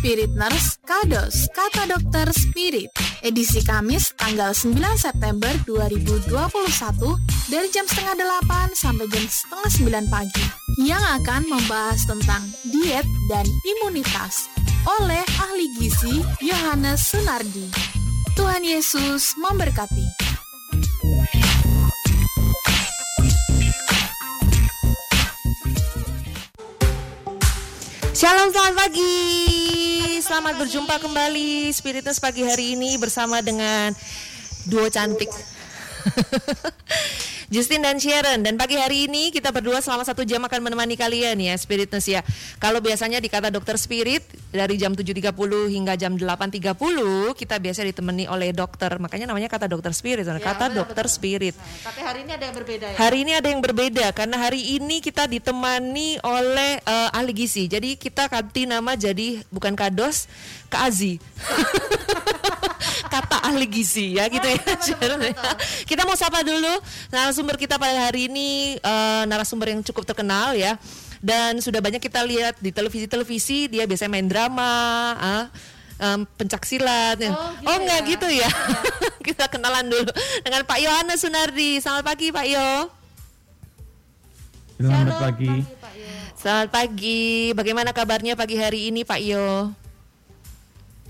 Spirit 0.00 0.32
Nurse 0.32 0.80
Kados 0.88 1.44
Kata 1.52 1.84
Dokter 1.84 2.32
Spirit. 2.32 2.88
Edisi 3.20 3.60
Kamis 3.60 4.16
tanggal 4.16 4.56
9 4.56 4.72
September 4.96 5.52
2021 5.68 6.24
Dari 7.52 7.68
jam 7.68 7.84
setengah 7.84 8.16
8 8.16 8.72
sampai 8.72 9.04
jam 9.12 9.20
setengah 9.28 10.00
9 10.00 10.08
pagi 10.08 10.44
Yang 10.80 11.04
akan 11.20 11.42
membahas 11.52 12.00
tentang 12.08 12.48
diet 12.72 13.04
dan 13.28 13.44
imunitas 13.44 14.48
Oleh 14.88 15.20
ahli 15.36 15.68
gizi 15.76 16.24
Yohanes 16.40 17.04
Sunardi. 17.04 17.68
Tuhan 18.40 18.64
Yesus 18.64 19.36
memberkati 19.36 20.30
Shalom, 28.20 28.52
selamat 28.52 28.76
pagi. 28.76 29.16
Selamat 30.20 30.60
berjumpa 30.60 31.00
kembali 31.00 31.72
Spiritus 31.72 32.20
pagi 32.20 32.44
hari 32.44 32.76
ini 32.76 33.00
bersama 33.00 33.40
dengan 33.40 33.96
duo 34.68 34.84
cantik. 34.92 35.32
Justin 37.50 37.82
dan 37.82 37.98
Sharon 37.98 38.46
dan 38.46 38.54
pagi 38.54 38.78
hari 38.78 39.10
ini 39.10 39.34
kita 39.34 39.50
berdua 39.50 39.82
selama 39.82 40.06
satu 40.06 40.22
jam 40.22 40.38
akan 40.46 40.70
menemani 40.70 40.94
kalian 40.94 41.34
ya 41.34 41.58
Spiritness 41.58 42.06
ya. 42.06 42.22
Kalau 42.62 42.78
biasanya 42.78 43.18
dikata 43.18 43.50
dokter 43.50 43.74
spirit 43.74 44.22
dari 44.54 44.78
jam 44.78 44.94
7.30 44.94 45.34
hingga 45.66 45.98
jam 45.98 46.14
8.30 46.14 46.78
kita 47.34 47.58
biasa 47.58 47.82
ditemani 47.90 48.30
oleh 48.30 48.54
dokter. 48.54 48.94
Makanya 49.02 49.26
namanya 49.26 49.50
kata 49.50 49.66
dokter 49.66 49.90
spirit, 49.90 50.22
ya, 50.22 50.38
kata 50.38 50.70
betul, 50.70 50.78
dokter 50.78 51.06
betul. 51.10 51.16
spirit. 51.18 51.54
Nah, 51.58 51.90
tapi 51.90 52.00
hari 52.06 52.18
ini 52.22 52.32
ada 52.38 52.44
yang 52.46 52.54
berbeda 52.54 52.86
ya. 52.86 52.96
Hari 53.02 53.18
ini 53.18 53.32
ada 53.34 53.48
yang 53.50 53.62
berbeda 53.66 54.06
karena 54.14 54.36
hari 54.38 54.62
ini 54.78 54.96
kita 55.02 55.26
ditemani 55.26 56.22
oleh 56.22 56.78
uh, 56.86 57.18
ahli 57.18 57.34
gizi. 57.34 57.66
Jadi 57.66 57.98
kita 57.98 58.30
ganti 58.30 58.62
nama 58.70 58.94
jadi 58.94 59.42
bukan 59.50 59.74
kados, 59.74 60.30
Azi. 60.78 61.18
kata 63.10 63.42
ahli 63.42 63.66
gizi 63.66 64.14
ya 64.14 64.30
gitu 64.30 64.46
ya. 64.46 64.62
kita 65.82 66.06
mau 66.06 66.14
sapa 66.14 66.46
dulu 66.46 66.70
narasumber 67.10 67.58
kita 67.58 67.74
pada 67.74 68.06
hari 68.06 68.30
ini 68.30 68.78
uh, 68.78 69.26
narasumber 69.26 69.74
yang 69.74 69.82
cukup 69.82 70.06
terkenal 70.06 70.54
ya. 70.54 70.78
Dan 71.20 71.60
sudah 71.60 71.84
banyak 71.84 72.00
kita 72.00 72.24
lihat 72.24 72.56
di 72.64 72.72
televisi-televisi 72.72 73.68
dia 73.68 73.84
biasanya 73.84 74.08
main 74.08 74.24
drama, 74.24 74.72
uh, 75.20 75.44
um, 76.00 76.20
pencak 76.24 76.64
silat. 76.64 77.20
Ya. 77.20 77.36
Oh, 77.36 77.52
gitu 77.60 77.68
oh 77.68 77.76
enggak 77.76 78.00
ya? 78.00 78.08
gitu 78.08 78.26
ya. 78.32 78.48
ya. 78.48 78.50
kita 79.28 79.44
kenalan 79.52 79.84
dulu 79.84 80.08
dengan 80.40 80.64
Pak 80.64 80.78
Yohanes 80.80 81.20
Sunardi. 81.20 81.76
Selamat 81.84 82.04
pagi 82.08 82.32
Pak 82.32 82.46
Yo. 82.48 82.70
Selamat 84.80 85.16
pagi. 85.20 85.54
Selamat 86.40 86.68
pagi. 86.72 87.52
Bagaimana 87.52 87.92
kabarnya 87.92 88.32
pagi 88.32 88.56
hari 88.56 88.88
ini 88.88 89.04
Pak 89.04 89.20
Yo? 89.20 89.76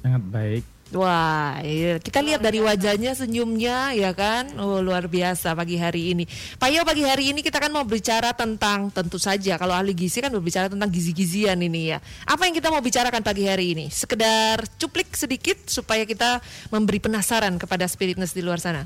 Sangat 0.00 0.22
baik. 0.32 0.64
Wah, 0.90 1.62
iya. 1.62 2.02
kita 2.02 2.18
lihat 2.18 2.42
dari 2.42 2.58
wajahnya 2.58 3.14
senyumnya 3.14 3.94
ya 3.94 4.10
kan, 4.10 4.58
oh 4.58 4.82
luar 4.82 5.06
biasa 5.06 5.54
pagi 5.54 5.78
hari 5.78 6.10
ini. 6.10 6.26
Pak 6.58 6.66
Yo 6.66 6.82
pagi 6.82 7.06
hari 7.06 7.30
ini 7.30 7.46
kita 7.46 7.62
kan 7.62 7.70
mau 7.70 7.86
bicara 7.86 8.34
tentang 8.34 8.90
tentu 8.90 9.14
saja 9.14 9.54
kalau 9.54 9.70
ahli 9.70 9.94
gizi 9.94 10.18
kan 10.18 10.34
berbicara 10.34 10.66
tentang 10.66 10.90
gizi-gizian 10.90 11.62
ini 11.62 11.94
ya. 11.94 12.02
Apa 12.26 12.50
yang 12.50 12.58
kita 12.58 12.74
mau 12.74 12.82
bicarakan 12.82 13.22
pagi 13.22 13.46
hari 13.46 13.78
ini? 13.78 13.86
Sekedar 13.86 14.66
cuplik 14.82 15.14
sedikit 15.14 15.62
supaya 15.70 16.02
kita 16.02 16.42
memberi 16.74 16.98
penasaran 16.98 17.54
kepada 17.54 17.86
spiritness 17.86 18.34
di 18.34 18.42
luar 18.42 18.58
sana. 18.58 18.82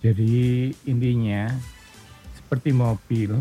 Jadi 0.00 0.72
intinya 0.88 1.52
seperti 2.40 2.72
mobil 2.72 3.36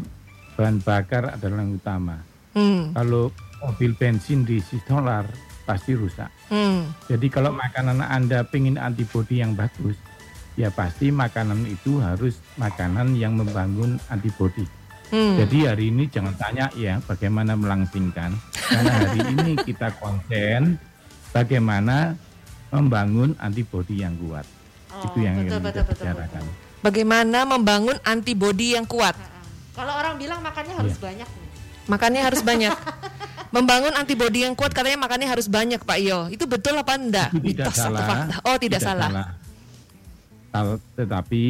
bahan 0.59 0.83
bakar 0.83 1.39
adalah 1.39 1.63
yang 1.63 1.79
utama. 1.79 2.19
Hmm. 2.51 2.91
Kalau 2.91 3.31
mobil 3.63 3.95
bensin 3.95 4.43
diisi 4.43 4.75
solar 4.83 5.54
pasti 5.65 5.97
rusak. 5.97 6.29
Hmm. 6.53 6.93
Jadi 7.09 7.27
kalau 7.27 7.51
makanan 7.51 7.99
Anda 8.05 8.45
pengen 8.45 8.77
antibodi 8.77 9.41
yang 9.41 9.57
bagus, 9.57 9.97
ya 10.55 10.69
pasti 10.69 11.09
makanan 11.09 11.65
itu 11.65 11.97
harus 11.99 12.37
makanan 12.55 13.17
yang 13.17 13.35
membangun 13.35 13.97
antibodi. 14.07 14.63
Hmm. 15.09 15.37
Jadi 15.37 15.69
hari 15.69 15.93
ini 15.93 16.09
jangan 16.09 16.33
tanya 16.37 16.65
ya 16.73 17.01
bagaimana 17.03 17.53
melangsingkan, 17.57 18.33
karena 18.53 18.91
hari 18.93 19.21
ini 19.37 19.51
kita 19.61 19.93
konsen 20.01 20.77
bagaimana 21.29 22.17
membangun 22.73 23.37
antibodi 23.37 24.01
yang 24.01 24.17
kuat. 24.17 24.45
Oh, 24.95 25.03
itu 25.11 25.17
yang 25.21 25.35
betul, 25.43 25.49
kita 25.49 25.59
betul, 25.61 25.83
bicarakan. 25.93 26.15
Betul, 26.15 26.45
betul. 26.45 26.63
Bagaimana 26.85 27.39
membangun 27.49 27.97
antibodi 28.05 28.77
yang 28.77 28.85
kuat? 28.85 29.17
Kalau 29.73 29.93
orang 29.97 30.15
bilang 30.21 30.39
makannya 30.45 30.73
harus 30.77 30.95
ya. 30.97 31.01
banyak. 31.01 31.29
Makannya 31.85 32.21
harus 32.21 32.41
banyak. 32.41 32.73
membangun 33.53 33.93
antibodi 33.93 34.45
yang 34.45 34.53
kuat 34.57 34.73
katanya 34.73 35.05
makannya 35.05 35.27
harus 35.29 35.49
banyak 35.49 35.81
Pak 35.81 35.99
Yo. 36.01 36.29
Itu 36.29 36.45
betul 36.49 36.77
apa 36.77 36.93
enggak? 36.97 37.29
Itu 37.33 37.41
tidak 37.41 37.69
Mitos 37.69 37.75
salah. 37.75 38.05
Fakta? 38.05 38.35
Oh, 38.45 38.57
tidak, 38.57 38.61
tidak 38.61 38.81
salah. 38.81 39.09
salah. 40.53 40.77
Tetapi 40.95 41.45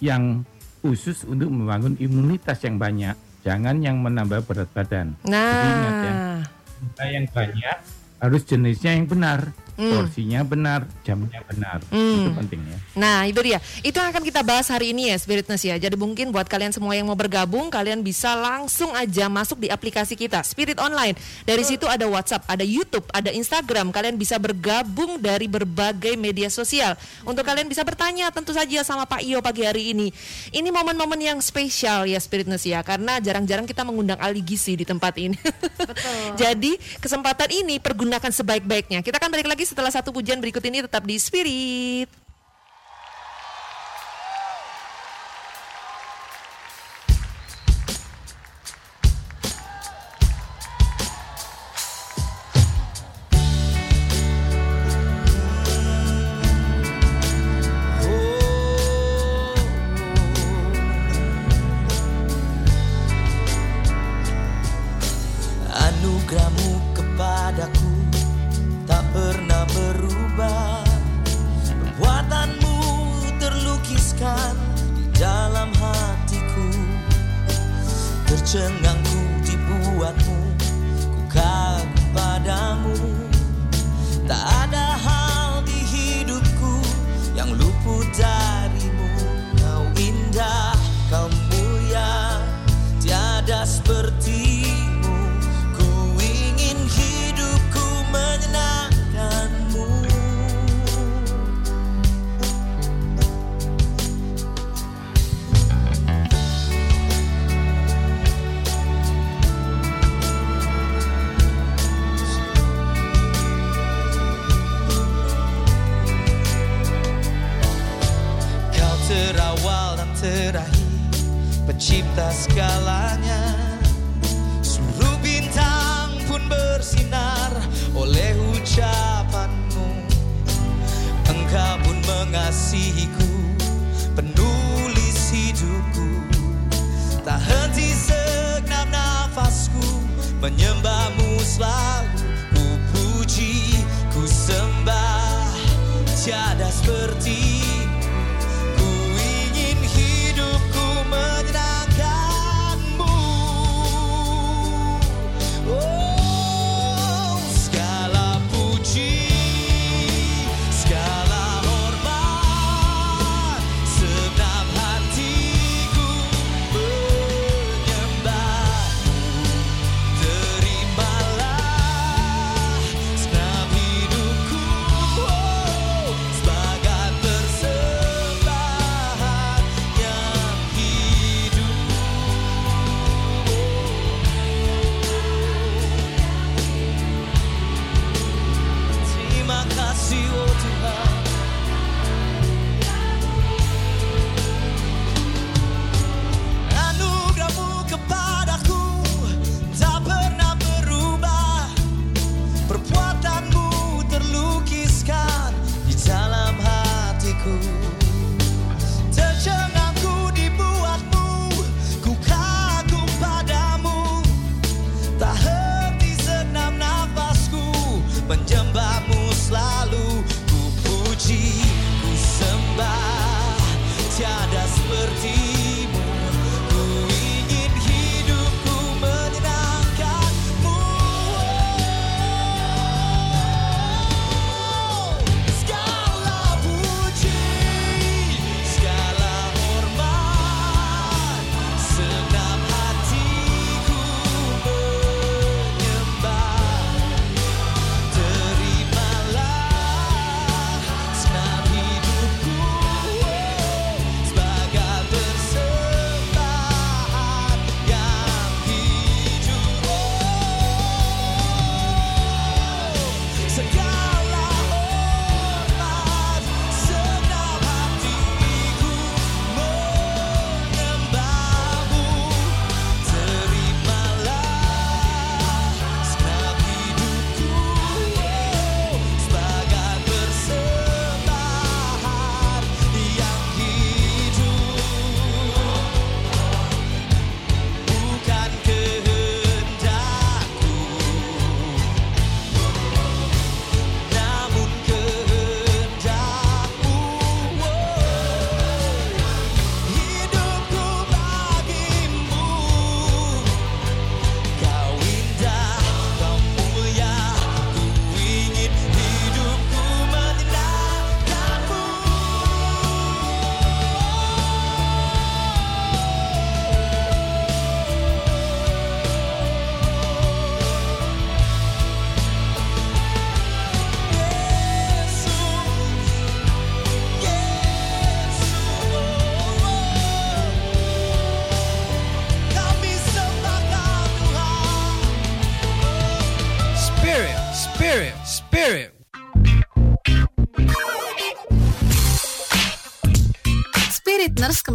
yang 0.00 0.42
khusus 0.80 1.26
untuk 1.26 1.50
membangun 1.50 1.98
imunitas 1.98 2.58
yang 2.64 2.78
banyak, 2.78 3.14
jangan 3.42 3.76
yang 3.82 3.98
menambah 3.98 4.46
berat 4.46 4.70
badan. 4.72 5.18
Nah, 5.26 5.42
Jadi 5.52 5.68
ingat 5.68 5.96
ya, 5.98 7.06
yang 7.10 7.26
banyak 7.30 7.76
harus 8.18 8.42
jenisnya 8.46 8.98
yang 8.98 9.06
benar 9.06 9.54
hmm. 9.78 9.94
porsinya 9.94 10.40
benar, 10.42 10.80
jamnya 11.06 11.40
benar. 11.46 11.78
Hmm. 11.88 12.26
Itu 12.26 12.30
pentingnya. 12.34 12.76
Nah, 12.98 13.30
itu 13.30 13.40
dia. 13.46 13.62
Itu 13.86 13.96
yang 14.02 14.10
akan 14.10 14.26
kita 14.26 14.42
bahas 14.42 14.66
hari 14.66 14.90
ini 14.90 15.14
ya, 15.14 15.16
Spiritness 15.16 15.62
ya. 15.62 15.78
Jadi 15.78 15.94
mungkin 15.94 16.34
buat 16.34 16.50
kalian 16.50 16.74
semua 16.74 16.98
yang 16.98 17.06
mau 17.06 17.14
bergabung, 17.14 17.70
kalian 17.70 18.02
bisa 18.02 18.34
langsung 18.34 18.90
aja 18.98 19.30
masuk 19.30 19.62
di 19.62 19.70
aplikasi 19.70 20.18
kita, 20.18 20.42
Spirit 20.42 20.82
Online. 20.82 21.14
Dari 21.46 21.62
situ 21.62 21.86
ada 21.86 22.04
WhatsApp, 22.10 22.44
ada 22.50 22.66
YouTube, 22.66 23.06
ada 23.14 23.30
Instagram. 23.30 23.94
Kalian 23.94 24.18
bisa 24.18 24.34
bergabung 24.42 25.22
dari 25.22 25.46
berbagai 25.46 26.18
media 26.18 26.50
sosial. 26.50 26.98
Untuk 27.22 27.46
kalian 27.46 27.70
bisa 27.70 27.86
bertanya 27.86 28.34
tentu 28.34 28.50
saja 28.50 28.82
sama 28.82 29.06
Pak 29.06 29.22
Iyo 29.22 29.38
pagi 29.38 29.62
hari 29.62 29.94
ini. 29.94 30.10
Ini 30.50 30.68
momen-momen 30.74 31.22
yang 31.22 31.38
spesial 31.38 32.10
ya, 32.10 32.18
Spiritness 32.18 32.66
ya. 32.66 32.82
Karena 32.82 33.22
jarang-jarang 33.22 33.64
kita 33.64 33.86
mengundang 33.86 34.18
ahli 34.18 34.42
gizi 34.42 34.74
di 34.74 34.82
tempat 34.82 35.14
ini. 35.22 35.38
Betul. 35.78 36.34
Jadi 36.42 36.74
kesempatan 36.98 37.52
ini 37.54 37.78
pergunakan 37.78 38.32
sebaik-baiknya. 38.34 39.06
Kita 39.06 39.22
akan 39.22 39.30
balik 39.30 39.46
lagi 39.46 39.67
setelah 39.68 39.92
satu 39.92 40.08
pujian 40.08 40.40
berikut 40.40 40.64
ini 40.64 40.80
tetap 40.80 41.04
di 41.04 41.20
Spirit. 41.20 42.08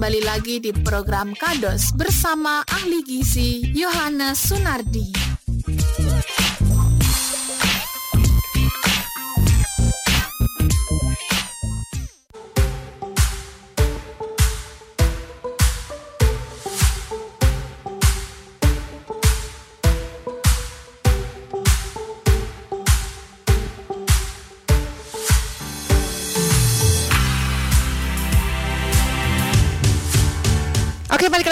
Kembali 0.03 0.27
lagi 0.27 0.59
di 0.59 0.75
program 0.83 1.31
Kados 1.31 1.95
bersama 1.95 2.59
ahli 2.67 3.07
gizi 3.07 3.71
Yohanes 3.71 4.51
Sunardi. 4.51 5.32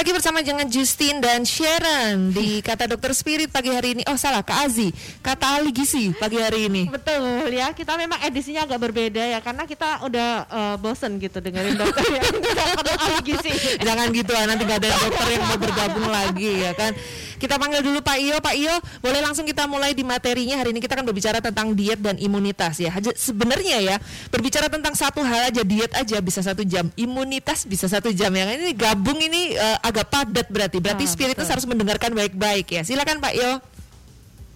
Lagi 0.02 0.18
bersama 0.18 0.42
dengan 0.42 0.66
Justin 0.66 1.22
dan 1.22 1.46
Sharon 1.46 2.34
di 2.34 2.58
kata 2.66 2.90
dokter 2.90 3.14
spirit 3.14 3.54
pagi 3.54 3.70
hari 3.70 3.94
ini. 3.94 4.02
Oh 4.10 4.18
salah, 4.18 4.42
Kak 4.42 4.66
Azi, 4.66 4.90
kata 5.22 5.62
ahli 5.62 5.70
gizi 5.70 6.10
pagi 6.18 6.42
hari 6.42 6.66
ini. 6.66 6.90
Betul 6.90 7.54
ya, 7.54 7.70
kita 7.70 7.94
memang 8.02 8.18
edisinya 8.26 8.66
agak 8.66 8.82
berbeda 8.82 9.22
ya 9.22 9.38
karena 9.46 9.70
kita 9.70 10.02
udah 10.02 10.30
uh, 10.50 10.76
bosen 10.82 11.22
gitu 11.22 11.38
dengerin 11.38 11.78
dokter 11.78 12.02
yang. 12.18 12.26
Jangan 13.86 14.10
gitu 14.10 14.32
lah, 14.34 14.50
nanti 14.50 14.66
gak 14.66 14.82
ada 14.82 14.90
dokter 14.90 15.28
yang 15.38 15.44
mau 15.46 15.58
bergabung 15.70 16.10
lagi 16.10 16.52
ya 16.66 16.74
kan. 16.74 16.98
Kita 17.42 17.58
panggil 17.58 17.82
dulu 17.82 18.06
Pak 18.06 18.18
Iyo. 18.22 18.38
Pak 18.38 18.54
Iyo, 18.54 18.70
boleh 19.02 19.18
langsung 19.18 19.50
kita 19.50 19.66
mulai 19.66 19.98
di 19.98 20.06
materinya. 20.06 20.62
Hari 20.62 20.78
ini 20.78 20.78
kita 20.78 20.94
akan 20.94 21.10
berbicara 21.10 21.42
tentang 21.42 21.74
diet 21.74 21.98
dan 21.98 22.22
imunitas 22.22 22.78
ya. 22.78 22.94
Sebenarnya 23.18 23.82
ya, 23.82 23.98
berbicara 24.30 24.70
tentang 24.70 24.94
satu 24.94 25.26
hal 25.26 25.50
aja, 25.50 25.66
diet 25.66 25.90
aja 25.98 26.22
bisa 26.22 26.46
satu 26.46 26.62
jam, 26.62 26.94
imunitas 26.94 27.66
bisa 27.66 27.90
satu 27.90 28.14
jam. 28.14 28.30
Yang 28.30 28.62
ini 28.62 28.78
gabung 28.78 29.18
ini 29.18 29.58
uh, 29.58 29.82
agak 29.82 30.14
padat 30.14 30.54
berarti. 30.54 30.78
Berarti 30.78 31.10
ah, 31.10 31.10
spiritus 31.10 31.50
harus 31.50 31.66
mendengarkan 31.66 32.14
baik-baik 32.14 32.70
ya. 32.70 32.82
Silakan 32.86 33.18
Pak 33.18 33.34
Iyo. 33.34 33.52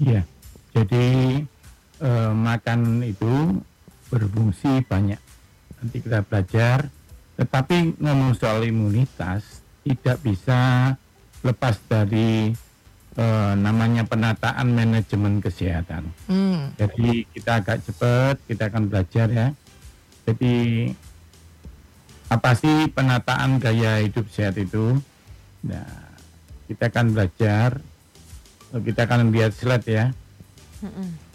Iya, 0.06 0.22
jadi 0.78 1.08
uh, 2.06 2.32
makan 2.38 3.02
itu 3.02 3.66
berfungsi 4.14 4.86
banyak. 4.86 5.18
Nanti 5.82 5.98
kita 6.06 6.22
belajar. 6.22 6.86
Tetapi 7.36 7.98
ngomong 7.98 8.38
soal 8.38 8.62
imunitas 8.64 9.66
tidak 9.82 10.22
bisa 10.22 10.94
lepas 11.44 11.78
dari 11.86 12.56
uh, 13.20 13.54
namanya 13.56 14.04
penataan 14.08 14.72
manajemen 14.72 15.40
kesehatan. 15.40 16.08
Hmm. 16.28 16.72
Jadi 16.76 17.28
kita 17.32 17.64
agak 17.64 17.84
cepat, 17.84 18.36
kita 18.48 18.72
akan 18.72 18.84
belajar 18.92 19.28
ya. 19.32 19.48
Jadi 20.26 20.56
apa 22.32 22.52
sih 22.58 22.90
penataan 22.90 23.62
gaya 23.62 24.02
hidup 24.02 24.26
sehat 24.34 24.58
itu? 24.58 24.98
Nah, 25.66 25.88
kita 26.68 26.90
akan 26.90 27.14
belajar. 27.14 27.80
Kita 28.76 29.08
akan 29.08 29.32
lihat 29.32 29.56
slide 29.56 29.88
ya. 29.88 30.06
Hmm. 30.84 31.26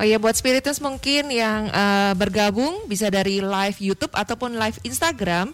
Oh 0.00 0.04
ya 0.08 0.16
buat 0.16 0.32
spiritus 0.32 0.80
mungkin 0.80 1.28
yang 1.28 1.68
uh, 1.68 2.16
bergabung 2.16 2.88
bisa 2.88 3.12
dari 3.12 3.44
live 3.44 3.78
YouTube 3.78 4.10
ataupun 4.16 4.56
live 4.56 4.80
Instagram 4.82 5.52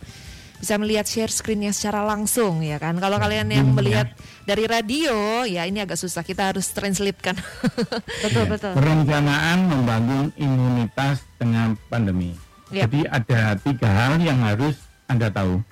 bisa 0.58 0.74
melihat 0.74 1.06
share 1.06 1.30
screennya 1.30 1.70
secara 1.70 2.02
langsung 2.02 2.60
ya 2.66 2.82
kan. 2.82 2.98
Kalau 2.98 3.16
kalian 3.16 3.46
yang 3.46 3.70
hmm, 3.70 3.78
melihat 3.78 4.10
ya. 4.10 4.18
dari 4.42 4.64
radio 4.66 5.46
ya 5.46 5.62
ini 5.64 5.78
agak 5.82 5.98
susah 5.98 6.26
kita 6.26 6.50
harus 6.50 6.66
translate 6.74 7.18
kan. 7.22 7.38
betul 8.26 8.44
ya. 8.44 8.50
betul. 8.50 8.72
Perencanaan 8.74 9.58
membangun 9.70 10.26
imunitas 10.34 11.22
dengan 11.38 11.78
pandemi. 11.86 12.34
Ya. 12.74 12.84
Jadi 12.84 13.06
ada 13.06 13.54
tiga 13.56 13.88
hal 13.88 14.18
yang 14.18 14.42
harus 14.42 14.76
anda 15.06 15.30
tahu. 15.30 15.62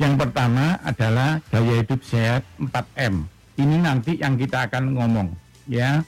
Yang 0.00 0.14
pertama 0.26 0.80
adalah 0.80 1.42
gaya 1.52 1.84
hidup 1.84 2.00
sehat 2.06 2.42
4M. 2.58 3.28
Ini 3.60 3.76
nanti 3.84 4.16
yang 4.16 4.40
kita 4.40 4.70
akan 4.70 4.96
ngomong 4.96 5.28
ya. 5.68 6.00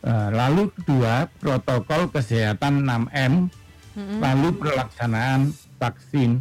Eh, 0.00 0.28
lalu 0.32 0.72
kedua 0.72 1.28
protokol 1.36 2.08
kesehatan 2.08 2.88
6M. 2.88 3.52
-hmm. 3.92 4.18
Lalu 4.22 4.48
pelaksanaan 4.56 5.52
vaksin 5.76 6.40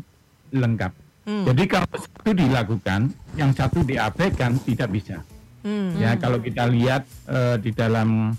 lengkap. 0.53 0.91
Hmm. 1.29 1.45
Jadi 1.45 1.63
kalau 1.69 1.89
satu 1.93 2.31
dilakukan, 2.33 3.01
yang 3.37 3.51
satu 3.53 3.85
diabaikan 3.85 4.57
tidak 4.65 4.89
bisa. 4.89 5.17
Hmm. 5.61 5.93
Ya 5.99 6.15
kalau 6.15 6.39
kita 6.39 6.65
lihat 6.71 7.03
uh, 7.27 7.59
di 7.59 7.69
dalam 7.75 8.33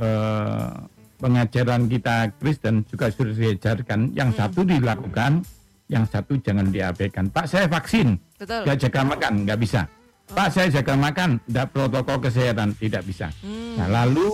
uh, 0.00 0.70
pengajaran 1.20 1.86
kita 1.86 2.32
Kristen 2.40 2.82
juga 2.88 3.12
sudah 3.12 3.36
diajarkan, 3.36 4.16
yang 4.16 4.32
hmm. 4.32 4.38
satu 4.40 4.66
dilakukan, 4.66 5.44
yang 5.86 6.04
satu 6.08 6.40
jangan 6.40 6.72
diabaikan. 6.72 7.28
Pak 7.30 7.46
saya 7.46 7.68
vaksin, 7.68 8.16
Betul. 8.40 8.64
gak 8.66 8.78
jaga 8.88 9.00
makan, 9.04 9.32
nggak 9.44 9.60
bisa. 9.60 9.84
Oh. 9.84 10.34
Pak 10.34 10.48
saya 10.50 10.68
jaga 10.72 10.96
makan, 10.96 11.38
tidak 11.44 11.66
protokol 11.70 12.18
kesehatan, 12.18 12.72
tidak 12.80 13.04
bisa. 13.04 13.28
Hmm. 13.44 13.76
Nah 13.78 13.88
lalu 14.02 14.32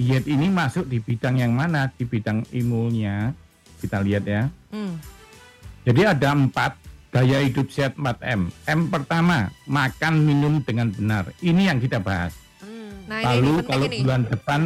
diet 0.00 0.24
ini 0.24 0.48
masuk 0.48 0.88
di 0.88 0.98
bidang 0.98 1.38
yang 1.38 1.52
mana? 1.52 1.92
Di 1.92 2.02
bidang 2.08 2.42
imunnya, 2.50 3.36
kita 3.78 4.00
lihat 4.00 4.24
ya. 4.24 4.42
Hmm. 4.72 4.96
Jadi 5.88 6.04
ada 6.04 6.36
empat 6.36 6.76
gaya 7.08 7.40
hidup 7.40 7.72
sehat 7.72 7.96
4M. 7.96 8.52
M 8.52 8.80
pertama, 8.92 9.48
makan 9.64 10.20
minum 10.20 10.60
dengan 10.60 10.92
benar. 10.92 11.32
Ini 11.40 11.72
yang 11.72 11.80
kita 11.80 11.96
bahas. 11.96 12.36
Hmm. 12.60 13.08
Nah, 13.08 13.24
Lalu 13.24 13.64
ini 13.64 13.64
kalau 13.64 13.86
ini. 13.88 13.98
bulan 14.04 14.22
depan, 14.28 14.60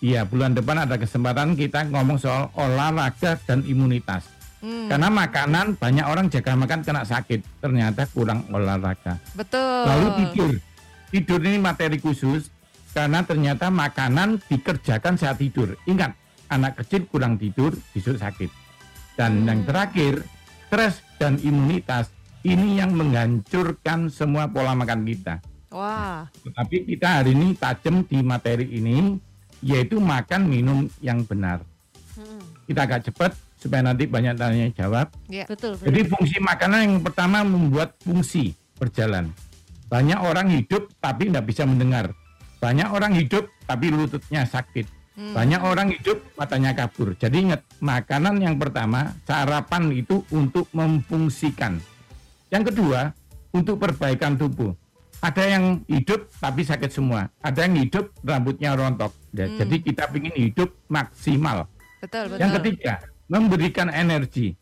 ya 0.00 0.24
bulan 0.24 0.56
depan 0.56 0.88
ada 0.88 0.96
kesempatan 0.96 1.60
kita 1.60 1.92
ngomong 1.92 2.16
soal 2.16 2.48
olahraga 2.56 3.36
dan 3.44 3.60
imunitas. 3.68 4.24
Hmm. 4.64 4.88
Karena 4.88 5.12
makanan 5.12 5.76
banyak 5.76 6.06
orang 6.08 6.32
jaga 6.32 6.56
makan 6.56 6.80
kena 6.80 7.04
sakit, 7.04 7.60
ternyata 7.60 8.08
kurang 8.08 8.48
olahraga. 8.48 9.20
Betul. 9.36 9.84
Lalu 9.92 10.08
tidur. 10.24 10.52
Tidur 11.12 11.40
ini 11.44 11.60
materi 11.60 12.00
khusus 12.00 12.48
karena 12.96 13.20
ternyata 13.20 13.68
makanan 13.68 14.40
dikerjakan 14.48 15.20
saat 15.20 15.36
tidur. 15.36 15.76
Ingat, 15.84 16.16
anak 16.48 16.80
kecil 16.80 17.04
kurang 17.12 17.36
tidur, 17.36 17.76
bisa 17.92 18.16
sakit. 18.16 18.48
Dan 19.20 19.44
hmm. 19.44 19.48
yang 19.52 19.60
terakhir, 19.68 20.24
stres 20.72 21.04
dan 21.20 21.36
imunitas 21.44 22.08
ini 22.48 22.80
yang 22.80 22.96
menghancurkan 22.96 24.08
semua 24.08 24.48
pola 24.48 24.72
makan 24.72 25.04
kita. 25.04 25.36
Wah. 25.68 26.24
Tetapi 26.32 26.88
kita 26.88 27.20
hari 27.20 27.36
ini 27.36 27.52
tajam 27.60 28.08
di 28.08 28.24
materi 28.24 28.64
ini 28.80 29.20
yaitu 29.60 30.00
makan 30.00 30.48
minum 30.48 30.88
yang 31.04 31.28
benar. 31.28 31.60
Hmm. 32.16 32.40
Kita 32.64 32.88
agak 32.88 33.04
cepat 33.04 33.36
supaya 33.60 33.84
nanti 33.84 34.08
banyak 34.08 34.32
tanya 34.32 34.72
jawab. 34.72 35.12
Ya, 35.28 35.44
betul, 35.44 35.76
betul. 35.76 35.92
Jadi 35.92 36.00
fungsi 36.08 36.40
makanan 36.40 36.80
yang 36.88 36.96
pertama 37.04 37.44
membuat 37.44 37.92
fungsi 38.00 38.56
berjalan. 38.80 39.28
Banyak 39.92 40.24
orang 40.24 40.56
hidup 40.56 40.88
tapi 41.04 41.28
tidak 41.28 41.52
bisa 41.52 41.68
mendengar. 41.68 42.16
Banyak 42.64 42.88
orang 42.88 43.12
hidup 43.12 43.44
tapi 43.68 43.92
lututnya 43.92 44.48
sakit. 44.48 44.88
Hmm. 45.12 45.36
Banyak 45.36 45.60
orang 45.60 45.92
hidup 45.92 46.24
matanya 46.40 46.72
kabur. 46.72 47.12
Jadi 47.12 47.52
ingat, 47.52 47.60
makanan 47.84 48.40
yang 48.40 48.56
pertama, 48.56 49.12
sarapan 49.28 49.92
itu 49.92 50.24
untuk 50.32 50.64
memfungsikan. 50.72 51.76
Yang 52.48 52.72
kedua, 52.72 53.12
untuk 53.52 53.76
perbaikan 53.76 54.40
tubuh. 54.40 54.72
Ada 55.22 55.54
yang 55.54 55.64
hidup 55.86 56.32
tapi 56.40 56.66
sakit 56.66 56.90
semua. 56.90 57.30
Ada 57.44 57.68
yang 57.68 57.86
hidup 57.86 58.10
rambutnya 58.24 58.74
rontok. 58.74 59.12
Ya, 59.36 59.46
hmm. 59.46 59.58
Jadi 59.60 59.76
kita 59.84 60.08
ingin 60.10 60.34
hidup 60.50 60.74
maksimal. 60.88 61.68
Betul, 62.02 62.34
betul. 62.34 62.40
Yang 62.42 62.52
ketiga, 62.58 62.94
memberikan 63.30 63.88
energi. 63.92 64.56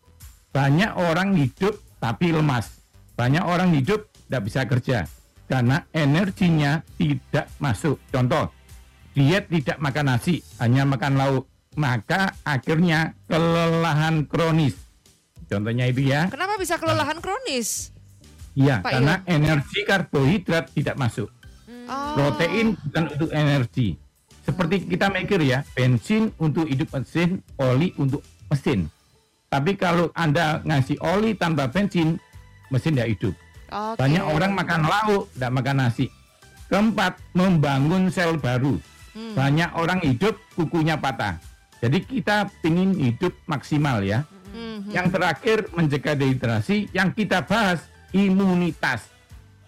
Banyak 0.50 0.99
orang 0.99 1.38
hidup 1.38 1.78
tapi 2.02 2.35
lemas. 2.35 2.83
Banyak 3.14 3.45
orang 3.47 3.71
hidup 3.73 4.11
tidak 4.26 4.42
bisa 4.50 4.61
kerja 4.66 4.99
karena 5.50 5.83
energinya 5.90 6.83
tidak 6.95 7.50
masuk. 7.59 7.99
Contoh, 8.14 8.50
diet 9.14 9.50
tidak 9.50 9.79
makan 9.83 10.17
nasi, 10.17 10.43
hanya 10.62 10.87
makan 10.87 11.19
lauk, 11.19 11.45
maka 11.75 12.35
akhirnya 12.47 13.14
kelelahan 13.26 14.26
kronis. 14.26 14.79
Contohnya 15.50 15.90
itu 15.90 16.07
ya. 16.07 16.31
Kenapa 16.31 16.55
bisa 16.59 16.79
kelelahan 16.79 17.19
kronis? 17.19 17.90
Iya, 18.55 18.83
karena 18.83 19.23
energi 19.26 19.87
karbohidrat 19.87 20.75
tidak 20.75 20.99
masuk. 20.99 21.31
Hmm. 21.67 22.14
Protein 22.19 22.75
bukan 22.75 23.05
untuk 23.14 23.31
energi. 23.35 23.99
Seperti 24.47 24.87
kita 24.87 25.11
mikir 25.11 25.38
ya, 25.43 25.62
bensin 25.75 26.35
untuk 26.38 26.67
hidup 26.67 26.90
mesin, 26.90 27.43
oli 27.59 27.95
untuk 27.99 28.23
mesin. 28.50 28.90
Tapi 29.50 29.75
kalau 29.75 30.11
Anda 30.14 30.62
ngasih 30.62 30.99
oli 31.02 31.35
tanpa 31.35 31.67
bensin, 31.71 32.19
mesin 32.71 32.95
tidak 32.95 33.11
hidup. 33.19 33.35
Okay. 33.71 33.99
Banyak 33.99 34.25
orang 34.26 34.52
makan 34.55 34.83
lauk, 34.87 35.31
tidak 35.35 35.50
makan 35.55 35.76
nasi. 35.87 36.07
Keempat, 36.71 37.19
membangun 37.35 38.11
sel 38.11 38.38
baru. 38.38 38.79
Hmm. 39.14 39.35
Banyak 39.35 39.71
orang 39.75 40.00
hidup 40.02 40.38
kukunya 40.55 40.95
patah. 40.95 41.40
Jadi 41.81 42.05
kita 42.05 42.47
ingin 42.62 42.93
hidup 42.95 43.33
maksimal 43.49 44.05
ya. 44.05 44.23
Hmm. 44.52 44.85
Yang 44.90 45.07
terakhir 45.17 45.59
mencegah 45.73 46.14
dehidrasi. 46.14 46.93
Yang 46.93 47.25
kita 47.25 47.43
bahas 47.43 47.87
imunitas. 48.12 49.07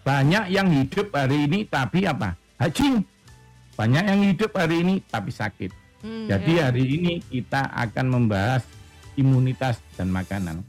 Banyak 0.03 0.51
yang 0.51 0.67
hidup 0.67 1.15
hari 1.15 1.47
ini 1.47 1.63
tapi 1.63 2.03
apa? 2.03 2.35
Hacing. 2.59 3.03
Banyak 3.73 4.03
yang 4.05 4.21
hidup 4.35 4.51
hari 4.53 4.83
ini 4.83 5.01
tapi 5.07 5.31
sakit. 5.33 5.71
Hmm, 6.03 6.27
Jadi 6.27 6.59
ya. 6.59 6.69
hari 6.69 6.83
ini 6.83 7.13
kita 7.23 7.71
akan 7.71 8.05
membahas 8.11 8.67
imunitas 9.15 9.79
dan 9.95 10.11
makanan. 10.11 10.61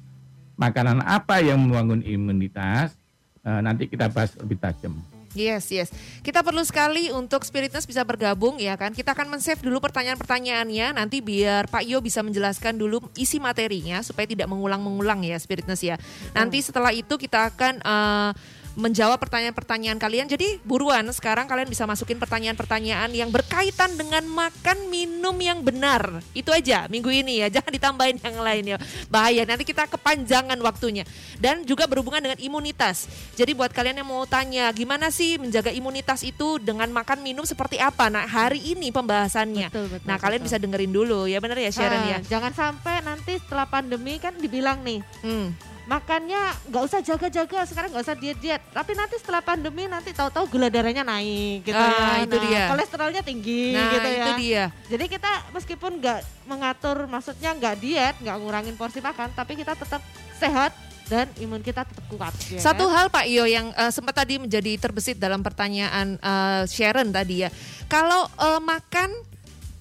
Makanan 0.54 1.02
apa 1.02 1.43
yang 1.43 1.66
membangun 1.66 2.00
imunitas? 2.07 2.95
E, 3.43 3.50
nanti 3.59 3.90
kita 3.90 4.07
bahas 4.07 4.38
lebih 4.38 4.62
tajam. 4.62 4.95
Yes, 5.34 5.68
yes. 5.74 5.90
Kita 6.22 6.46
perlu 6.46 6.62
sekali 6.62 7.10
untuk 7.10 7.42
Spiritness 7.42 7.84
bisa 7.84 8.06
bergabung 8.06 8.56
ya 8.62 8.78
kan. 8.78 8.94
Kita 8.94 9.12
akan 9.12 9.34
men-save 9.34 9.60
dulu 9.60 9.82
pertanyaan-pertanyaannya 9.82 10.94
nanti 10.94 11.18
biar 11.18 11.66
Pak 11.66 11.82
Yo 11.84 11.98
bisa 11.98 12.22
menjelaskan 12.22 12.78
dulu 12.78 13.02
isi 13.18 13.42
materinya 13.42 14.00
supaya 14.06 14.30
tidak 14.30 14.46
mengulang-mengulang 14.46 15.26
ya 15.26 15.34
Spiritness 15.36 15.82
ya. 15.82 15.98
Nanti 16.32 16.62
setelah 16.62 16.94
itu 16.94 17.18
kita 17.18 17.50
akan 17.50 17.82
uh, 17.82 18.30
menjawab 18.75 19.19
pertanyaan-pertanyaan 19.23 19.99
kalian. 19.99 20.26
Jadi 20.26 20.59
buruan 20.66 21.07
sekarang 21.14 21.47
kalian 21.47 21.71
bisa 21.71 21.87
masukin 21.87 22.19
pertanyaan-pertanyaan 22.19 23.11
yang 23.14 23.31
berkaitan 23.31 23.95
dengan 23.95 24.26
makan 24.26 24.90
minum 24.90 25.35
yang 25.38 25.62
benar. 25.62 26.23
Itu 26.35 26.50
aja 26.50 26.90
minggu 26.90 27.11
ini 27.11 27.43
ya. 27.43 27.49
Jangan 27.54 27.73
ditambahin 27.73 28.19
yang 28.21 28.37
lain 28.43 28.64
ya. 28.75 28.78
Bahaya 29.09 29.43
nanti 29.47 29.62
kita 29.62 29.87
kepanjangan 29.87 30.59
waktunya. 30.61 31.07
Dan 31.38 31.62
juga 31.62 31.87
berhubungan 31.87 32.21
dengan 32.23 32.38
imunitas. 32.43 33.07
Jadi 33.38 33.54
buat 33.54 33.71
kalian 33.71 34.02
yang 34.02 34.09
mau 34.11 34.26
tanya 34.26 34.71
gimana 34.75 35.09
sih 35.14 35.38
menjaga 35.38 35.71
imunitas 35.71 36.26
itu 36.26 36.59
dengan 36.59 36.90
makan 36.90 37.23
minum 37.23 37.47
seperti 37.47 37.78
apa? 37.78 38.11
Nah, 38.11 38.26
hari 38.26 38.61
ini 38.75 38.90
pembahasannya. 38.90 39.71
Betul, 39.71 39.87
betul, 39.88 40.07
nah, 40.07 40.19
betul. 40.19 40.25
kalian 40.26 40.43
bisa 40.43 40.57
dengerin 40.59 40.93
dulu 40.93 41.21
ya 41.31 41.38
benar 41.38 41.59
ya 41.59 41.71
Sharon 41.71 42.02
ha, 42.04 42.11
ya. 42.16 42.19
Jangan 42.26 42.52
sampai 42.52 43.00
nanti 43.07 43.38
setelah 43.38 43.71
pandemi 43.71 44.19
kan 44.19 44.35
dibilang 44.35 44.83
nih. 44.83 45.00
Hmm 45.23 45.75
makannya 45.84 46.40
nggak 46.72 46.82
usah 46.84 47.00
jaga-jaga 47.04 47.68
sekarang 47.68 47.92
nggak 47.92 48.04
usah 48.04 48.16
diet-diet. 48.16 48.62
Tapi 48.72 48.92
nanti 48.96 49.14
setelah 49.20 49.44
pandemi 49.44 49.84
nanti 49.84 50.16
tahu-tahu 50.16 50.56
gula 50.56 50.72
darahnya 50.72 51.04
naik 51.04 51.68
gitu 51.68 51.76
ah, 51.76 52.20
ya. 52.20 52.24
itu 52.24 52.36
nah, 52.36 52.44
dia. 52.48 52.62
kolesterolnya 52.72 53.22
tinggi 53.22 53.76
nah, 53.76 53.92
gitu 53.92 54.08
ya. 54.08 54.16
itu 54.16 54.32
dia. 54.40 54.64
Jadi 54.88 55.04
kita 55.12 55.32
meskipun 55.52 55.92
nggak 56.00 56.20
mengatur 56.48 56.96
maksudnya 57.04 57.50
nggak 57.52 57.74
diet 57.80 58.16
nggak 58.20 58.36
ngurangin 58.40 58.76
porsi 58.80 59.04
makan 59.04 59.32
tapi 59.36 59.60
kita 59.60 59.76
tetap 59.76 60.00
sehat 60.40 60.72
dan 61.04 61.28
imun 61.36 61.60
kita 61.60 61.84
tetap 61.84 62.04
kuat. 62.08 62.32
Ya. 62.48 62.60
Satu 62.60 62.88
kan? 62.88 62.92
hal 62.96 63.06
Pak 63.12 63.28
Iyo 63.28 63.44
yang 63.44 63.68
uh, 63.76 63.92
sempat 63.92 64.16
tadi 64.16 64.40
menjadi 64.40 64.80
terbesit 64.80 65.20
dalam 65.20 65.44
pertanyaan 65.44 66.16
uh, 66.20 66.64
Sharon 66.64 67.12
tadi 67.12 67.44
ya, 67.44 67.52
kalau 67.92 68.24
uh, 68.40 68.60
makan 68.60 69.12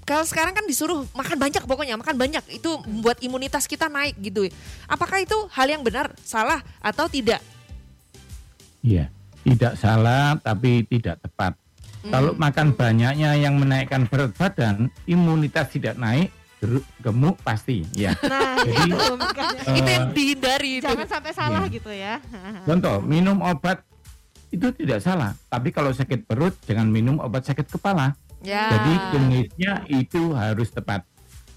kalau 0.03 0.24
sekarang 0.27 0.51
kan 0.51 0.67
disuruh 0.67 1.07
makan 1.15 1.38
banyak 1.39 1.63
pokoknya 1.63 1.95
makan 1.95 2.15
banyak. 2.19 2.43
Itu 2.60 2.83
membuat 2.83 3.24
imunitas 3.24 3.67
kita 3.67 3.88
naik 3.88 4.19
gitu. 4.19 4.48
Apakah 4.86 5.24
itu 5.24 5.36
hal 5.51 5.67
yang 5.72 5.81
benar 5.83 6.12
salah 6.24 6.60
atau 6.83 7.07
tidak? 7.07 7.39
Iya 8.83 9.07
tidak 9.43 9.74
salah 9.75 10.39
tapi 10.39 10.88
tidak 10.88 11.19
tepat. 11.19 11.53
Hmm. 12.03 12.12
kalau 12.12 12.31
makan 12.36 12.75
banyaknya 12.75 13.31
yang 13.39 13.55
menaikkan 13.55 14.03
berat 14.12 14.36
badan 14.36 14.91
imunitas 15.07 15.72
tidak 15.72 15.95
naik 15.95 16.36
gemuk 17.00 17.39
pasti 17.39 17.88
ya 17.95 18.12
nah 18.27 18.60
jadi 18.60 18.88
itu, 18.91 19.00
uh, 19.00 19.75
itu 19.79 19.88
yang 19.88 20.07
dihindari 20.12 20.72
jangan 20.83 21.07
itu. 21.07 21.15
sampai 21.15 21.31
salah 21.31 21.63
ya. 21.63 21.75
gitu 21.79 21.91
ya. 21.95 22.13
Contoh 22.67 23.00
minum 23.03 23.39
obat 23.39 23.88
itu 24.53 24.69
tidak 24.69 25.01
salah. 25.01 25.33
Tapi 25.50 25.74
kalau 25.74 25.89
sakit 25.89 26.29
perut 26.29 26.53
jangan 26.67 26.88
minum 26.91 27.17
obat 27.24 27.48
sakit 27.48 27.67
kepala 27.72 28.15
Ya. 28.44 28.68
Jadi 28.76 28.94
kumisnya 29.16 29.74
itu 29.88 30.36
harus 30.36 30.70
tepat. 30.70 31.08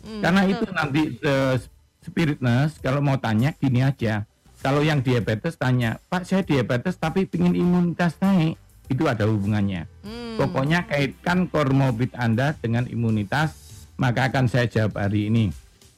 Hmm, 0.06 0.22
Karena 0.22 0.46
betul. 0.46 0.54
itu 0.54 0.66
nanti 0.70 1.02
uh, 1.26 1.54
spiritness 1.98 2.78
kalau 2.78 3.02
mau 3.02 3.18
tanya 3.18 3.50
gini 3.58 3.82
aja. 3.82 4.22
Kalau 4.62 4.80
yang 4.82 5.02
diabetes 5.02 5.58
tanya, 5.58 6.00
Pak 6.08 6.26
saya 6.26 6.42
diabetes 6.42 6.96
tapi 6.96 7.28
ingin 7.28 7.54
imunitas 7.54 8.18
naik, 8.22 8.58
itu 8.86 9.04
ada 9.06 9.26
hubungannya. 9.26 9.90
Hmm. 10.06 10.38
Pokoknya 10.38 10.86
kaitkan 10.86 11.50
komorbid 11.50 12.14
Anda 12.14 12.54
dengan 12.58 12.86
imunitas, 12.86 13.54
maka 13.98 14.30
akan 14.30 14.46
saya 14.46 14.66
jawab 14.70 14.98
hari 14.98 15.28
ini. 15.30 15.50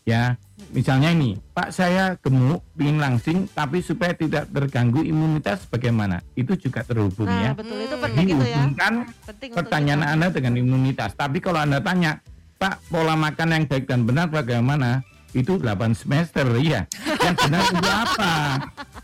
Ya, 0.09 0.41
misalnya 0.73 1.13
ini, 1.13 1.37
Pak 1.53 1.69
saya 1.69 2.17
gemuk, 2.17 2.65
ingin 2.81 2.97
langsing, 2.97 3.45
tapi 3.53 3.85
supaya 3.85 4.17
tidak 4.17 4.49
terganggu 4.49 5.05
imunitas 5.05 5.69
bagaimana? 5.69 6.25
Itu 6.33 6.57
juga 6.57 6.81
terhubung 6.81 7.29
nah, 7.29 7.45
ya. 7.45 7.51
Betul, 7.53 7.85
itu 7.85 7.97
penting 8.01 8.25
Jadi, 8.25 8.41
itu 8.41 8.45
ya. 8.49 8.65
Penting 9.29 9.51
pertanyaan 9.53 10.03
Anda 10.09 10.33
dengan 10.33 10.57
imunitas. 10.57 11.13
Tapi 11.13 11.45
kalau 11.45 11.61
Anda 11.61 11.85
tanya, 11.85 12.25
Pak 12.57 12.89
pola 12.89 13.21
makan 13.21 13.53
yang 13.53 13.65
baik 13.69 13.85
dan 13.85 14.09
benar 14.09 14.33
bagaimana? 14.33 15.05
Itu 15.37 15.61
8 15.61 15.93
semester 15.93 16.49
ya. 16.57 16.89
Yang 17.21 17.37
benar 17.45 17.63
untuk 17.69 17.93
apa? 17.93 18.35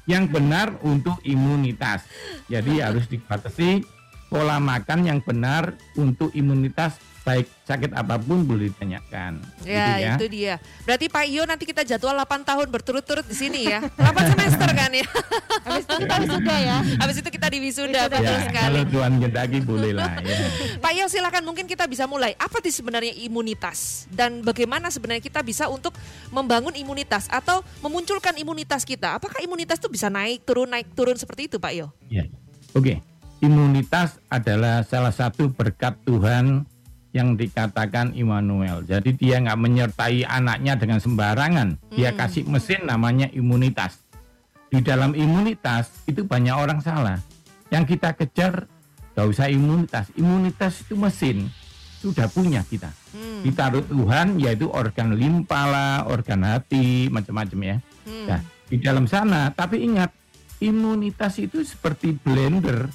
Yang 0.09 0.25
benar 0.33 0.67
untuk 0.81 1.17
imunitas. 1.21 2.09
Jadi 2.49 2.81
harus 2.81 3.05
dibatasi 3.13 3.85
pola 4.33 4.57
makan 4.57 5.05
yang 5.05 5.21
benar 5.21 5.77
untuk 6.01 6.33
imunitas 6.33 6.97
baik 7.25 7.49
sakit 7.65 7.97
apa 7.97 8.21
pun 8.21 8.45
boleh 8.45 8.69
ditanyakan. 8.69 9.41
Ya, 9.65 9.97
gitu 9.97 10.05
ya, 10.05 10.13
itu 10.13 10.27
dia. 10.29 10.55
Berarti 10.85 11.09
Pak 11.09 11.25
Iyo 11.25 11.43
nanti 11.49 11.65
kita 11.65 11.81
jadwal 11.81 12.21
8 12.21 12.45
tahun 12.45 12.69
berturut-turut 12.69 13.25
di 13.25 13.33
sini 13.33 13.65
ya. 13.65 13.81
8 13.81 14.33
semester 14.37 14.69
kan 14.77 14.93
ya. 14.93 15.09
Habis 15.65 15.89
itu 15.89 15.97
kita 16.05 16.17
wisuda 16.21 16.57
ya. 16.61 16.77
Habis 17.01 17.17
itu 17.25 17.29
kita 17.33 17.47
di 17.49 17.59
wisuda, 17.65 18.01
betul 18.13 18.29
ya, 18.29 18.45
sekali. 18.45 18.65
Kalau 18.69 18.83
Tuhan 18.93 19.13
gendaki 19.25 19.59
boleh 19.65 19.93
lah 19.97 20.21
ya. 20.21 20.37
Pak 20.85 20.93
Iyo 20.93 21.09
silakan 21.09 21.43
mungkin 21.49 21.65
kita 21.65 21.89
bisa 21.89 22.05
mulai. 22.05 22.37
Apa 22.37 22.61
sih 22.61 22.77
sebenarnya 22.77 23.17
imunitas 23.17 24.05
dan 24.13 24.45
bagaimana 24.45 24.93
sebenarnya 24.93 25.25
kita 25.25 25.41
bisa 25.41 25.65
untuk 25.73 25.97
membangun 26.29 26.77
imunitas 26.77 27.33
atau 27.33 27.65
memunculkan 27.81 28.37
imunitas 28.37 28.85
kita? 28.85 29.17
Apakah 29.17 29.41
imunitas 29.41 29.81
itu 29.81 29.89
bisa 29.89 30.13
naik 30.13 30.45
turun 30.45 30.69
naik 30.69 30.93
turun 30.93 31.17
seperti 31.17 31.49
itu 31.49 31.57
Pak 31.57 31.73
Iyo? 31.73 31.89
Ya. 32.13 32.29
Oke. 32.77 33.01
Okay. 33.01 33.15
Imunitas 33.45 34.17
adalah 34.33 34.85
salah 34.89 35.13
satu 35.13 35.53
berkat 35.53 36.01
Tuhan 36.09 36.65
yang 37.15 37.39
dikatakan 37.39 38.11
Immanuel. 38.19 38.83
Jadi 38.83 39.15
dia 39.15 39.39
nggak 39.39 39.55
menyertai 39.55 40.27
anaknya 40.27 40.75
dengan 40.75 40.99
sembarangan. 40.99 41.79
Dia 41.95 42.11
hmm. 42.11 42.19
kasih 42.19 42.43
mesin 42.51 42.91
namanya 42.91 43.31
imunitas. 43.31 44.03
Di 44.67 44.83
dalam 44.83 45.15
imunitas 45.15 46.03
itu 46.11 46.27
banyak 46.27 46.59
orang 46.59 46.83
salah. 46.83 47.23
Yang 47.71 47.95
kita 47.95 48.19
kejar 48.19 48.67
nggak 49.15 49.27
usah 49.31 49.47
imunitas. 49.47 50.11
Imunitas 50.19 50.83
itu 50.83 50.99
mesin 50.99 51.47
sudah 52.03 52.27
punya 52.27 52.67
kita. 52.67 52.91
Hmm. 53.15 53.47
Ditaruh 53.47 53.87
Tuhan 53.87 54.43
yaitu 54.43 54.67
organ 54.67 55.15
limpa 55.15 55.71
lah, 55.71 56.11
organ 56.11 56.43
hati, 56.43 57.07
macam-macam 57.15 57.59
ya. 57.63 57.77
Hmm. 58.11 58.27
Nah, 58.27 58.41
di 58.67 58.77
dalam 58.83 59.07
sana. 59.07 59.55
Tapi 59.55 59.87
ingat 59.87 60.11
imunitas 60.59 61.39
itu 61.39 61.63
seperti 61.63 62.11
blender 62.19 62.91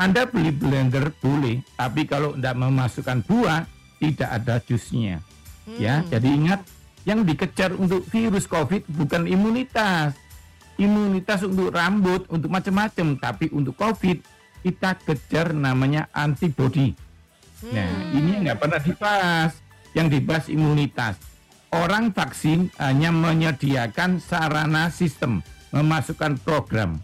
anda 0.00 0.24
beli 0.24 0.50
blender 0.50 1.12
boleh, 1.20 1.60
tapi 1.76 2.08
kalau 2.08 2.32
tidak 2.34 2.56
memasukkan 2.56 3.18
buah 3.28 3.68
tidak 4.02 4.28
ada 4.28 4.54
jusnya. 4.64 5.22
Ya, 5.62 5.70
hmm. 5.70 5.78
Ya, 5.78 5.94
jadi 6.18 6.28
ingat 6.32 6.60
yang 7.06 7.22
dikejar 7.22 7.70
untuk 7.74 8.02
virus 8.10 8.50
COVID 8.50 8.88
bukan 8.90 9.30
imunitas. 9.30 10.18
Imunitas 10.80 11.44
untuk 11.44 11.70
rambut, 11.70 12.26
untuk 12.32 12.48
macam-macam, 12.48 13.20
tapi 13.20 13.52
untuk 13.52 13.76
COVID 13.76 14.18
kita 14.64 14.98
kejar 15.04 15.52
namanya 15.52 16.08
antibody. 16.10 16.96
Nah, 17.68 17.68
hmm. 17.68 17.74
Nah, 17.76 17.90
ini 18.18 18.32
nggak 18.48 18.58
pernah 18.58 18.80
dibahas. 18.82 19.52
Yang 19.92 20.08
dibahas 20.18 20.46
imunitas. 20.48 21.20
Orang 21.68 22.16
vaksin 22.16 22.72
hanya 22.80 23.12
menyediakan 23.12 24.24
sarana 24.24 24.88
sistem, 24.88 25.44
memasukkan 25.68 26.40
program. 26.40 26.96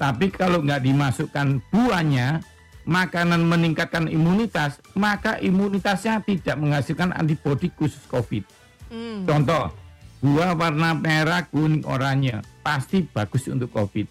Tapi 0.00 0.32
kalau 0.32 0.64
nggak 0.64 0.80
dimasukkan 0.80 1.60
buahnya, 1.68 2.40
makanan 2.88 3.44
meningkatkan 3.44 4.08
imunitas, 4.08 4.80
maka 4.96 5.36
imunitasnya 5.44 6.24
tidak 6.24 6.56
menghasilkan 6.56 7.12
antibodi 7.12 7.68
khusus 7.76 8.00
COVID. 8.08 8.40
Hmm. 8.88 9.28
Contoh, 9.28 9.68
buah 10.24 10.56
warna 10.56 10.96
merah, 10.96 11.44
kuning, 11.44 11.84
oranye 11.84 12.40
pasti 12.64 13.04
bagus 13.04 13.44
untuk 13.52 13.68
COVID. 13.76 14.08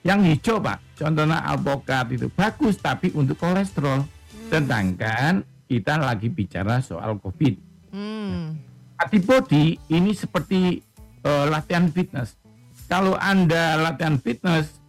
Yang 0.00 0.20
hijau 0.32 0.56
pak, 0.64 0.80
contohnya 0.96 1.44
alpukat 1.44 2.16
itu 2.16 2.32
bagus 2.32 2.80
tapi 2.80 3.12
untuk 3.12 3.36
kolesterol. 3.36 4.00
Hmm. 4.00 4.48
Sedangkan 4.48 5.44
kita 5.68 6.00
lagi 6.00 6.32
bicara 6.32 6.80
soal 6.80 7.20
COVID. 7.20 7.54
Hmm. 7.92 8.56
Antibody 8.96 9.76
ini 9.92 10.16
seperti 10.16 10.80
uh, 11.28 11.44
latihan 11.44 11.92
fitness. 11.92 12.40
Kalau 12.88 13.20
anda 13.20 13.76
latihan 13.76 14.16
fitness 14.16 14.79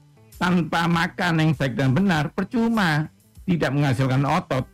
tanpa 0.41 0.89
makan 0.89 1.37
yang 1.37 1.51
baik 1.53 1.77
dan 1.77 1.93
benar 1.93 2.33
percuma 2.33 3.13
tidak 3.45 3.69
menghasilkan 3.77 4.25
otot 4.25 4.65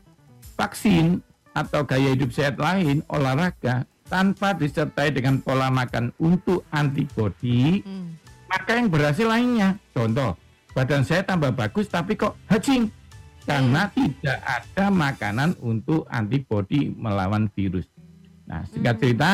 vaksin 0.55 1.19
atau 1.51 1.83
gaya 1.83 2.15
hidup 2.15 2.31
sehat 2.31 2.55
lain 2.55 3.03
olahraga 3.11 3.83
tanpa 4.07 4.55
disertai 4.55 5.11
dengan 5.11 5.43
pola 5.43 5.67
makan 5.67 6.15
untuk 6.23 6.63
antibodi 6.71 7.83
hmm. 7.83 8.15
maka 8.47 8.79
yang 8.79 8.87
berhasil 8.87 9.27
lainnya 9.27 9.75
contoh 9.91 10.39
badan 10.71 11.03
saya 11.03 11.27
tambah 11.27 11.51
bagus 11.51 11.91
tapi 11.91 12.15
kok 12.15 12.39
hacing 12.47 12.87
karena 13.43 13.91
hmm. 13.91 13.95
tidak 13.99 14.39
ada 14.47 14.85
makanan 14.87 15.51
untuk 15.59 16.07
antibodi 16.07 16.95
melawan 16.95 17.51
virus 17.51 17.91
nah 18.47 18.63
singkat 18.71 18.95
hmm. 18.95 19.01
cerita 19.03 19.31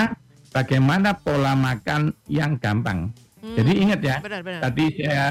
bagaimana 0.50 1.14
pola 1.14 1.54
makan 1.54 2.10
yang 2.26 2.58
gampang 2.58 3.14
Hmm. 3.44 3.60
Jadi 3.60 3.72
ingat 3.76 4.00
ya, 4.00 4.18
benar, 4.24 4.40
benar. 4.40 4.62
tadi 4.64 4.86
saya 4.96 5.28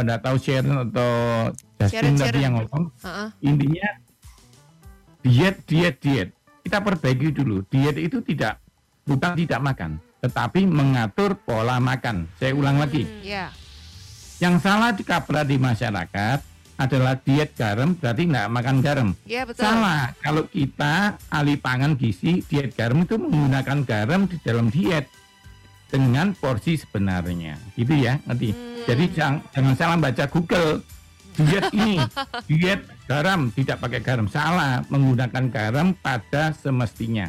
tidak 0.00 0.18
uh, 0.18 0.24
tahu 0.24 0.36
Sharon 0.40 0.76
atau 0.88 1.12
Justin 1.84 2.14
tadi 2.16 2.38
yang 2.40 2.56
ngomong, 2.56 2.84
uh-uh. 2.88 3.28
intinya 3.44 3.88
diet, 5.20 5.56
diet, 5.68 5.96
diet. 6.00 6.28
Kita 6.64 6.80
perbaiki 6.80 7.28
dulu. 7.28 7.60
Diet 7.68 8.00
itu 8.00 8.24
tidak 8.24 8.56
bukan 9.04 9.36
tidak 9.36 9.60
makan, 9.60 10.00
tetapi 10.24 10.64
mengatur 10.64 11.36
pola 11.44 11.76
makan. 11.76 12.24
Saya 12.40 12.56
ulang 12.56 12.80
hmm, 12.80 12.84
lagi. 12.88 13.04
Yeah. 13.20 13.52
Yang 14.40 14.64
salah 14.64 14.96
dikaprah 14.96 15.44
di 15.44 15.60
masyarakat 15.60 16.38
adalah 16.80 17.20
diet 17.20 17.52
garam 17.52 17.92
berarti 17.92 18.32
tidak 18.32 18.48
makan 18.48 18.76
garam. 18.80 19.08
Ya, 19.28 19.44
betul. 19.44 19.60
Salah. 19.60 20.16
Kalau 20.24 20.48
kita 20.48 21.20
alih 21.28 21.60
pangan 21.60 22.00
gizi, 22.00 22.40
diet 22.48 22.72
garam 22.72 23.04
itu 23.04 23.20
menggunakan 23.20 23.84
garam 23.84 24.24
di 24.24 24.40
dalam 24.40 24.72
diet 24.72 25.04
dengan 25.92 26.32
porsi 26.32 26.80
sebenarnya. 26.80 27.60
Gitu 27.76 27.92
ya 28.00 28.16
nanti 28.24 28.56
hmm. 28.56 28.88
jadi 28.88 29.04
jangan, 29.12 29.38
jangan 29.52 29.74
salah 29.76 29.98
baca 30.00 30.24
Google. 30.32 30.80
Diet 31.32 31.72
ini 31.72 31.96
diet 32.48 32.80
garam 33.04 33.52
tidak 33.52 33.84
pakai 33.84 34.00
garam. 34.00 34.24
Salah 34.32 34.80
menggunakan 34.88 35.44
garam 35.52 35.92
pada 35.92 36.56
semestinya. 36.56 37.28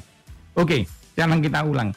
Oke 0.56 0.88
jangan 1.20 1.44
kita 1.44 1.68
ulang. 1.68 1.92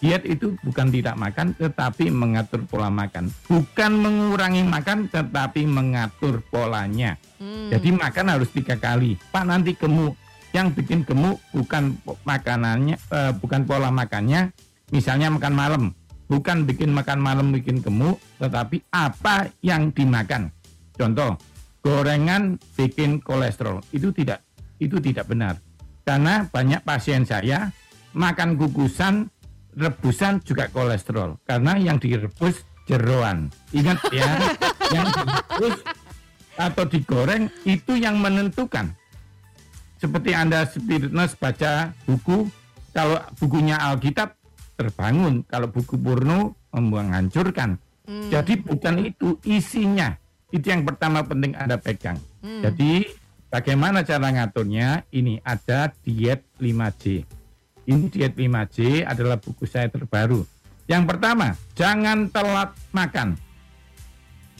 Diet 0.00 0.24
itu 0.24 0.56
bukan 0.64 0.88
tidak 0.88 1.16
makan 1.20 1.52
tetapi 1.56 2.08
mengatur 2.08 2.64
pola 2.64 2.88
makan. 2.88 3.28
Bukan 3.48 3.92
mengurangi 4.00 4.64
makan 4.64 5.08
tetapi 5.08 5.64
mengatur 5.64 6.44
polanya. 6.52 7.16
Hmm. 7.40 7.72
jadi 7.72 7.96
makan 7.96 8.36
harus 8.36 8.52
tiga 8.52 8.76
kali. 8.76 9.16
Pak 9.32 9.44
nanti 9.48 9.72
gemuk. 9.72 10.16
Yang 10.50 10.82
bikin 10.82 11.06
gemuk 11.06 11.38
bukan 11.52 12.00
makanannya 12.24 12.96
uh, 13.12 13.32
bukan 13.36 13.68
pola 13.68 13.92
makannya. 13.92 14.52
Misalnya 14.90 15.30
makan 15.30 15.54
malam 15.54 15.84
bukan 16.30 16.62
bikin 16.62 16.94
makan 16.94 17.18
malam 17.18 17.50
bikin 17.50 17.82
gemuk, 17.82 18.22
tetapi 18.38 18.86
apa 18.94 19.50
yang 19.66 19.90
dimakan. 19.90 20.54
Contoh, 20.94 21.34
gorengan 21.82 22.54
bikin 22.78 23.18
kolesterol. 23.18 23.82
Itu 23.90 24.14
tidak 24.14 24.46
itu 24.78 25.02
tidak 25.02 25.26
benar. 25.26 25.58
Karena 26.06 26.46
banyak 26.46 26.86
pasien 26.86 27.26
saya 27.26 27.74
makan 28.14 28.54
kukusan, 28.54 29.26
rebusan 29.74 30.38
juga 30.46 30.70
kolesterol. 30.70 31.42
Karena 31.42 31.74
yang 31.74 31.98
direbus 31.98 32.62
jeroan. 32.86 33.50
Ingat 33.74 33.98
ya, 34.14 34.30
yang 34.94 35.10
direbus 35.10 35.76
atau 36.54 36.84
digoreng 36.86 37.50
itu 37.66 37.98
yang 37.98 38.22
menentukan. 38.22 38.94
Seperti 40.00 40.32
Anda 40.32 40.64
spiritness 40.64 41.36
baca 41.36 41.92
buku, 42.08 42.48
kalau 42.96 43.20
bukunya 43.36 43.76
Alkitab 43.76 44.39
terbangun. 44.80 45.44
Kalau 45.44 45.68
buku 45.68 46.00
Purno 46.00 46.56
menghancurkan. 46.72 47.76
Hmm. 48.08 48.32
Jadi 48.32 48.64
bukan 48.64 49.04
itu 49.04 49.36
isinya. 49.44 50.16
Itu 50.48 50.72
yang 50.72 50.88
pertama 50.88 51.20
penting 51.20 51.52
Anda 51.54 51.76
pegang. 51.76 52.16
Hmm. 52.40 52.64
Jadi 52.64 53.04
bagaimana 53.52 54.00
cara 54.00 54.32
ngaturnya? 54.32 55.04
Ini 55.12 55.44
ada 55.44 55.92
diet 56.00 56.48
5J. 56.56 57.04
Ini 57.84 58.04
diet 58.08 58.34
5J 58.34 59.04
adalah 59.04 59.36
buku 59.36 59.68
saya 59.68 59.92
terbaru. 59.92 60.42
Yang 60.90 61.04
pertama, 61.06 61.54
jangan 61.78 62.26
telat 62.34 62.74
makan. 62.90 63.38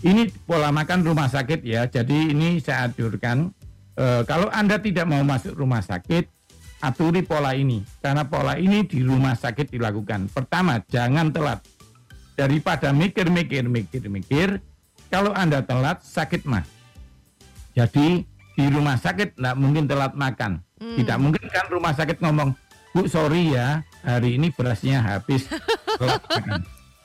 Ini 0.01 0.33
pola 0.47 0.71
makan 0.71 1.03
rumah 1.03 1.27
sakit 1.27 1.61
ya. 1.67 1.91
Jadi 1.91 2.33
ini 2.33 2.63
saya 2.63 2.89
aturkan. 2.89 3.51
E, 3.99 4.25
kalau 4.25 4.47
Anda 4.49 4.79
tidak 4.79 5.11
mau 5.11 5.21
masuk 5.27 5.59
rumah 5.59 5.83
sakit, 5.83 6.31
aturi 6.81 7.21
pola 7.21 7.53
ini 7.53 7.85
karena 8.01 8.25
pola 8.25 8.57
ini 8.57 8.83
di 8.89 9.05
rumah 9.05 9.37
sakit 9.37 9.69
dilakukan. 9.69 10.33
Pertama, 10.33 10.81
jangan 10.89 11.29
telat. 11.31 11.61
Daripada 12.35 12.89
mikir-mikir 12.97 13.69
mikir-mikir, 13.69 14.65
kalau 15.13 15.37
Anda 15.37 15.61
telat 15.61 16.01
sakit 16.01 16.49
mah. 16.49 16.65
Jadi 17.77 18.25
di 18.57 18.65
rumah 18.73 18.97
sakit 18.97 19.37
tidak 19.37 19.57
mungkin 19.61 19.85
telat 19.85 20.17
makan. 20.17 20.65
Hmm. 20.81 20.97
Tidak 20.97 21.17
mungkin 21.21 21.45
kan 21.53 21.69
rumah 21.69 21.93
sakit 21.93 22.17
ngomong, 22.25 22.57
"Bu, 22.97 23.05
sorry 23.07 23.53
ya, 23.53 23.85
hari 24.01 24.41
ini 24.41 24.49
berasnya 24.49 25.05
habis." 25.05 25.47
telat 26.01 26.25
makan. 26.25 26.61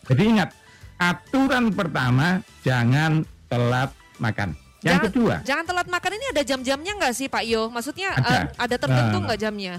Jadi 0.08 0.24
ingat, 0.24 0.50
aturan 0.96 1.74
pertama 1.76 2.40
jangan 2.64 3.28
telat 3.52 3.92
makan. 4.24 4.65
Yang 4.86 4.94
jangan, 4.94 5.06
kedua, 5.10 5.34
jangan 5.42 5.66
telat 5.66 5.88
makan 5.90 6.12
ini 6.14 6.26
ada 6.30 6.44
jam-jamnya 6.46 6.92
nggak 7.02 7.14
sih 7.18 7.26
Pak 7.26 7.44
Yo? 7.50 7.74
Maksudnya 7.74 8.14
ada, 8.22 8.36
uh, 8.38 8.70
ada 8.70 8.76
tertentu 8.78 9.18
nggak 9.18 9.40
uh, 9.42 9.44
jamnya? 9.50 9.74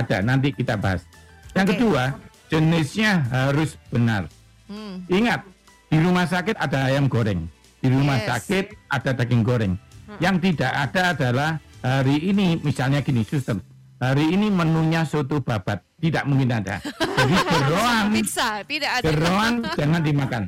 Ada, 0.00 0.16
nanti 0.24 0.48
kita 0.56 0.80
bahas. 0.80 1.04
Yang 1.52 1.66
okay. 1.68 1.72
kedua, 1.76 2.02
jenisnya 2.48 3.28
harus 3.28 3.76
benar. 3.92 4.24
Hmm. 4.64 5.04
Ingat, 5.12 5.44
di 5.92 6.00
rumah 6.00 6.24
sakit 6.24 6.56
ada 6.56 6.88
ayam 6.88 7.04
goreng, 7.04 7.44
di 7.84 7.88
rumah 7.92 8.16
yes. 8.16 8.26
sakit 8.32 8.64
ada 8.88 9.10
daging 9.12 9.44
goreng. 9.44 9.76
Hmm. 10.08 10.18
Yang 10.24 10.36
tidak 10.48 10.72
ada 10.72 11.02
adalah 11.12 11.50
hari 11.84 12.16
ini, 12.24 12.56
misalnya 12.64 13.04
gini, 13.04 13.28
suster, 13.28 13.60
hari 14.00 14.24
ini 14.24 14.48
menunya 14.48 15.04
soto 15.04 15.36
babat, 15.36 15.84
tidak 16.00 16.24
mungkin 16.24 16.56
ada. 16.56 16.80
Jadi 16.80 17.36
jeroan, 17.52 18.04
pizza, 18.08 18.64
tidak 18.64 18.90
ada. 19.00 19.04
Jeroan 19.04 19.52
jangan 19.76 20.00
dimakan. 20.00 20.42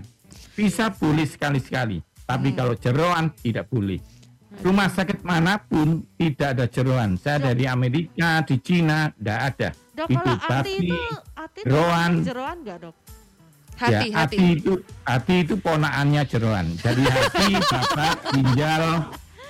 Bisa 0.57 0.89
boleh 0.97 1.29
sekali-sekali 1.29 2.09
tapi 2.29 2.53
hmm. 2.53 2.57
kalau 2.61 2.75
jeroan 2.77 3.33
tidak 3.41 3.65
boleh. 3.73 3.97
Rumah 4.59 4.89
sakit 4.93 5.25
mana 5.25 5.57
pun 5.57 6.05
tidak 6.21 6.59
ada 6.59 6.67
jeroan. 6.69 7.17
Saya 7.17 7.53
dari 7.53 7.65
Amerika, 7.65 8.45
di 8.45 8.61
Cina, 8.61 9.09
tidak 9.17 9.39
ada. 9.55 9.69
Dok, 9.97 10.09
itu 10.13 10.31
hati 10.45 10.73
itu, 10.83 10.99
hati 11.33 11.61
jeroan. 11.65 12.11
Jeroan 12.21 12.57
enggak, 12.61 12.79
Dok? 12.85 12.97
Hati, 13.79 13.93
ya, 13.95 14.01
hati. 14.19 14.37
hati 14.37 14.47
itu 14.59 14.73
hati 15.07 15.35
itu 15.47 15.55
ponaannya 15.63 16.23
jeroan. 16.27 16.67
Jadi 16.83 17.03
hati, 17.07 17.47
bapak, 17.71 18.17
ginjal, 18.35 18.85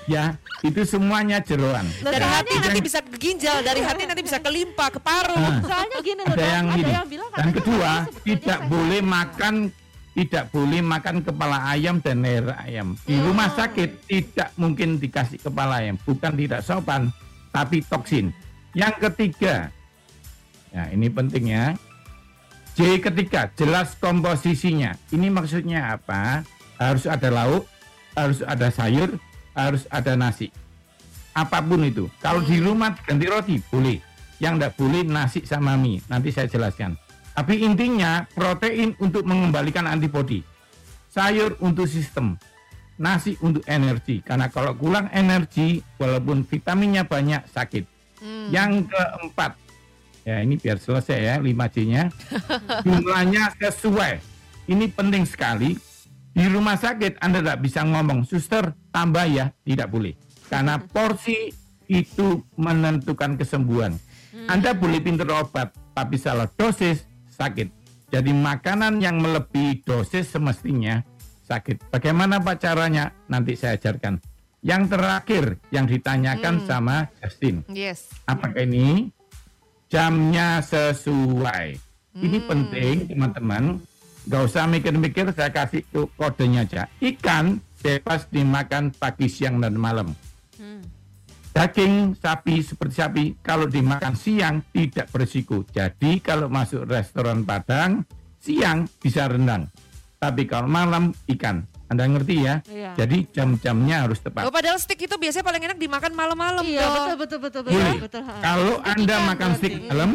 ya 0.04 0.24
itu 0.60 0.80
semuanya 0.84 1.38
jeroan. 1.40 1.88
Dari 2.04 2.26
hati 2.28 2.54
nanti 2.60 2.80
bisa 2.84 2.98
ke 3.00 3.16
ginjal, 3.16 3.64
dari 3.64 3.80
hati 3.80 4.02
nanti 4.04 4.20
bisa 4.20 4.36
ke 4.36 4.50
limpa, 4.52 4.92
ke 4.92 5.00
paru. 5.00 5.40
Nah, 5.40 5.64
Soalnya 5.64 5.98
gini 6.04 6.20
loh, 6.20 6.36
ada 6.36 6.46
yang, 6.46 6.66
ada 6.68 6.90
yang 7.00 7.08
bilang 7.08 7.28
dan 7.32 7.48
kedua 7.54 7.92
tidak 8.26 8.60
boleh 8.68 9.00
makan 9.00 9.54
tidak 10.18 10.50
boleh 10.50 10.83
makan 10.83 11.22
kepala 11.22 11.70
ayam 11.70 12.02
dan 12.02 12.26
leher 12.26 12.50
ayam. 12.59 12.98
Di 13.07 13.14
hmm. 13.14 13.22
rumah 13.31 13.54
sakit 13.54 14.11
tidak 14.11 14.50
mungkin 14.59 14.98
dikasih 14.98 15.38
kepala 15.38 15.78
ayam, 15.78 15.94
bukan 16.02 16.35
tidak 16.35 16.66
sopan, 16.66 17.14
tapi 17.54 17.87
toksin. 17.87 18.35
Yang 18.74 19.07
ketiga, 19.07 19.70
ya 20.74 20.90
ini 20.90 21.07
penting 21.07 21.54
ya. 21.54 21.78
J 22.74 22.98
ketiga, 22.98 23.46
jelas 23.54 23.94
komposisinya. 23.98 24.98
Ini 25.14 25.31
maksudnya 25.31 25.94
apa? 25.94 26.42
Harus 26.83 27.07
ada 27.07 27.31
lauk, 27.31 27.66
harus 28.18 28.42
ada 28.42 28.74
sayur, 28.74 29.14
harus 29.54 29.87
ada 29.87 30.18
nasi. 30.18 30.50
Apa 31.31 31.62
pun 31.62 31.87
itu. 31.87 32.11
Kalau 32.18 32.42
di 32.42 32.59
hmm. 32.59 32.66
rumah 32.66 32.90
ganti 33.07 33.26
roti 33.31 33.62
boleh. 33.70 34.02
Yang 34.38 34.54
tidak 34.54 34.72
boleh 34.78 35.02
nasi 35.07 35.40
sama 35.46 35.74
mie. 35.74 36.02
Nanti 36.07 36.31
saya 36.31 36.46
jelaskan. 36.46 36.94
Tapi 37.38 37.62
intinya 37.62 38.27
protein 38.35 38.98
untuk 38.98 39.22
mengembalikan 39.22 39.87
antibodi, 39.87 40.42
sayur 41.07 41.55
untuk 41.62 41.87
sistem, 41.87 42.35
nasi 42.98 43.38
untuk 43.38 43.62
energi. 43.70 44.18
Karena 44.27 44.51
kalau 44.51 44.74
kurang 44.74 45.07
energi, 45.14 45.79
walaupun 46.03 46.42
vitaminnya 46.42 47.07
banyak 47.07 47.46
sakit. 47.46 47.87
Hmm. 48.18 48.51
Yang 48.51 48.90
keempat, 48.90 49.55
ya 50.27 50.42
ini 50.42 50.59
biar 50.59 50.83
selesai 50.83 51.18
ya 51.22 51.35
5J-nya, 51.38 52.11
jumlahnya 52.85 53.55
sesuai. 53.62 54.18
Ini 54.66 54.90
penting 54.90 55.22
sekali. 55.22 55.79
Di 56.35 56.42
rumah 56.51 56.74
sakit 56.74 57.22
Anda 57.22 57.38
tidak 57.38 57.62
bisa 57.62 57.87
ngomong, 57.87 58.27
suster 58.27 58.74
tambah 58.90 59.31
ya, 59.31 59.55
tidak 59.62 59.94
boleh. 59.94 60.18
Karena 60.51 60.83
porsi 60.90 61.55
itu 61.87 62.42
menentukan 62.59 63.38
kesembuhan. 63.38 63.94
Hmm. 64.35 64.59
Anda 64.59 64.74
boleh 64.74 64.98
pintar 64.98 65.31
obat, 65.31 65.70
tapi 65.94 66.18
salah 66.18 66.51
dosis 66.51 67.08
sakit. 67.38 67.68
Jadi 68.11 68.33
makanan 68.35 68.98
yang 68.98 69.22
melebihi 69.22 69.87
dosis 69.87 70.29
semestinya 70.29 71.01
sakit. 71.46 71.92
Bagaimana 71.94 72.42
pak 72.42 72.59
caranya? 72.61 73.14
Nanti 73.31 73.55
saya 73.55 73.79
ajarkan. 73.79 74.18
Yang 74.59 74.83
terakhir 74.90 75.44
yang 75.70 75.87
ditanyakan 75.87 76.61
hmm. 76.61 76.66
sama 76.66 77.07
Justin. 77.22 77.62
Yes. 77.70 78.11
Apakah 78.27 78.66
ini 78.66 79.14
jamnya 79.87 80.59
sesuai? 80.64 81.79
Hmm. 82.16 82.22
Ini 82.27 82.38
penting 82.48 82.96
teman-teman. 83.14 83.64
Gak 84.29 84.44
usah 84.44 84.68
mikir-mikir, 84.68 85.33
saya 85.33 85.48
kasih 85.48 85.88
kodenya 86.18 86.68
aja. 86.68 86.83
Ikan 87.01 87.64
bebas 87.81 88.29
dimakan 88.29 88.92
pagi, 88.92 89.24
siang, 89.31 89.57
dan 89.57 89.79
malam. 89.79 90.12
Hmm 90.61 90.97
daging 91.52 92.16
sapi 92.18 92.61
seperti 92.62 92.94
sapi 92.94 93.24
kalau 93.40 93.66
dimakan 93.66 94.14
siang 94.14 94.62
tidak 94.72 95.11
berisiko. 95.11 95.64
Jadi 95.68 96.22
kalau 96.22 96.46
masuk 96.46 96.87
restoran 96.87 97.42
Padang 97.42 98.04
siang 98.38 98.87
bisa 99.00 99.28
rendang. 99.28 99.68
Tapi 100.18 100.46
kalau 100.50 100.66
malam 100.66 101.14
ikan. 101.30 101.62
Anda 101.88 102.04
ngerti 102.04 102.37
ya? 102.44 102.61
Iya. 102.68 102.92
Jadi 103.00 103.32
jam-jamnya 103.32 104.04
harus 104.04 104.20
tepat. 104.20 104.44
Oh, 104.44 104.52
padahal 104.52 104.76
stick 104.76 105.00
itu 105.00 105.16
biasanya 105.16 105.40
paling 105.40 105.62
enak 105.72 105.78
dimakan 105.80 106.12
malam-malam. 106.12 106.61
Iya, 106.68 106.84
betul 106.84 107.16
betul 107.16 107.38
betul 107.40 107.62
betul. 107.64 107.80
betul, 107.80 108.00
betul. 108.04 108.22
Kalau 108.44 108.76
Anda 108.84 109.16
ikan 109.16 109.24
makan 109.24 109.50
stick 109.56 109.74
malam, 109.88 110.11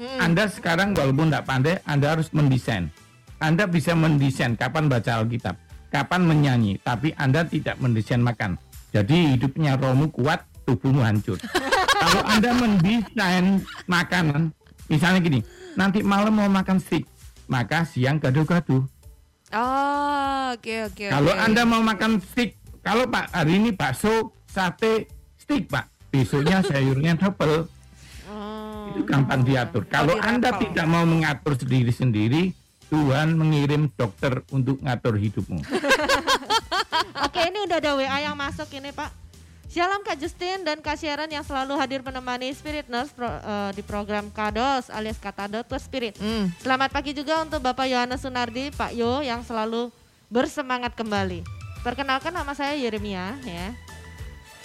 hmm. 0.00 0.18
Anda 0.24 0.44
sekarang 0.48 0.96
walaupun 0.96 1.28
tidak 1.28 1.44
pandai, 1.44 1.76
Anda 1.84 2.16
harus 2.16 2.32
mendesain. 2.32 2.88
Anda 3.44 3.68
bisa 3.68 3.92
mendesain 3.92 4.56
kapan 4.56 4.88
baca 4.88 5.20
Alkitab, 5.20 5.60
kapan 5.92 6.24
menyanyi, 6.24 6.80
tapi 6.80 7.12
Anda 7.12 7.44
tidak 7.44 7.76
mendesain 7.76 8.24
makan. 8.24 8.56
Jadi 8.88 9.36
hidupnya 9.36 9.76
romu 9.76 10.08
kuat, 10.08 10.47
tubuhmu 10.68 11.00
hancur. 11.00 11.40
Kalau 11.98 12.22
Anda 12.28 12.52
mendesain 12.52 13.64
makanan, 13.88 14.52
misalnya 14.92 15.24
gini, 15.24 15.40
nanti 15.72 16.04
malam 16.04 16.36
mau 16.36 16.48
makan 16.52 16.76
steak, 16.76 17.08
maka 17.48 17.88
siang 17.88 18.20
gaduh-gaduh. 18.20 18.84
Oh, 19.48 20.52
oke 20.52 20.60
okay, 20.60 20.84
oke. 20.84 20.92
Okay, 20.92 21.08
kalau 21.08 21.32
okay. 21.32 21.44
Anda 21.48 21.62
mau 21.64 21.80
makan 21.80 22.20
steak, 22.20 22.60
kalau 22.84 23.08
Pak 23.08 23.32
hari 23.32 23.56
ini 23.56 23.72
bakso, 23.72 24.36
sate, 24.44 25.08
steak 25.40 25.72
Pak, 25.72 25.88
besoknya 26.12 26.60
sayurnya 26.60 27.16
double. 27.16 27.64
Oh. 28.28 28.92
Itu 28.92 29.08
gampang 29.08 29.40
diatur. 29.48 29.88
Kalau 29.88 30.20
Anda 30.20 30.52
tidak 30.60 30.84
mau 30.84 31.08
mengatur 31.08 31.56
sendiri-sendiri, 31.56 32.52
Tuhan 32.92 33.40
mengirim 33.40 33.88
dokter 33.96 34.44
untuk 34.52 34.84
ngatur 34.84 35.16
hidupmu. 35.16 35.60
Oke, 37.24 37.40
ini 37.48 37.58
udah 37.68 37.78
ada 37.80 37.92
WA 37.96 38.18
yang 38.20 38.36
masuk 38.36 38.68
ini 38.76 38.92
Pak. 38.92 39.27
Shalom 39.68 40.00
Kak 40.00 40.16
Justin 40.16 40.64
dan 40.64 40.80
Kak 40.80 40.96
Sharon 40.96 41.28
yang 41.28 41.44
selalu 41.44 41.76
hadir 41.76 42.00
menemani 42.00 42.48
Spirit 42.56 42.88
Nurse 42.88 43.12
pro, 43.12 43.28
uh, 43.28 43.68
di 43.76 43.84
program 43.84 44.32
Kados 44.32 44.88
alias 44.88 45.20
Kata 45.20 45.44
Dokter 45.44 45.76
Spirit. 45.76 46.16
Mm. 46.16 46.48
Selamat 46.56 46.88
pagi 46.88 47.12
juga 47.12 47.44
untuk 47.44 47.60
Bapak 47.60 47.84
Yohanes 47.84 48.24
Sunardi, 48.24 48.72
Pak 48.72 48.96
Yo 48.96 49.20
yang 49.20 49.44
selalu 49.44 49.92
bersemangat 50.32 50.96
kembali. 50.96 51.44
Perkenalkan 51.84 52.32
nama 52.32 52.56
saya 52.56 52.80
Yeremia 52.80 53.36
ya. 53.44 53.76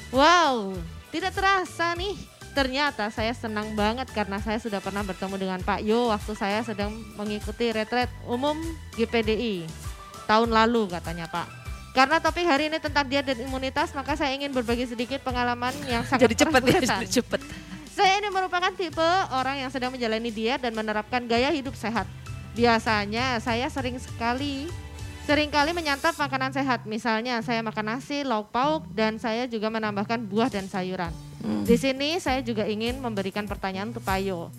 Wow, 0.07 0.79
tidak 1.11 1.35
terasa 1.35 1.91
nih. 1.99 2.15
Ternyata 2.55 3.11
saya 3.11 3.35
senang 3.35 3.75
banget 3.75 4.07
karena 4.15 4.39
saya 4.39 4.55
sudah 4.63 4.79
pernah 4.79 5.03
bertemu 5.03 5.35
dengan 5.35 5.59
Pak 5.67 5.83
Yo 5.83 6.15
waktu 6.15 6.31
saya 6.31 6.63
sedang 6.63 6.95
mengikuti 7.19 7.75
retret 7.75 8.07
umum 8.23 8.55
GPDI 8.95 9.67
tahun 10.31 10.47
lalu 10.47 10.87
katanya 10.87 11.27
Pak. 11.27 11.62
Karena 11.93 12.17
topik 12.17 12.41
hari 12.49 12.73
ini 12.73 12.81
tentang 12.81 13.05
diet 13.05 13.21
dan 13.21 13.37
imunitas, 13.37 13.93
maka 13.93 14.17
saya 14.17 14.33
ingin 14.33 14.49
berbagi 14.49 14.89
sedikit 14.89 15.21
pengalaman 15.21 15.77
yang 15.85 16.01
sangat 16.01 16.25
Jadi 16.25 16.35
cepat 16.41 16.61
ya, 16.65 16.79
jadi 16.81 17.09
cepat. 17.21 17.39
Saya 17.93 18.17
ini 18.17 18.33
merupakan 18.33 18.73
tipe 18.73 19.09
orang 19.29 19.61
yang 19.61 19.69
sedang 19.69 19.93
menjalani 19.93 20.33
diet 20.33 20.57
dan 20.57 20.73
menerapkan 20.73 21.21
gaya 21.29 21.53
hidup 21.53 21.77
sehat. 21.77 22.09
Biasanya 22.57 23.37
saya 23.37 23.69
sering 23.69 24.01
sekali 24.01 24.65
sering 25.29 25.53
kali 25.53 25.71
menyantap 25.77 26.17
makanan 26.17 26.49
sehat. 26.49 26.89
Misalnya 26.89 27.37
saya 27.45 27.61
makan 27.61 27.95
nasi, 27.95 28.25
lauk 28.25 28.49
pauk, 28.49 28.89
dan 28.89 29.21
saya 29.21 29.45
juga 29.45 29.69
menambahkan 29.69 30.17
buah 30.25 30.49
dan 30.49 30.65
sayuran. 30.65 31.13
Hmm. 31.45 31.61
Di 31.61 31.77
sini 31.77 32.17
saya 32.17 32.41
juga 32.41 32.65
ingin 32.65 32.97
memberikan 32.97 33.45
pertanyaan 33.45 33.93
untuk 33.93 34.01
Payo 34.01 34.49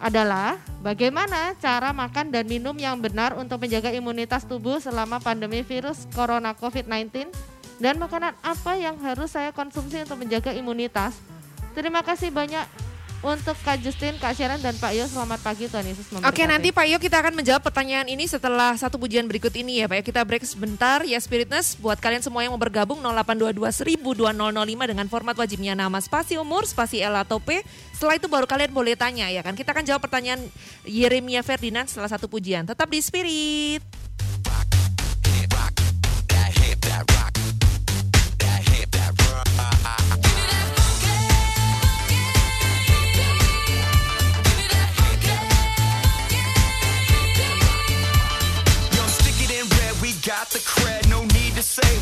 adalah 0.00 0.56
bagaimana 0.80 1.52
cara 1.60 1.92
makan 1.92 2.32
dan 2.32 2.48
minum 2.48 2.72
yang 2.74 2.96
benar 2.96 3.36
untuk 3.36 3.60
menjaga 3.60 3.92
imunitas 3.92 4.48
tubuh 4.48 4.80
selama 4.80 5.20
pandemi 5.20 5.60
virus 5.60 6.08
corona 6.16 6.56
COVID-19 6.56 7.28
dan 7.78 8.00
makanan 8.00 8.32
apa 8.40 8.80
yang 8.80 8.96
harus 9.04 9.36
saya 9.36 9.52
konsumsi 9.52 10.00
untuk 10.00 10.24
menjaga 10.24 10.56
imunitas. 10.56 11.20
Terima 11.76 12.00
kasih 12.00 12.32
banyak 12.32 12.89
untuk 13.20 13.52
Kak 13.60 13.84
Justin, 13.84 14.16
Kak 14.16 14.32
Sharon 14.32 14.60
dan 14.64 14.72
Pak 14.80 14.96
Yo 14.96 15.04
selamat 15.04 15.44
pagi 15.44 15.68
Tuhan 15.68 15.84
Yesus 15.84 16.08
memberkati. 16.08 16.32
Oke, 16.32 16.42
nanti 16.48 16.68
Pak 16.72 16.86
Yo 16.88 16.96
kita 16.96 17.20
akan 17.20 17.36
menjawab 17.36 17.60
pertanyaan 17.60 18.08
ini 18.08 18.24
setelah 18.24 18.72
satu 18.80 18.96
pujian 18.96 19.28
berikut 19.28 19.52
ini 19.52 19.84
ya 19.84 19.86
Pak 19.88 20.00
Yo. 20.00 20.02
Kita 20.08 20.20
break 20.24 20.44
sebentar 20.48 21.04
ya 21.04 21.20
Spiritness 21.20 21.76
buat 21.76 22.00
kalian 22.00 22.24
semua 22.24 22.40
yang 22.40 22.56
mau 22.56 22.60
bergabung 22.60 22.96
0822 23.04 24.00
1000 24.00 24.88
dengan 24.88 25.06
format 25.12 25.36
wajibnya 25.36 25.76
nama 25.76 26.00
spasi 26.00 26.40
umur, 26.40 26.64
spasi 26.64 27.04
L 27.04 27.12
atau 27.20 27.36
P. 27.36 27.60
Setelah 27.92 28.16
itu 28.16 28.26
baru 28.26 28.48
kalian 28.48 28.72
boleh 28.72 28.96
tanya 28.96 29.28
ya 29.28 29.44
kan. 29.44 29.52
Kita 29.52 29.76
akan 29.76 29.84
jawab 29.84 30.00
pertanyaan 30.00 30.40
Yeremia 30.88 31.44
Ferdinand 31.44 31.84
setelah 31.92 32.08
satu 32.08 32.24
pujian. 32.24 32.64
Tetap 32.64 32.88
di 32.88 33.00
Spirit. 33.04 33.84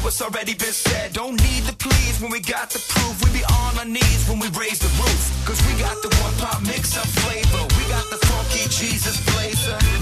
What's 0.08 0.22
already 0.22 0.54
been 0.54 0.72
said. 0.72 1.12
Don't 1.12 1.36
need 1.36 1.64
the 1.64 1.76
pleas 1.76 2.18
when 2.18 2.30
we 2.30 2.40
got 2.40 2.70
the 2.70 2.78
proof. 2.88 3.22
We 3.22 3.40
be 3.40 3.44
on 3.44 3.76
our 3.76 3.84
knees 3.84 4.24
when 4.26 4.38
we 4.38 4.48
raise 4.56 4.78
the 4.78 4.88
roof. 4.96 5.20
Cause 5.44 5.60
we 5.68 5.78
got 5.78 6.00
the 6.00 6.08
one 6.24 6.34
pop 6.40 6.62
mix 6.62 6.96
up 6.96 7.04
flavor. 7.20 7.64
We 7.76 7.84
got 7.92 8.08
the 8.08 8.16
funky 8.24 8.64
Jesus 8.70 9.20
blazer. 9.28 9.97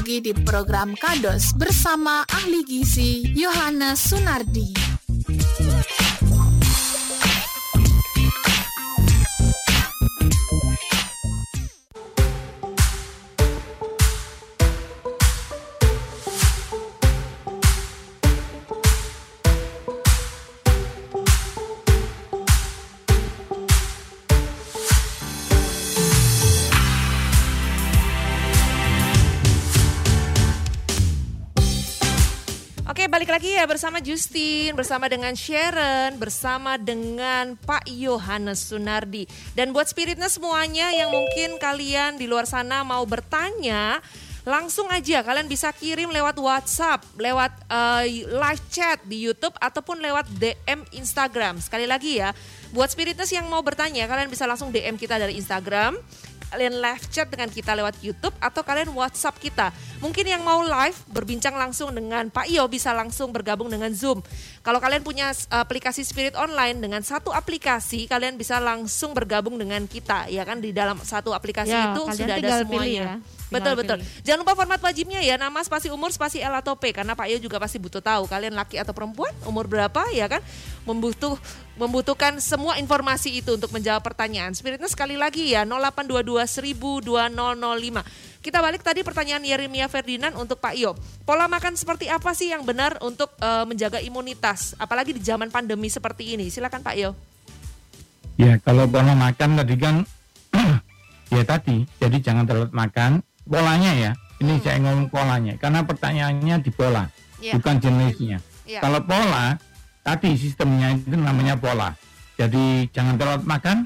Lagi 0.00 0.24
di 0.24 0.32
program 0.32 0.96
Kados 0.96 1.52
bersama 1.52 2.24
ahli 2.24 2.64
gizi 2.64 3.36
Yohanes 3.36 4.00
Sunardi. 4.00 4.79
Balik 33.60 33.76
lagi 33.76 33.76
ya 33.76 33.76
bersama 33.76 33.98
Justin, 34.00 34.70
bersama 34.72 35.04
dengan 35.04 35.36
Sharon, 35.36 36.16
bersama 36.16 36.80
dengan 36.80 37.60
Pak 37.60 37.92
Yohanes 37.92 38.72
Sunardi. 38.72 39.28
Dan 39.52 39.76
buat 39.76 39.84
spiritnya 39.84 40.32
semuanya 40.32 40.88
yang 40.96 41.12
mungkin 41.12 41.60
kalian 41.60 42.16
di 42.16 42.24
luar 42.24 42.48
sana 42.48 42.80
mau 42.88 43.04
bertanya, 43.04 44.00
langsung 44.48 44.88
aja 44.88 45.20
kalian 45.20 45.44
bisa 45.44 45.68
kirim 45.76 46.08
lewat 46.08 46.40
WhatsApp, 46.40 47.04
lewat 47.20 47.52
eh, 47.68 48.24
live 48.32 48.64
chat 48.72 48.96
di 49.04 49.28
YouTube 49.28 49.52
ataupun 49.60 50.00
lewat 50.00 50.24
DM 50.40 50.80
Instagram. 50.96 51.60
Sekali 51.60 51.84
lagi 51.84 52.16
ya, 52.16 52.32
buat 52.72 52.88
spiritness 52.88 53.28
yang 53.28 53.44
mau 53.44 53.60
bertanya, 53.60 54.08
kalian 54.08 54.32
bisa 54.32 54.48
langsung 54.48 54.72
DM 54.72 54.96
kita 54.96 55.20
dari 55.20 55.36
Instagram 55.36 56.00
kalian 56.50 56.82
live 56.82 57.04
chat 57.08 57.30
dengan 57.30 57.46
kita 57.46 57.72
lewat 57.78 58.02
YouTube 58.02 58.34
atau 58.42 58.60
kalian 58.66 58.90
WhatsApp 58.92 59.38
kita. 59.38 59.70
Mungkin 60.02 60.26
yang 60.26 60.42
mau 60.42 60.60
live 60.60 60.98
berbincang 61.08 61.54
langsung 61.54 61.94
dengan 61.94 62.26
Pak 62.28 62.50
Iyo 62.50 62.66
bisa 62.66 62.90
langsung 62.90 63.30
bergabung 63.30 63.70
dengan 63.70 63.94
Zoom. 63.94 64.20
Kalau 64.60 64.82
kalian 64.82 65.06
punya 65.06 65.30
aplikasi 65.48 66.02
Spirit 66.02 66.34
Online 66.34 66.76
dengan 66.76 67.00
satu 67.06 67.30
aplikasi 67.30 68.10
kalian 68.10 68.34
bisa 68.34 68.58
langsung 68.58 69.14
bergabung 69.14 69.56
dengan 69.56 69.86
kita 69.86 70.26
ya 70.28 70.42
kan 70.42 70.58
di 70.58 70.74
dalam 70.74 70.98
satu 71.00 71.32
aplikasi 71.32 71.72
ya, 71.72 71.94
itu 71.94 72.02
sudah 72.10 72.36
ada 72.36 72.50
semuanya. 72.66 73.22
Ya. 73.22 73.39
Betul 73.50 73.74
betul. 73.82 73.98
Pilih. 73.98 74.22
Jangan 74.22 74.38
lupa 74.46 74.54
format 74.54 74.80
wajibnya 74.80 75.18
ya 75.20 75.34
nama 75.34 75.58
spasi 75.66 75.90
umur 75.90 76.14
spasi 76.14 76.38
L 76.38 76.54
atau 76.54 76.78
P 76.78 76.94
karena 76.94 77.18
Pak 77.18 77.26
Iyo 77.26 77.42
juga 77.42 77.58
pasti 77.58 77.82
butuh 77.82 77.98
tahu 77.98 78.30
kalian 78.30 78.54
laki 78.54 78.78
atau 78.78 78.94
perempuan 78.94 79.34
umur 79.42 79.66
berapa 79.66 80.06
ya 80.14 80.30
kan 80.30 80.38
membutuh 80.86 81.34
membutuhkan 81.74 82.38
semua 82.38 82.78
informasi 82.78 83.42
itu 83.42 83.58
untuk 83.58 83.74
menjawab 83.74 84.00
pertanyaan. 84.06 84.54
Spiritnya 84.54 84.86
sekali 84.86 85.18
lagi 85.18 85.50
ya 85.50 85.66
0822 85.66 86.46
1000 86.46 88.40
Kita 88.40 88.58
balik 88.64 88.80
tadi 88.80 89.04
pertanyaan 89.04 89.44
Yeremia 89.44 89.90
Ferdinand 89.90 90.32
untuk 90.38 90.62
Pak 90.62 90.72
Iyo. 90.78 90.96
Pola 91.28 91.44
makan 91.50 91.76
seperti 91.76 92.08
apa 92.08 92.32
sih 92.32 92.54
yang 92.54 92.64
benar 92.64 92.96
untuk 93.04 93.34
uh, 93.42 93.68
menjaga 93.68 94.00
imunitas 94.00 94.72
apalagi 94.80 95.12
di 95.12 95.20
zaman 95.20 95.52
pandemi 95.52 95.90
seperti 95.92 96.38
ini? 96.38 96.48
Silakan 96.48 96.80
Pak 96.80 96.94
Iyo. 96.96 97.12
Ya, 98.40 98.56
kalau 98.64 98.88
pola 98.88 99.12
makan 99.12 99.60
tadi 99.60 99.76
kan 99.76 99.94
ya 101.36 101.42
tadi, 101.44 101.84
jadi 102.00 102.16
jangan 102.24 102.48
terlalu 102.48 102.72
makan, 102.72 103.20
polanya 103.50 103.92
ya. 103.98 104.12
Ini 104.40 104.56
hmm. 104.56 104.62
saya 104.64 104.78
ngomong 104.80 105.08
polanya 105.12 105.52
karena 105.60 105.84
pertanyaannya 105.84 106.56
di 106.64 106.70
pola, 106.72 107.04
yeah. 107.42 107.58
bukan 107.58 107.76
jenisnya. 107.82 108.38
Yeah. 108.64 108.80
Kalau 108.80 109.02
pola 109.04 109.58
tadi 110.06 110.38
sistemnya 110.38 110.96
itu 110.96 111.18
namanya 111.18 111.58
pola. 111.58 111.92
Jadi 112.40 112.88
jangan 112.94 113.20
terlalu 113.20 113.44
makan, 113.44 113.84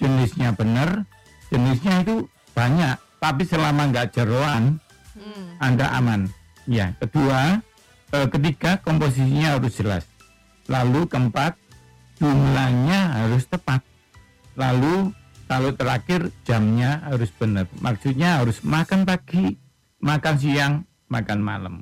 jenisnya 0.00 0.56
benar, 0.56 1.04
jenisnya 1.52 2.00
itu 2.00 2.24
banyak, 2.56 2.96
tapi 3.20 3.44
selama 3.44 3.92
nggak 3.92 4.16
jeroan, 4.16 4.80
hmm. 5.12 5.60
Anda 5.60 5.92
aman. 6.00 6.32
Ya, 6.64 6.96
kedua, 6.96 7.60
eh, 8.16 8.28
ketiga 8.32 8.80
komposisinya 8.80 9.60
harus 9.60 9.76
jelas. 9.76 10.08
Lalu 10.64 11.04
keempat, 11.12 11.60
jumlahnya 12.16 13.20
harus 13.20 13.44
tepat. 13.44 13.84
Lalu 14.56 15.12
kalau 15.50 15.74
terakhir 15.74 16.30
jamnya 16.46 17.02
harus 17.10 17.34
benar. 17.34 17.66
Maksudnya 17.82 18.38
harus 18.38 18.62
makan 18.62 19.02
pagi, 19.02 19.58
makan 19.98 20.38
siang, 20.38 20.86
makan 21.10 21.42
malam. 21.42 21.74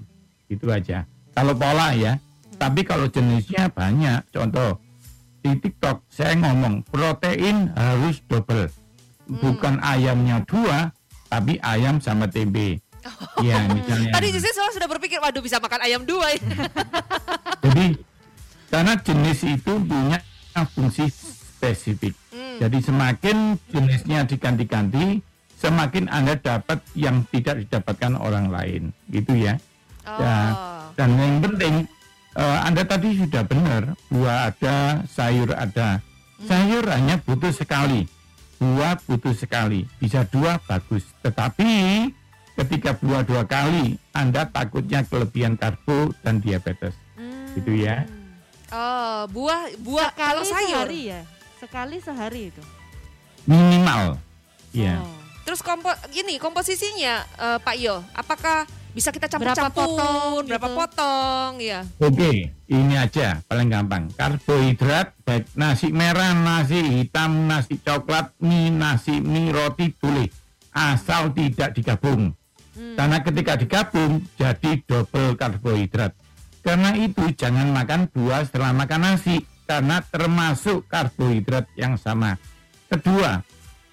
Itu 0.49 0.73
aja. 0.73 1.05
Kalau 1.37 1.53
pola 1.53 1.93
ya. 1.93 2.17
Tapi 2.57 2.81
kalau 2.89 3.13
jenisnya 3.13 3.69
banyak. 3.69 4.25
Contoh 4.33 4.81
di 5.45 5.53
TikTok 5.61 6.09
saya 6.09 6.33
ngomong 6.41 6.81
protein 6.89 7.69
harus 7.77 8.25
double. 8.25 8.73
Hmm. 9.29 9.37
Bukan 9.37 9.85
ayamnya 9.85 10.41
dua, 10.49 10.89
tapi 11.29 11.61
ayam 11.61 12.01
sama 12.01 12.25
tempe. 12.25 12.81
Oh. 13.05 13.45
Ya 13.45 13.69
misalnya. 13.69 14.17
Tadi 14.17 14.33
saya 14.33 14.55
selalu 14.57 14.73
sudah 14.81 14.89
berpikir, 14.97 15.21
waduh 15.21 15.45
bisa 15.45 15.61
makan 15.61 15.85
ayam 15.85 16.09
dua. 16.09 16.33
Ya. 16.33 16.41
Jadi 17.69 18.01
karena 18.73 18.97
jenis 18.97 19.39
itu 19.45 19.73
punya 19.85 20.19
fungsi 20.73 21.07
spesifik. 21.59 22.15
Jadi 22.63 22.79
semakin 22.79 23.59
jenisnya 23.71 24.23
diganti-ganti, 24.27 25.19
semakin 25.59 26.07
Anda 26.07 26.39
dapat 26.39 26.79
yang 26.95 27.27
tidak 27.35 27.67
didapatkan 27.67 28.15
orang 28.15 28.51
lain, 28.51 28.95
gitu 29.11 29.35
ya. 29.35 29.59
Oh. 30.07 30.23
ya 30.23 30.39
dan 30.99 31.15
yang 31.15 31.39
penting 31.39 31.75
uh, 32.35 32.59
Anda 32.67 32.83
tadi 32.83 33.15
sudah 33.19 33.47
benar, 33.47 33.95
buah 34.11 34.51
ada, 34.51 35.07
sayur 35.07 35.55
ada. 35.55 36.03
Hmm. 36.43 36.47
Sayur 36.51 36.85
hanya 36.91 37.23
butuh 37.23 37.55
sekali, 37.55 38.11
buah 38.59 38.99
butuh 39.07 39.35
sekali, 39.35 39.87
bisa 40.03 40.27
dua 40.27 40.59
bagus. 40.67 41.07
Tetapi 41.23 41.71
ketika 42.59 42.99
buah 42.99 43.23
dua 43.23 43.47
kali, 43.47 43.95
Anda 44.11 44.51
takutnya 44.51 45.07
kelebihan 45.07 45.55
karbo 45.55 46.11
dan 46.27 46.43
diabetes, 46.43 46.99
hmm. 47.15 47.55
gitu 47.63 47.87
ya. 47.87 48.03
Oh, 48.75 49.31
buah 49.31 49.71
buah 49.79 50.11
kalau 50.19 50.43
sayur 50.43 50.91
ya 50.91 51.38
Sekali 51.59 51.99
sehari 51.99 52.55
itu? 52.55 52.63
Minimal. 53.43 54.15
Iya. 54.71 55.03
Oh. 55.03 55.19
Terus 55.43 55.65
kompo 55.65 55.91
gini 56.13 56.37
komposisinya 56.37 57.25
uh, 57.41 57.59
Pak 57.59 57.77
Yo, 57.81 58.05
apakah 58.13 58.69
bisa 58.93 59.09
kita 59.09 59.33
campur-campur 59.33 59.75
berapa 59.75 59.97
potong, 59.97 60.45
berapa 60.45 60.69
gitu. 60.69 60.77
potong 60.77 61.53
ya? 61.59 61.81
Oke, 61.99 62.53
ini 62.69 62.95
aja 62.95 63.41
paling 63.49 63.73
gampang. 63.73 64.13
Karbohidrat 64.13 65.17
baik 65.25 65.49
nasi 65.57 65.89
merah, 65.89 66.37
nasi 66.37 66.79
hitam, 66.79 67.49
nasi 67.49 67.81
coklat, 67.81 68.37
mie, 68.45 68.69
nasi 68.69 69.25
mie, 69.25 69.51
roti 69.51 69.89
boleh 69.97 70.29
asal 70.77 71.33
tidak 71.33 71.75
digabung. 71.75 72.37
Hmm. 72.77 72.95
Karena 72.95 73.19
ketika 73.25 73.53
digabung 73.57 74.23
jadi 74.37 74.85
double 74.85 75.35
karbohidrat. 75.35 76.13
Karena 76.61 76.93
itu 76.93 77.25
jangan 77.33 77.73
makan 77.73 78.13
buah 78.13 78.45
setelah 78.45 78.77
makan 78.77 79.01
nasi 79.01 79.41
karena 79.69 80.01
termasuk 80.01 80.89
karbohidrat 80.89 81.69
yang 81.77 82.01
sama. 82.01 82.41
Kedua, 82.89 83.45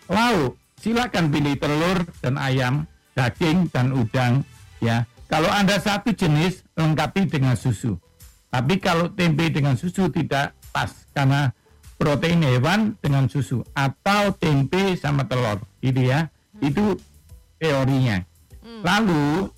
lauk. 0.08 0.56
Silakan 0.80 1.34
pilih 1.34 1.56
telur 1.60 1.98
dan 2.24 2.40
ayam, 2.40 2.88
daging 3.12 3.68
dan 3.76 3.92
udang 3.92 4.48
ya. 4.80 5.04
Kalau 5.26 5.50
Anda 5.50 5.82
satu 5.82 6.16
jenis 6.16 6.64
lengkapi 6.78 7.28
dengan 7.28 7.58
susu. 7.60 7.98
Tapi 8.54 8.80
kalau 8.80 9.12
tempe 9.12 9.52
dengan 9.52 9.76
susu 9.76 10.08
tidak 10.08 10.56
pas 10.72 10.88
karena 11.12 11.52
protein 11.98 12.44
hewan 12.44 12.96
dengan 13.02 13.28
susu 13.28 13.66
atau 13.76 14.32
tempe 14.38 14.96
sama 14.96 15.28
telur 15.28 15.60
gitu 15.82 16.06
ya. 16.06 16.30
Itu 16.62 16.96
teorinya. 17.58 18.22
Hmm. 18.62 18.84
Lalu 18.86 19.50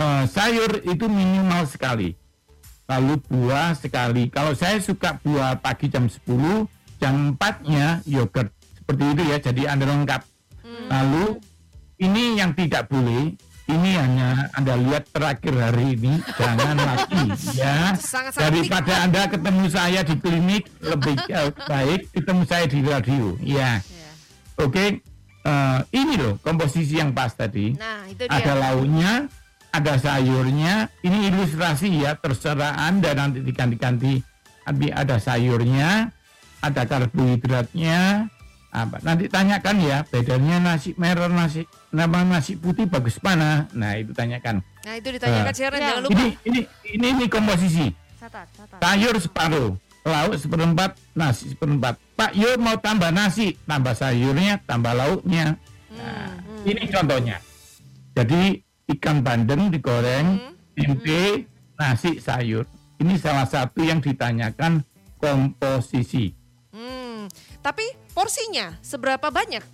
eh, 0.00 0.24
sayur 0.26 0.82
itu 0.82 1.06
minimal 1.06 1.70
sekali 1.70 2.18
lalu 2.88 3.20
buah 3.28 3.72
sekali. 3.76 4.28
Kalau 4.28 4.52
saya 4.52 4.80
suka 4.80 5.16
buah 5.20 5.60
pagi 5.60 5.88
jam 5.88 6.08
10, 6.08 6.68
jam 7.00 7.36
4-nya 7.36 8.04
yogurt. 8.04 8.52
Seperti 8.76 9.04
itu 9.16 9.22
ya, 9.24 9.36
jadi 9.40 9.62
Anda 9.72 9.88
lengkap. 9.88 10.22
Hmm. 10.60 10.88
Lalu 10.92 11.24
ini 12.04 12.36
yang 12.36 12.52
tidak 12.52 12.92
boleh, 12.92 13.32
ini 13.64 13.90
hanya 13.96 14.52
Anda 14.52 14.76
lihat 14.76 15.08
terakhir 15.08 15.56
hari 15.56 15.96
ini, 15.96 16.20
jangan 16.36 16.76
lagi 16.92 17.22
ya. 17.56 17.96
Sangat 17.96 18.36
-sangat 18.36 18.40
Daripada 18.44 18.92
Anda 19.08 19.22
ketemu 19.24 19.64
saya 19.72 20.00
di 20.04 20.16
klinik, 20.20 20.68
lebih 20.84 21.16
baik 21.64 22.12
ketemu 22.12 22.42
saya 22.44 22.64
di 22.68 22.78
radio. 22.84 23.24
Ya. 23.40 23.56
Yeah. 23.56 23.76
Oke. 24.60 24.72
Okay. 24.72 24.88
Uh, 25.44 25.84
eh, 25.92 26.00
ini 26.00 26.16
loh 26.16 26.40
komposisi 26.40 26.96
yang 26.96 27.12
pas 27.12 27.28
tadi. 27.36 27.76
Nah, 27.76 28.08
itu 28.08 28.24
dia. 28.24 28.32
Ada 28.32 28.52
lauknya, 28.64 29.28
ada 29.74 29.98
sayurnya. 29.98 30.86
Ini 31.02 31.34
ilustrasi 31.34 31.90
ya, 32.06 32.14
terserah 32.14 32.78
Anda 32.86 33.10
nanti 33.18 33.42
diganti-ganti. 33.42 34.22
Tapi 34.62 34.94
ada 34.94 35.18
sayurnya, 35.18 36.14
ada 36.62 36.82
karbohidratnya. 36.86 38.30
Apa? 38.74 38.98
Nanti 39.06 39.30
tanyakan 39.30 39.76
ya, 39.82 40.02
bedanya 40.06 40.58
nasi 40.58 40.94
merah, 40.98 41.30
nasi 41.30 41.62
nama 41.94 42.26
nasi 42.26 42.58
putih 42.58 42.90
bagus 42.90 43.22
mana? 43.22 43.70
Nah 43.70 43.94
itu 43.98 44.10
tanyakan. 44.10 44.66
Nah 44.82 44.94
itu 44.98 45.08
ditanyakan 45.14 45.52
uh, 45.52 45.56
siaran, 45.58 45.78
ya. 45.78 45.86
jangan 45.90 46.02
lupa. 46.02 46.14
Ini, 46.18 46.26
ini, 46.42 46.60
ini, 46.90 47.06
ini 47.14 47.24
komposisi. 47.30 47.86
Catat, 48.18 48.50
catat. 48.50 48.78
Sayur 48.82 49.14
separuh, 49.20 49.70
lauk 50.02 50.34
seperempat, 50.34 50.90
nasi 51.14 51.54
seperempat. 51.54 52.02
Pak 52.18 52.34
Yo 52.34 52.58
mau 52.58 52.74
tambah 52.82 53.14
nasi, 53.14 53.54
tambah 53.62 53.94
sayurnya, 53.94 54.58
tambah 54.66 54.90
lauknya. 54.90 55.54
Nah, 55.94 56.34
hmm, 56.34 56.66
hmm. 56.66 56.70
ini 56.74 56.82
contohnya. 56.90 57.36
Jadi 58.14 58.58
ikan 58.92 59.24
bandeng 59.24 59.72
digoreng, 59.72 60.40
hmm. 60.40 60.52
tempe, 60.76 61.22
hmm. 61.44 61.76
nasi, 61.80 62.20
sayur. 62.20 62.68
Ini 63.00 63.18
salah 63.18 63.48
satu 63.48 63.82
yang 63.82 63.98
ditanyakan 63.98 64.84
komposisi. 65.18 66.30
Hmm, 66.70 67.26
tapi 67.64 67.84
porsinya 68.14 68.76
seberapa 68.84 69.32
banyak? 69.32 69.64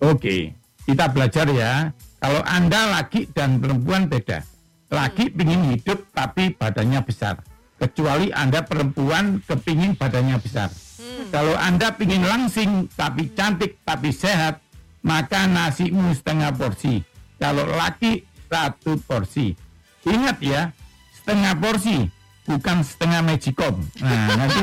Oke, 0.00 0.56
kita 0.86 1.12
belajar 1.12 1.46
ya. 1.50 1.92
Kalau 2.20 2.40
Anda 2.44 3.00
laki 3.00 3.32
dan 3.32 3.60
perempuan 3.60 4.08
beda. 4.08 4.44
Laki 4.90 5.32
hmm. 5.32 5.40
ingin 5.40 5.62
hidup 5.76 6.08
tapi 6.14 6.56
badannya 6.56 7.00
besar. 7.04 7.40
Kecuali 7.80 8.28
Anda 8.32 8.60
perempuan 8.60 9.40
kepingin 9.44 9.96
badannya 9.96 10.36
besar. 10.40 10.68
Hmm. 11.00 11.28
Kalau 11.32 11.54
Anda 11.56 11.92
ingin 11.96 12.24
langsing 12.24 12.70
tapi 12.92 13.32
cantik 13.32 13.80
tapi 13.84 14.12
sehat, 14.12 14.60
maka 15.00 15.48
nasimu 15.48 16.12
setengah 16.12 16.52
porsi 16.52 17.00
kalau 17.40 17.64
laki 17.64 18.28
satu 18.52 19.00
porsi. 19.08 19.56
Ingat 20.04 20.36
ya, 20.44 20.68
setengah 21.16 21.56
porsi 21.56 22.04
bukan 22.44 22.84
setengah 22.84 23.20
magicom. 23.24 23.80
Nah, 24.04 24.28
nanti 24.38 24.62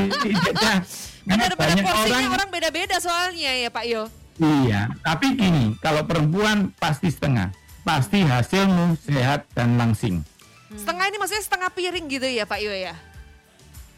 ya, 1.26 1.52
banyak 1.58 1.84
orang 1.84 2.32
orang 2.38 2.48
beda-beda 2.54 2.96
soalnya 3.02 3.52
ya 3.66 3.68
Pak 3.68 3.84
Yo. 3.90 4.06
Iya, 4.38 4.86
tapi 5.02 5.34
gini, 5.34 5.74
kalau 5.82 6.06
perempuan 6.06 6.70
pasti 6.78 7.10
setengah, 7.10 7.50
pasti 7.82 8.22
hasilmu 8.22 8.94
sehat 9.02 9.50
dan 9.50 9.74
langsing. 9.74 10.22
Hmm. 10.70 10.78
Setengah 10.78 11.04
ini 11.10 11.16
maksudnya 11.18 11.44
setengah 11.44 11.70
piring 11.74 12.06
gitu 12.06 12.28
ya 12.30 12.46
Pak 12.46 12.60
Yo 12.62 12.70
ya? 12.70 12.94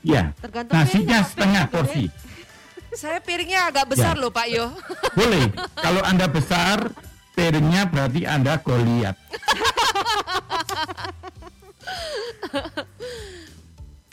Iya, 0.01 0.33
nasinya 0.73 1.21
setengah 1.21 1.69
porsi. 1.69 2.09
Saya 3.01 3.23
piringnya 3.23 3.71
agak 3.71 3.93
besar 3.93 4.17
ya. 4.17 4.23
loh 4.25 4.33
Pak 4.33 4.49
Yo. 4.49 4.73
Boleh, 5.13 5.53
kalau 5.85 6.01
Anda 6.09 6.27
besar, 6.27 6.89
steeringnya 7.41 7.89
berarti 7.89 8.29
Anda 8.29 8.61
Goliat. 8.61 9.17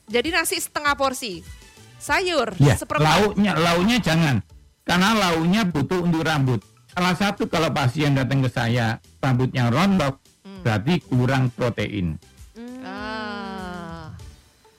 Jadi 0.07 0.31
nasi 0.31 0.55
setengah 0.63 0.95
porsi. 0.95 1.43
Sayur 1.99 2.55
ya, 2.55 2.79
seperempat. 2.79 3.03
Lauknya 3.03 3.51
lauknya 3.59 3.99
jangan. 3.99 4.39
Karena 4.87 5.11
lauknya 5.11 5.67
butuh 5.67 5.99
untuk 5.99 6.23
rambut. 6.23 6.63
Salah 6.95 7.19
satu 7.19 7.51
kalau 7.51 7.67
pasien 7.75 8.15
datang 8.15 8.39
ke 8.39 8.47
saya 8.47 9.03
rambutnya 9.19 9.67
rontok, 9.67 10.23
hmm. 10.47 10.63
berarti 10.63 11.03
kurang 11.03 11.51
protein. 11.51 12.15
Hmm. 12.55 12.79
Ah. 12.87 13.36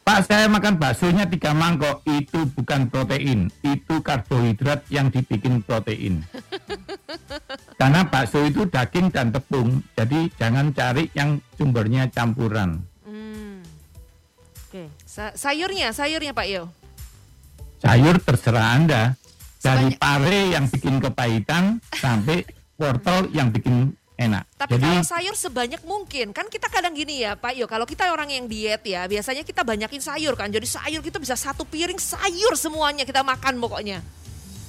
Pak 0.09 0.24
saya 0.24 0.48
makan 0.48 0.80
baksonya 0.80 1.28
tiga 1.28 1.52
mangkok 1.52 2.00
itu 2.09 2.48
bukan 2.56 2.88
protein, 2.88 3.52
itu 3.61 4.00
karbohidrat 4.00 4.88
yang 4.88 5.12
dibikin 5.12 5.61
protein. 5.61 6.24
Karena 7.80 8.09
bakso 8.09 8.40
itu 8.40 8.64
daging 8.64 9.12
dan 9.12 9.36
tepung, 9.36 9.84
jadi 9.92 10.32
jangan 10.40 10.72
cari 10.72 11.12
yang 11.12 11.44
sumbernya 11.61 12.09
campuran. 12.09 12.80
Hmm. 13.04 13.61
Oke, 14.72 14.88
Sa 15.04 15.36
sayurnya, 15.36 15.92
sayurnya 15.92 16.32
Pak 16.32 16.46
Yo. 16.48 16.72
Sayur 17.84 18.16
terserah 18.16 18.80
Anda. 18.80 19.12
Dari 19.61 19.92
Sebanyak... 19.92 20.00
pare 20.00 20.40
yang 20.56 20.64
bikin 20.72 21.04
kepahitan 21.04 21.84
sampai 21.92 22.48
wortel 22.80 23.28
yang 23.36 23.52
bikin 23.52 23.92
enak. 24.19 24.45
Tapi 24.59 24.77
Jadi, 24.77 24.85
kalau 24.85 25.05
sayur 25.07 25.35
sebanyak 25.39 25.83
mungkin, 25.87 26.35
kan 26.35 26.51
kita 26.51 26.66
kadang 26.66 26.93
gini 26.93 27.23
ya 27.23 27.39
Pak 27.39 27.55
Yo, 27.55 27.71
kalau 27.71 27.87
kita 27.87 28.11
orang 28.11 28.29
yang 28.35 28.51
diet 28.51 28.83
ya, 28.83 29.07
biasanya 29.07 29.47
kita 29.47 29.62
banyakin 29.62 30.03
sayur 30.03 30.35
kan. 30.35 30.51
Jadi 30.51 30.66
sayur 30.66 31.01
kita 31.01 31.23
bisa 31.23 31.39
satu 31.39 31.62
piring 31.62 31.97
sayur 31.97 32.59
semuanya 32.59 33.07
kita 33.07 33.23
makan 33.23 33.62
pokoknya. 33.62 34.03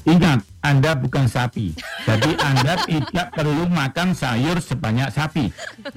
Ingat, 0.07 0.45
Anda 0.63 0.95
bukan 0.95 1.27
sapi. 1.27 1.75
Jadi 2.07 2.31
Anda 2.39 2.79
tidak 2.87 3.35
perlu 3.35 3.67
makan 3.67 4.15
sayur 4.15 4.63
sebanyak 4.63 5.11
sapi. 5.11 5.51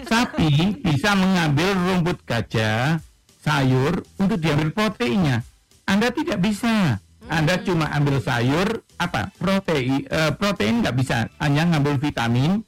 Sapi 0.08 0.82
bisa 0.82 1.14
mengambil 1.14 1.76
rumput 1.78 2.18
gajah, 2.26 2.98
sayur 3.44 4.02
untuk 4.18 4.42
diambil 4.42 4.74
proteinnya. 4.74 5.46
Anda 5.86 6.10
tidak 6.10 6.42
bisa. 6.42 6.98
Anda 7.30 7.54
cuma 7.62 7.86
ambil 7.94 8.18
sayur 8.18 8.82
apa 8.98 9.30
protein 9.38 10.04
uh, 10.10 10.34
protein 10.34 10.82
nggak 10.82 10.96
bisa 10.98 11.30
hanya 11.38 11.62
ngambil 11.70 12.02
vitamin 12.02 12.66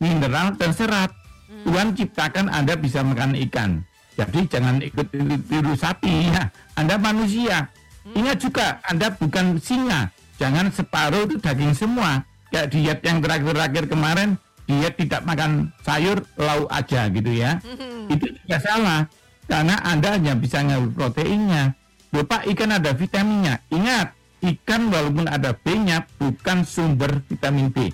mineral 0.00 0.56
dan 0.56 0.70
serat. 0.72 1.10
Hmm. 1.46 1.62
Tuhan 1.64 1.88
ciptakan 1.94 2.46
Anda 2.50 2.74
bisa 2.76 3.00
makan 3.06 3.38
ikan. 3.48 3.84
Jadi 4.16 4.48
jangan 4.48 4.80
ikut 4.80 5.12
tiru 5.46 5.74
sapi 5.76 6.32
ya. 6.32 6.48
Anda 6.76 6.96
manusia. 6.96 7.68
Hmm. 8.04 8.14
Ingat 8.24 8.36
juga 8.40 8.66
Anda 8.88 9.12
bukan 9.12 9.60
singa. 9.60 10.10
Jangan 10.36 10.68
separuh 10.72 11.28
itu 11.28 11.36
daging 11.40 11.72
semua. 11.72 12.24
Kayak 12.52 12.68
diet 12.72 13.00
yang 13.02 13.18
terakhir-terakhir 13.24 13.84
kemarin, 13.90 14.28
diet 14.68 14.94
tidak 14.94 15.24
makan 15.26 15.72
sayur, 15.82 16.22
lauk 16.38 16.68
aja 16.70 17.08
gitu 17.10 17.30
ya. 17.32 17.58
Hmm. 17.64 18.12
Itu 18.12 18.30
juga 18.32 18.56
salah. 18.60 19.00
Karena 19.46 19.78
Anda 19.86 20.18
hanya 20.18 20.34
bisa 20.34 20.60
ngambil 20.60 20.90
proteinnya. 20.92 21.74
Bapak 22.10 22.48
ikan 22.50 22.74
ada 22.74 22.90
vitaminnya. 22.94 23.62
Ingat, 23.70 24.14
ikan 24.42 24.90
walaupun 24.90 25.26
ada 25.30 25.54
B-nya 25.54 26.06
bukan 26.18 26.66
sumber 26.66 27.22
vitamin 27.30 27.70
B. 27.70 27.90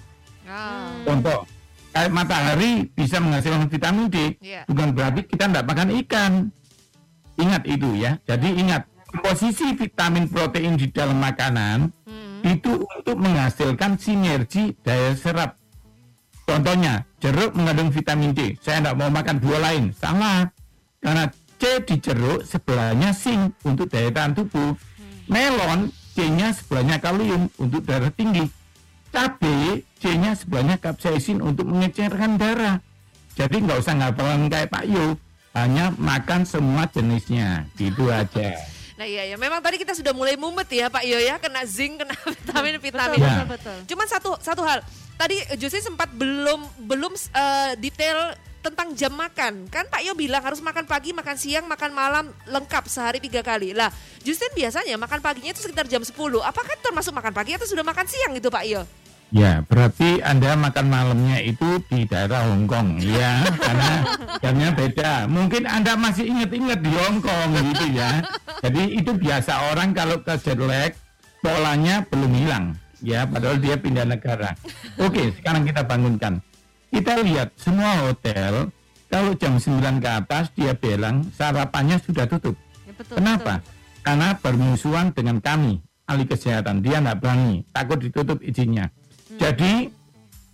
Oh. 0.49 0.89
Contoh, 1.05 1.45
matahari 2.09 2.89
bisa 2.97 3.21
menghasilkan 3.21 3.69
vitamin 3.69 4.09
D, 4.09 4.37
yeah. 4.41 4.65
bukan 4.65 4.97
berarti 4.97 5.29
kita 5.29 5.49
tidak 5.49 5.65
makan 5.69 5.89
ikan. 6.05 6.33
Ingat 7.37 7.63
itu 7.69 7.89
ya. 7.97 8.17
Jadi 8.25 8.49
ingat 8.61 8.89
posisi 9.21 9.77
vitamin 9.77 10.29
protein 10.29 10.77
di 10.81 10.89
dalam 10.89 11.21
makanan 11.21 11.93
hmm. 12.09 12.49
itu 12.49 12.81
untuk 12.81 13.17
menghasilkan 13.21 14.01
sinergi 14.01 14.73
daya 14.81 15.13
serap. 15.17 15.61
Contohnya 16.49 17.05
jeruk 17.21 17.53
mengandung 17.57 17.93
vitamin 17.93 18.33
D. 18.33 18.57
Saya 18.61 18.81
tidak 18.83 18.97
mau 18.99 19.09
makan 19.13 19.37
buah 19.41 19.61
lain, 19.61 19.85
salah. 19.97 20.49
Karena 21.03 21.29
C 21.61 21.63
di 21.85 21.97
jeruk 22.01 22.43
sebelahnya 22.45 23.15
zinc 23.15 23.57
untuk 23.65 23.93
daya 23.93 24.09
tahan 24.09 24.33
tubuh. 24.33 24.75
Hmm. 24.75 25.13
Melon 25.29 25.81
C-nya 26.13 26.53
sebelahnya 26.53 27.01
kalium 27.01 27.49
untuk 27.57 27.89
darah 27.89 28.13
tinggi 28.13 28.45
cabai 29.13 29.85
C-nya 30.01 30.35
sebenarnya 30.35 30.81
kapsaisin 30.81 31.39
untuk 31.45 31.69
mengecerkan 31.69 32.41
darah. 32.41 32.83
Jadi 33.39 33.63
nggak 33.63 33.79
usah 33.79 33.95
ngapain 33.97 34.43
kayak 34.51 34.73
Pak 34.73 34.85
Yu, 34.89 35.15
hanya 35.55 35.93
makan 35.97 36.43
semua 36.49 36.89
jenisnya, 36.91 37.69
gitu 37.77 38.09
aja. 38.09 38.57
Nah 38.93 39.09
iya 39.09 39.25
ya, 39.25 39.37
memang 39.41 39.59
tadi 39.59 39.83
kita 39.83 39.99
sudah 39.99 40.15
mulai 40.15 40.39
mumet 40.39 40.69
ya 40.69 40.87
Pak 40.87 41.03
Yo 41.03 41.19
ya, 41.19 41.35
kena 41.41 41.67
zinc, 41.67 41.99
kena 41.99 42.15
vitamin 42.39 42.79
vitamin. 42.79 43.19
Betul, 43.19 43.27
ya. 43.27 43.35
betul, 43.35 43.49
betul. 43.51 43.79
Cuman 43.89 44.07
satu 44.07 44.31
satu 44.39 44.63
hal, 44.63 44.79
tadi 45.19 45.43
Josi 45.59 45.83
sempat 45.83 46.13
belum 46.13 46.87
belum 46.87 47.11
uh, 47.11 47.73
detail 47.83 48.37
tentang 48.63 48.95
jam 48.95 49.11
makan. 49.11 49.67
Kan 49.75 49.91
Pak 49.91 50.07
Yo 50.07 50.15
bilang 50.15 50.45
harus 50.45 50.63
makan 50.63 50.87
pagi, 50.87 51.11
makan 51.11 51.35
siang, 51.35 51.67
makan 51.67 51.91
malam 51.91 52.31
lengkap 52.47 52.87
sehari 52.87 53.19
tiga 53.19 53.43
kali. 53.43 53.75
Lah, 53.75 53.91
Justin 54.23 54.55
biasanya 54.55 54.95
makan 54.95 55.19
paginya 55.19 55.51
itu 55.51 55.67
sekitar 55.67 55.91
jam 55.91 56.07
10. 56.07 56.15
Apakah 56.39 56.79
termasuk 56.79 57.11
makan 57.11 57.35
pagi 57.35 57.59
atau 57.59 57.67
sudah 57.67 57.83
makan 57.83 58.07
siang 58.07 58.39
gitu 58.39 58.55
Pak 58.55 58.65
Yo? 58.71 58.87
Ya, 59.33 59.65
berarti 59.65 60.21
Anda 60.21 60.53
makan 60.61 60.93
malamnya 60.93 61.41
itu 61.41 61.81
di 61.89 62.05
daerah 62.05 62.53
Hong 62.53 62.69
Kong, 62.69 63.01
ya, 63.01 63.41
karena 63.57 64.05
jamnya 64.45 64.69
beda. 64.77 65.25
Mungkin 65.25 65.65
Anda 65.65 65.97
masih 65.97 66.29
ingat-ingat 66.29 66.85
di 66.85 66.93
Hong 66.93 67.25
Kong 67.25 67.57
gitu 67.73 67.97
ya. 67.97 68.21
Jadi 68.61 69.01
itu 69.01 69.17
biasa 69.17 69.73
orang 69.73 69.97
kalau 69.97 70.21
ke 70.21 70.37
jet 70.37 70.61
lag, 70.61 70.93
polanya 71.41 72.05
belum 72.13 72.29
hilang, 72.29 72.77
ya, 73.01 73.25
padahal 73.25 73.57
dia 73.57 73.81
pindah 73.81 74.05
negara. 74.05 74.53
Oke, 75.01 75.33
sekarang 75.41 75.65
kita 75.65 75.81
bangunkan. 75.81 76.45
Kita 76.93 77.25
lihat 77.25 77.57
semua 77.57 78.05
hotel, 78.05 78.69
kalau 79.09 79.33
jam 79.41 79.57
9 79.57 79.97
ke 79.97 80.11
atas 80.13 80.53
dia 80.53 80.77
bilang 80.77 81.25
sarapannya 81.33 81.97
sudah 82.05 82.29
tutup. 82.29 82.53
Ya, 82.85 82.93
betul, 82.93 83.17
Kenapa? 83.17 83.65
Betul. 83.65 83.81
Karena 84.05 84.29
bermusuhan 84.37 85.17
dengan 85.17 85.41
kami, 85.41 85.81
ahli 86.05 86.29
kesehatan. 86.29 86.85
Dia 86.85 87.01
tidak 87.01 87.17
berani, 87.25 87.65
takut 87.73 87.97
ditutup 87.97 88.37
izinnya 88.45 88.93
jadi 89.41 89.89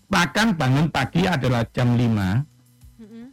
makan 0.09 0.55
bangun 0.55 0.87
pagi 0.91 1.27
adalah 1.29 1.65
jam 1.71 1.95
5 1.95 3.03
hmm. 3.03 3.27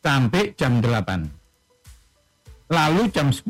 sampai 0.00 0.42
jam 0.54 0.78
8. 0.80 2.72
Lalu 2.72 3.02
jam 3.12 3.28
10 3.28 3.44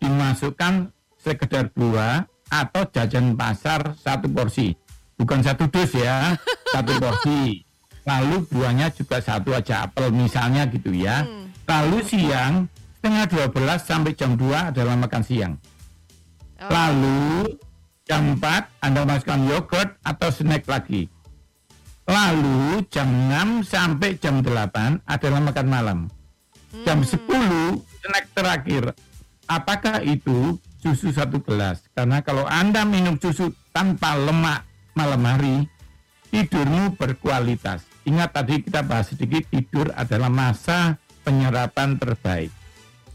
dimasukkan 0.00 0.88
sekedar 1.20 1.68
buah 1.76 2.24
atau 2.50 2.82
jajan 2.90 3.36
pasar 3.36 3.94
satu 4.00 4.26
porsi. 4.32 4.74
Bukan 5.20 5.44
satu 5.44 5.68
dus 5.68 5.92
ya, 5.92 6.34
satu 6.74 6.96
porsi. 6.96 7.62
Lalu 8.08 8.48
buahnya 8.48 8.88
juga 8.96 9.20
satu 9.20 9.52
aja 9.52 9.86
apel 9.86 10.08
misalnya 10.10 10.64
gitu 10.72 10.90
ya. 10.90 11.22
Hmm. 11.22 11.52
Lalu 11.68 11.98
siang 12.02 12.66
setengah 12.98 13.52
12 13.52 13.80
sampai 13.80 14.12
jam 14.16 14.34
2 14.34 14.72
adalah 14.74 14.96
makan 14.96 15.22
siang. 15.22 15.54
Oh. 16.60 16.68
Lalu 16.72 17.54
Jam 18.10 18.34
4 18.42 18.82
Anda 18.82 19.06
masukkan 19.06 19.38
yogurt 19.46 19.94
atau 20.02 20.34
snack 20.34 20.66
lagi. 20.66 21.06
Lalu 22.10 22.82
jam 22.90 23.06
6 23.06 23.70
sampai 23.70 24.18
jam 24.18 24.42
8 24.42 25.06
adalah 25.06 25.38
makan 25.38 25.66
malam. 25.70 25.98
Jam 26.82 27.06
10 27.06 27.22
hmm. 27.22 27.78
snack 28.02 28.26
terakhir. 28.34 28.98
Apakah 29.46 30.02
itu 30.02 30.58
susu 30.82 31.14
satu 31.14 31.38
gelas? 31.38 31.86
Karena 31.94 32.18
kalau 32.18 32.50
Anda 32.50 32.82
minum 32.82 33.14
susu 33.14 33.54
tanpa 33.70 34.18
lemak 34.18 34.66
malam 34.98 35.22
hari, 35.22 35.70
tidurmu 36.34 36.98
berkualitas. 36.98 37.86
Ingat 38.02 38.34
tadi 38.34 38.58
kita 38.58 38.82
bahas 38.82 39.14
sedikit 39.14 39.46
tidur 39.54 39.86
adalah 39.94 40.26
masa 40.26 40.98
penyerapan 41.22 41.94
terbaik. 41.94 42.50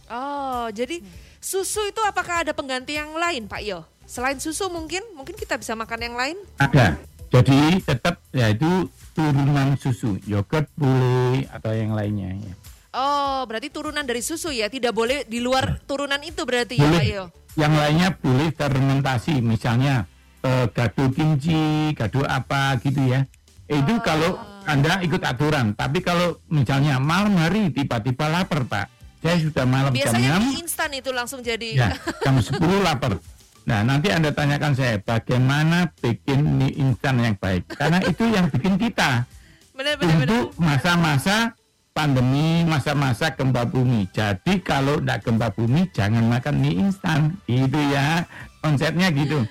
Oh, 0.08 0.72
jadi 0.72 1.04
susu 1.44 1.84
itu 1.84 2.00
apakah 2.08 2.48
ada 2.48 2.56
pengganti 2.56 2.96
yang 2.96 3.12
lain, 3.12 3.52
Pak 3.52 3.60
Yo? 3.60 3.84
Selain 4.06 4.38
susu 4.38 4.70
mungkin, 4.70 5.02
mungkin 5.18 5.34
kita 5.34 5.58
bisa 5.58 5.74
makan 5.74 6.00
yang 6.00 6.16
lain? 6.16 6.38
Ada. 6.62 6.94
Jadi 7.34 7.82
tetap 7.82 8.22
ya 8.30 8.54
itu 8.54 8.88
turunan 9.18 9.76
susu, 9.76 10.22
yogurt 10.30 10.70
boleh 10.78 11.50
atau 11.50 11.74
yang 11.74 11.98
lainnya 11.98 12.32
ya. 12.38 12.54
Oh, 12.96 13.44
berarti 13.44 13.68
turunan 13.74 14.08
dari 14.08 14.24
susu 14.24 14.56
ya, 14.56 14.72
tidak 14.72 14.96
boleh 14.96 15.28
di 15.28 15.44
luar 15.44 15.76
nah. 15.76 15.84
turunan 15.84 16.22
itu 16.24 16.48
berarti 16.48 16.80
ya, 16.80 16.88
boleh. 16.88 16.96
ya 16.96 17.02
Pak 17.02 17.06
Yo? 17.12 17.26
Yang 17.60 17.74
lainnya 17.76 18.10
boleh 18.16 18.50
fermentasi, 18.56 19.36
misalnya 19.44 20.08
eh, 20.46 20.66
gado 20.72 21.12
kimchi, 21.12 21.92
gado 21.92 22.24
apa 22.24 22.80
gitu 22.80 23.04
ya. 23.04 23.28
Itu 23.68 23.94
oh. 23.98 24.00
kalau 24.00 24.32
Anda 24.64 25.04
ikut 25.04 25.20
aturan, 25.28 25.76
tapi 25.76 26.00
kalau 26.06 26.40
misalnya 26.48 27.02
malam 27.02 27.36
hari 27.36 27.68
tiba-tiba 27.74 28.32
lapar 28.32 28.64
Pak, 28.64 28.86
saya 29.20 29.42
sudah 29.44 29.66
malam 29.68 29.92
Biasanya 29.92 30.40
jam 30.40 30.54
6. 30.56 30.62
instan 30.64 30.90
itu 30.96 31.10
langsung 31.12 31.42
jadi. 31.44 31.70
Ya, 31.76 31.92
jam 32.26 32.40
10 32.40 32.62
lapar. 32.80 33.20
Nah, 33.66 33.82
nanti 33.82 34.14
Anda 34.14 34.30
tanyakan 34.30 34.78
saya 34.78 35.02
bagaimana 35.02 35.90
bikin 35.98 36.62
mie 36.62 36.78
instan 36.78 37.18
yang 37.18 37.34
baik. 37.34 37.66
Karena 37.74 37.98
itu 38.06 38.30
yang 38.30 38.46
bikin 38.54 38.78
kita. 38.78 39.26
Benar, 39.74 39.98
benar, 39.98 40.14
untuk 40.22 40.54
masa-masa 40.62 41.58
pandemi, 41.90 42.62
masa-masa 42.62 43.34
gempa 43.34 43.66
bumi. 43.66 44.06
Jadi 44.14 44.62
kalau 44.62 45.02
tidak 45.02 45.26
gempa 45.26 45.50
bumi, 45.50 45.90
jangan 45.90 46.30
makan 46.30 46.56
mie 46.62 46.78
instan. 46.78 47.34
Itu 47.50 47.82
ya, 47.90 48.30
konsepnya 48.62 49.10
gitu. 49.10 49.42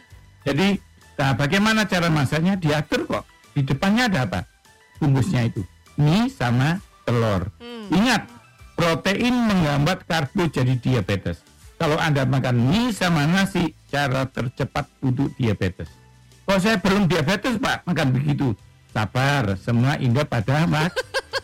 Jadi, 0.46 0.78
nah 1.18 1.34
bagaimana 1.34 1.82
cara 1.90 2.06
masaknya? 2.06 2.54
Diatur 2.54 3.10
kok. 3.10 3.24
Di 3.50 3.66
depannya 3.66 4.06
ada 4.06 4.30
apa? 4.30 4.40
Bungkusnya 5.02 5.50
itu. 5.50 5.66
Mie 5.98 6.30
sama 6.30 6.78
telur. 7.02 7.50
Hmm. 7.58 7.90
Ingat, 7.90 8.30
protein 8.78 9.34
menghambat 9.34 10.06
karbo 10.06 10.46
jadi 10.46 10.78
diabetes. 10.78 11.42
kalau 11.74 11.98
Anda 11.98 12.24
makan 12.24 12.70
mie 12.70 12.94
sama 12.94 13.26
nasi, 13.28 13.74
cara 13.94 14.26
tercepat 14.26 14.90
untuk 14.98 15.30
diabetes. 15.38 15.86
Kok 16.42 16.58
saya 16.58 16.76
belum 16.82 17.06
diabetes, 17.06 17.62
Pak, 17.62 17.86
makan 17.86 18.10
begitu. 18.10 18.50
Sabar, 18.90 19.54
semua 19.54 19.94
indah 20.02 20.26
pada 20.26 20.66
mak. 20.66 20.90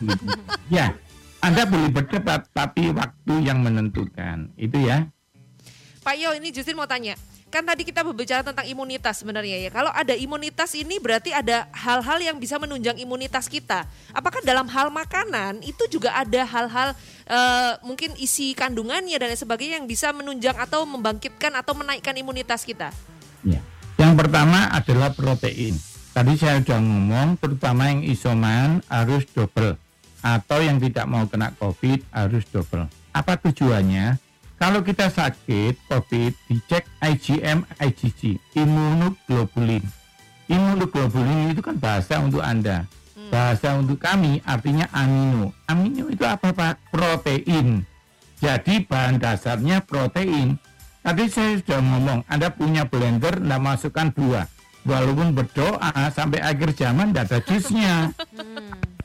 ya, 0.75 0.91
Anda 1.39 1.63
boleh 1.63 1.87
berdebat, 1.87 2.51
tapi 2.51 2.91
waktu 2.91 3.33
yang 3.47 3.63
menentukan. 3.63 4.51
Itu 4.59 4.83
ya. 4.83 5.07
Pak 6.03 6.15
Yo, 6.19 6.35
ini 6.35 6.51
Justin 6.51 6.75
mau 6.75 6.89
tanya 6.89 7.15
kan 7.51 7.67
tadi 7.67 7.83
kita 7.83 8.01
berbicara 8.01 8.41
tentang 8.41 8.63
imunitas 8.63 9.19
sebenarnya 9.19 9.67
ya. 9.67 9.69
Kalau 9.69 9.91
ada 9.91 10.15
imunitas 10.15 10.71
ini 10.73 10.97
berarti 11.03 11.35
ada 11.35 11.67
hal-hal 11.75 12.23
yang 12.23 12.39
bisa 12.39 12.55
menunjang 12.55 12.95
imunitas 12.95 13.51
kita. 13.51 13.83
Apakah 14.15 14.39
dalam 14.47 14.65
hal 14.71 14.87
makanan 14.87 15.59
itu 15.67 15.83
juga 15.91 16.15
ada 16.15 16.47
hal-hal 16.47 16.95
uh, 17.27 17.73
mungkin 17.83 18.15
isi 18.15 18.55
kandungannya 18.55 19.19
dan 19.19 19.35
sebagainya 19.35 19.83
yang 19.83 19.87
bisa 19.91 20.15
menunjang 20.15 20.55
atau 20.55 20.87
membangkitkan 20.87 21.51
atau 21.59 21.75
menaikkan 21.75 22.15
imunitas 22.15 22.63
kita? 22.63 22.95
Ya. 23.43 23.59
Yang 23.99 24.13
pertama 24.15 24.71
adalah 24.71 25.11
protein. 25.11 25.75
Tadi 26.15 26.33
saya 26.39 26.63
sudah 26.63 26.79
ngomong 26.79 27.35
terutama 27.37 27.91
yang 27.91 28.01
isoman 28.07 28.79
harus 28.87 29.27
double 29.31 29.75
atau 30.23 30.59
yang 30.63 30.79
tidak 30.79 31.05
mau 31.05 31.27
kena 31.27 31.51
COVID 31.59 32.07
harus 32.15 32.47
double. 32.47 32.87
Apa 33.11 33.35
tujuannya? 33.35 34.30
Kalau 34.61 34.85
kita 34.85 35.09
sakit 35.09 35.89
COVID, 35.89 36.37
dicek 36.45 36.85
IgM, 37.01 37.65
IgG, 37.81 38.37
imunoglobulin. 38.53 39.81
Imunoglobulin 40.45 41.49
itu 41.49 41.65
kan 41.65 41.81
bahasa 41.81 42.21
untuk 42.21 42.45
Anda. 42.45 42.85
Hmm. 43.17 43.33
Bahasa 43.33 43.73
untuk 43.73 43.97
kami 43.97 44.37
artinya 44.45 44.85
amino. 44.93 45.49
Amino 45.65 46.13
itu 46.13 46.21
apa 46.29 46.53
Pak? 46.53 46.93
Protein. 46.93 47.81
Jadi 48.37 48.85
bahan 48.85 49.17
dasarnya 49.17 49.81
protein. 49.81 50.61
Tadi 51.01 51.25
saya 51.25 51.57
sudah 51.57 51.81
ngomong, 51.81 52.21
Anda 52.29 52.53
punya 52.53 52.85
blender, 52.85 53.41
Anda 53.41 53.57
masukkan 53.57 54.13
dua. 54.13 54.45
Walaupun 54.85 55.33
berdoa 55.33 55.89
sampai 56.13 56.37
akhir 56.37 56.77
zaman 56.77 57.09
tidak 57.09 57.33
ada 57.33 57.39
jusnya. 57.49 57.95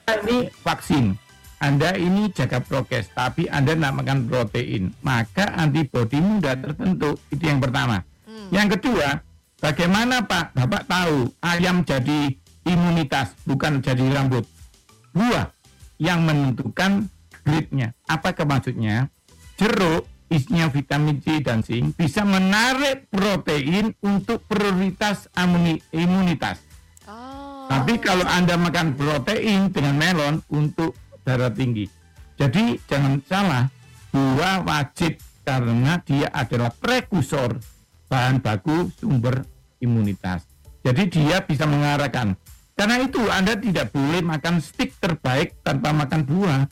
Hmm. 0.07 0.23
Ini 0.23 0.49
vaksin 0.63 1.26
anda 1.57 1.97
ini 1.97 2.29
jaga 2.37 2.61
prokes, 2.61 3.17
tapi 3.17 3.49
Anda 3.49 3.73
tidak 3.73 3.95
makan 3.97 4.19
protein, 4.29 4.93
maka 5.01 5.57
antibodi 5.57 6.21
mudah 6.21 6.53
tertentu. 6.53 7.17
Itu 7.33 7.49
yang 7.49 7.65
pertama. 7.65 8.05
Hmm. 8.29 8.53
Yang 8.53 8.77
kedua, 8.77 9.25
bagaimana 9.65 10.29
Pak? 10.29 10.53
Bapak 10.53 10.85
tahu 10.85 11.33
ayam 11.41 11.81
jadi 11.81 12.37
imunitas, 12.69 13.33
bukan 13.49 13.81
jadi 13.81 14.05
rambut. 14.13 14.45
Buah 15.17 15.49
yang 15.97 16.29
menentukan 16.29 17.09
gridnya. 17.41 17.97
Apa 18.05 18.37
maksudnya? 18.45 19.09
Jeruk 19.57 20.05
isinya 20.29 20.69
vitamin 20.69 21.25
C 21.25 21.41
dan 21.41 21.65
zinc 21.65 21.97
bisa 21.97 22.21
menarik 22.27 23.09
protein 23.09 23.97
untuk 24.05 24.45
prioritas 24.45 25.33
imunitas. 25.89 26.61
Oh. 27.09 27.65
Tapi 27.71 27.97
kalau 27.97 28.29
Anda 28.29 28.61
makan 28.61 28.93
protein 28.93 29.73
dengan 29.73 29.97
melon 29.97 30.45
untuk 30.53 30.93
darah 31.27 31.51
tinggi. 31.51 31.91
Jadi 32.39 32.79
jangan 32.87 33.19
salah, 33.27 33.67
buah 34.15 34.63
wajib 34.63 35.19
karena 35.43 35.99
dia 36.07 36.31
adalah 36.31 36.71
prekursor 36.71 37.59
bahan 38.07 38.39
baku 38.39 38.95
sumber 38.95 39.43
imunitas. 39.83 40.47
Jadi 40.87 41.11
dia 41.11 41.43
bisa 41.43 41.67
mengarahkan. 41.67 42.39
Karena 42.79 43.03
itu 43.03 43.19
Anda 43.27 43.59
tidak 43.59 43.91
boleh 43.91 44.23
makan 44.23 44.63
stik 44.63 44.95
terbaik 45.03 45.59
tanpa 45.67 45.91
makan 45.91 46.23
buah. 46.23 46.63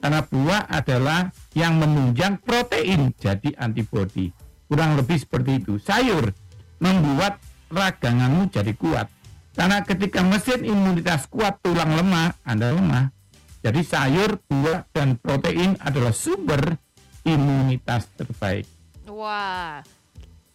Karena 0.00 0.24
buah 0.24 0.64
adalah 0.72 1.28
yang 1.52 1.76
menunjang 1.76 2.40
protein 2.40 3.12
jadi 3.20 3.52
antibodi. 3.60 4.32
Kurang 4.66 4.96
lebih 4.96 5.20
seperti 5.20 5.60
itu. 5.60 5.76
Sayur 5.76 6.32
membuat 6.80 7.36
raganganmu 7.68 8.48
jadi 8.48 8.72
kuat. 8.72 9.12
Karena 9.52 9.84
ketika 9.84 10.24
mesin 10.24 10.64
imunitas 10.64 11.28
kuat 11.28 11.60
tulang 11.60 11.92
lemah, 11.92 12.32
Anda 12.48 12.72
lemah. 12.72 13.12
Jadi 13.60 13.80
sayur, 13.84 14.40
buah, 14.48 14.88
dan 14.88 15.20
protein 15.20 15.76
adalah 15.84 16.16
sumber 16.16 16.80
imunitas 17.28 18.08
terbaik. 18.16 18.64
Wah, 19.04 19.84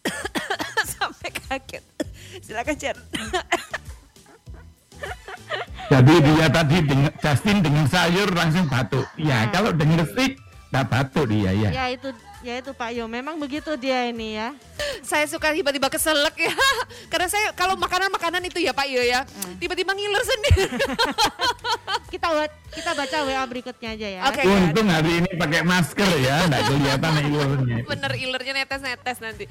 sampai 0.98 1.30
kaget. 1.30 1.84
Silakan 2.42 2.74
Jen. 2.74 2.98
Jadi 5.86 6.14
dia 6.18 6.46
tadi 6.50 6.82
dengan 6.82 7.12
Justin 7.22 7.62
dengan 7.62 7.86
sayur 7.86 8.26
langsung 8.34 8.66
batuk. 8.66 9.06
Ya, 9.14 9.46
nah. 9.46 9.54
kalau 9.54 9.70
dengan 9.70 10.02
stick 10.02 10.34
tak 10.74 10.90
batuk 10.90 11.30
dia 11.30 11.54
ya. 11.54 11.70
Ya 11.70 11.86
itu 11.94 12.10
ya 12.46 12.62
itu 12.62 12.70
Pak 12.70 12.90
Yo. 12.94 13.10
Memang 13.10 13.34
begitu 13.42 13.74
dia 13.74 14.06
ini 14.06 14.38
ya. 14.38 14.54
Saya 15.02 15.26
suka 15.26 15.50
tiba-tiba 15.50 15.90
keselak 15.90 16.38
ya. 16.38 16.54
Karena 17.12 17.26
saya 17.26 17.50
kalau 17.58 17.74
makanan-makanan 17.74 18.46
itu 18.46 18.62
ya 18.62 18.70
Pak 18.70 18.86
Yo 18.86 19.02
ya 19.02 19.26
hmm. 19.26 19.58
tiba-tiba 19.58 19.90
ngiler 19.90 20.22
sendiri. 20.22 20.66
Kita 22.16 22.30
kita 22.70 22.90
baca 22.94 23.16
WA 23.26 23.44
berikutnya 23.50 23.98
aja 23.98 24.08
ya. 24.08 24.20
Okay, 24.30 24.46
untung 24.46 24.88
hari 24.88 25.20
ini 25.20 25.30
pakai 25.36 25.60
masker 25.66 26.06
ya. 26.22 26.46
Nggak 26.48 26.62
kelihatan 26.70 27.12
ilernya 27.28 27.76
bener 27.82 28.12
ilernya 28.14 28.52
netes-netes 28.62 29.18
nanti. 29.18 29.44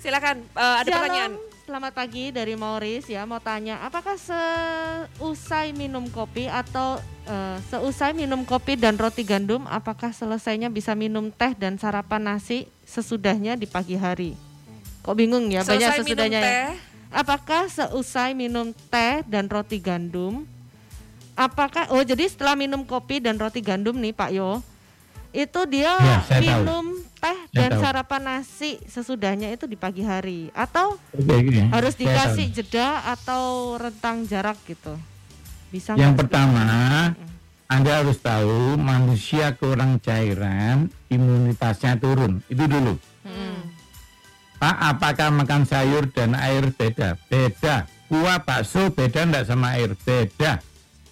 Silakan 0.00 0.42
uh, 0.56 0.80
ada 0.80 0.88
Shalom. 0.88 0.96
pertanyaan 0.96 1.32
Selamat 1.64 1.96
pagi 1.96 2.28
dari 2.28 2.60
Maurice 2.60 3.08
ya 3.08 3.24
mau 3.24 3.40
tanya 3.40 3.80
apakah 3.80 4.20
seusai 4.20 5.72
minum 5.72 6.04
kopi 6.12 6.44
atau 6.44 7.00
uh, 7.24 7.56
seusai 7.72 8.12
minum 8.12 8.44
kopi 8.44 8.76
dan 8.76 9.00
roti 9.00 9.24
gandum 9.24 9.64
apakah 9.72 10.12
selesainya 10.12 10.68
bisa 10.68 10.92
minum 10.92 11.32
teh 11.32 11.56
dan 11.56 11.80
sarapan 11.80 12.36
nasi 12.36 12.68
sesudahnya 12.84 13.56
di 13.56 13.64
pagi 13.64 13.96
hari? 13.96 14.36
Kok 15.08 15.16
bingung 15.16 15.48
ya 15.48 15.64
selesai 15.64 15.72
banyak 15.72 15.90
sesudahnya. 16.04 16.40
Ya? 16.40 16.44
Teh. 16.44 16.70
Apakah 17.08 17.72
seusai 17.72 18.36
minum 18.36 18.76
teh 18.92 19.24
dan 19.24 19.48
roti 19.48 19.80
gandum 19.80 20.44
apakah 21.32 21.88
oh 21.96 22.04
jadi 22.04 22.28
setelah 22.28 22.60
minum 22.60 22.84
kopi 22.84 23.24
dan 23.24 23.40
roti 23.40 23.64
gandum 23.64 23.96
nih 23.96 24.12
Pak 24.12 24.30
Yo 24.36 24.60
itu 25.32 25.60
dia 25.64 25.96
ya, 25.96 26.20
minum 26.44 26.92
tahu 26.92 26.93
teh 27.24 27.38
dan 27.56 27.70
tahu. 27.72 27.80
sarapan 27.80 28.22
nasi 28.28 28.76
sesudahnya 28.84 29.48
itu 29.48 29.64
di 29.64 29.80
pagi 29.80 30.04
hari. 30.04 30.52
Atau 30.52 31.00
okay, 31.16 31.64
harus 31.72 31.96
dikasih 31.96 32.52
jeda 32.52 33.00
atau 33.16 33.74
rentang 33.80 34.28
jarak 34.28 34.60
gitu. 34.68 34.92
Bisa 35.72 35.96
yang 35.96 36.12
pertama 36.12 37.16
anda 37.64 38.04
harus 38.04 38.20
tahu 38.20 38.76
manusia 38.76 39.56
kurang 39.56 39.96
cairan 40.04 40.92
imunitasnya 41.08 41.96
turun. 41.96 42.44
Itu 42.46 42.68
dulu. 42.68 43.00
Hmm. 43.24 43.72
Pak 44.60 44.76
apakah 44.94 45.32
makan 45.32 45.64
sayur 45.64 46.04
dan 46.12 46.36
air 46.36 46.68
beda? 46.76 47.16
Beda. 47.32 47.88
Kuah 48.06 48.44
bakso 48.44 48.92
beda 48.92 49.24
enggak 49.24 49.48
sama 49.48 49.80
air? 49.80 49.96
Beda. 49.96 50.60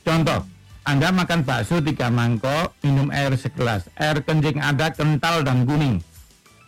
Contoh 0.05 0.52
anda 0.83 1.14
makan 1.14 1.47
bakso 1.47 1.78
tiga 1.78 2.11
mangkok, 2.11 2.74
minum 2.83 3.07
air 3.14 3.30
segelas. 3.39 3.87
Air 3.95 4.18
kencing 4.26 4.59
Anda 4.59 4.91
kental 4.91 5.47
dan 5.47 5.62
kuning. 5.62 6.03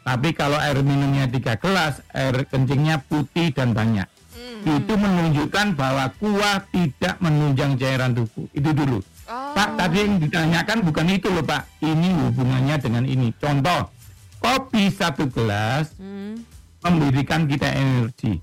Tapi 0.06 0.30
kalau 0.30 0.54
air 0.54 0.78
minumnya 0.86 1.26
tiga 1.26 1.58
gelas, 1.58 1.98
air 2.14 2.46
kencingnya 2.46 3.02
putih 3.10 3.50
dan 3.50 3.74
banyak. 3.74 4.06
Hmm. 4.38 4.78
Itu 4.78 4.94
menunjukkan 4.94 5.74
bahwa 5.74 6.14
kuah 6.22 6.62
tidak 6.70 7.18
menunjang 7.18 7.74
cairan 7.74 8.14
tubuh. 8.14 8.46
Itu 8.54 8.70
dulu. 8.70 9.02
Oh. 9.26 9.56
Pak, 9.56 9.82
tadi 9.82 10.06
yang 10.06 10.22
ditanyakan 10.22 10.78
bukan 10.86 11.06
itu 11.10 11.26
loh 11.34 11.42
Pak. 11.42 11.82
Ini 11.82 12.08
hubungannya 12.14 12.76
dengan 12.78 13.04
ini. 13.10 13.34
Contoh, 13.34 13.90
kopi 14.38 14.94
satu 14.94 15.26
gelas 15.26 15.90
hmm. 15.98 16.38
memberikan 16.86 17.50
kita 17.50 17.66
energi. 17.66 18.38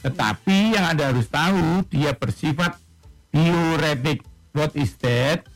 Tetapi 0.00 0.80
yang 0.80 0.96
Anda 0.96 1.12
harus 1.12 1.28
tahu, 1.28 1.84
dia 1.92 2.16
bersifat 2.16 2.80
diuretik 3.34 4.29
What 4.50 4.74
is 4.74 4.98
that? 5.04 5.46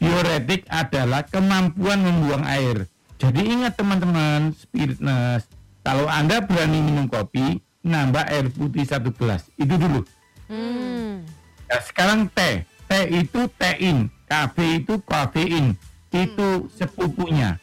Diuretik 0.00 0.64
adalah 0.72 1.28
kemampuan 1.28 2.02
membuang 2.02 2.42
air. 2.48 2.88
Jadi 3.20 3.52
ingat 3.52 3.76
teman-teman, 3.76 4.56
spiritness, 4.56 5.44
kalau 5.84 6.08
Anda 6.08 6.40
berani 6.44 6.80
minum 6.80 7.08
kopi, 7.08 7.60
nambah 7.84 8.28
air 8.28 8.48
putih 8.52 8.84
satu 8.84 9.12
gelas. 9.12 9.48
Itu 9.56 9.76
dulu. 9.76 10.00
Hmm. 10.48 11.24
Nah, 11.68 11.80
sekarang 11.84 12.28
teh. 12.32 12.64
Teh 12.90 13.06
itu 13.06 13.46
tein, 13.54 14.10
kafe 14.26 14.82
itu 14.82 14.98
kafein. 15.06 15.78
Itu 16.10 16.66
hmm. 16.66 16.68
sepupunya. 16.74 17.56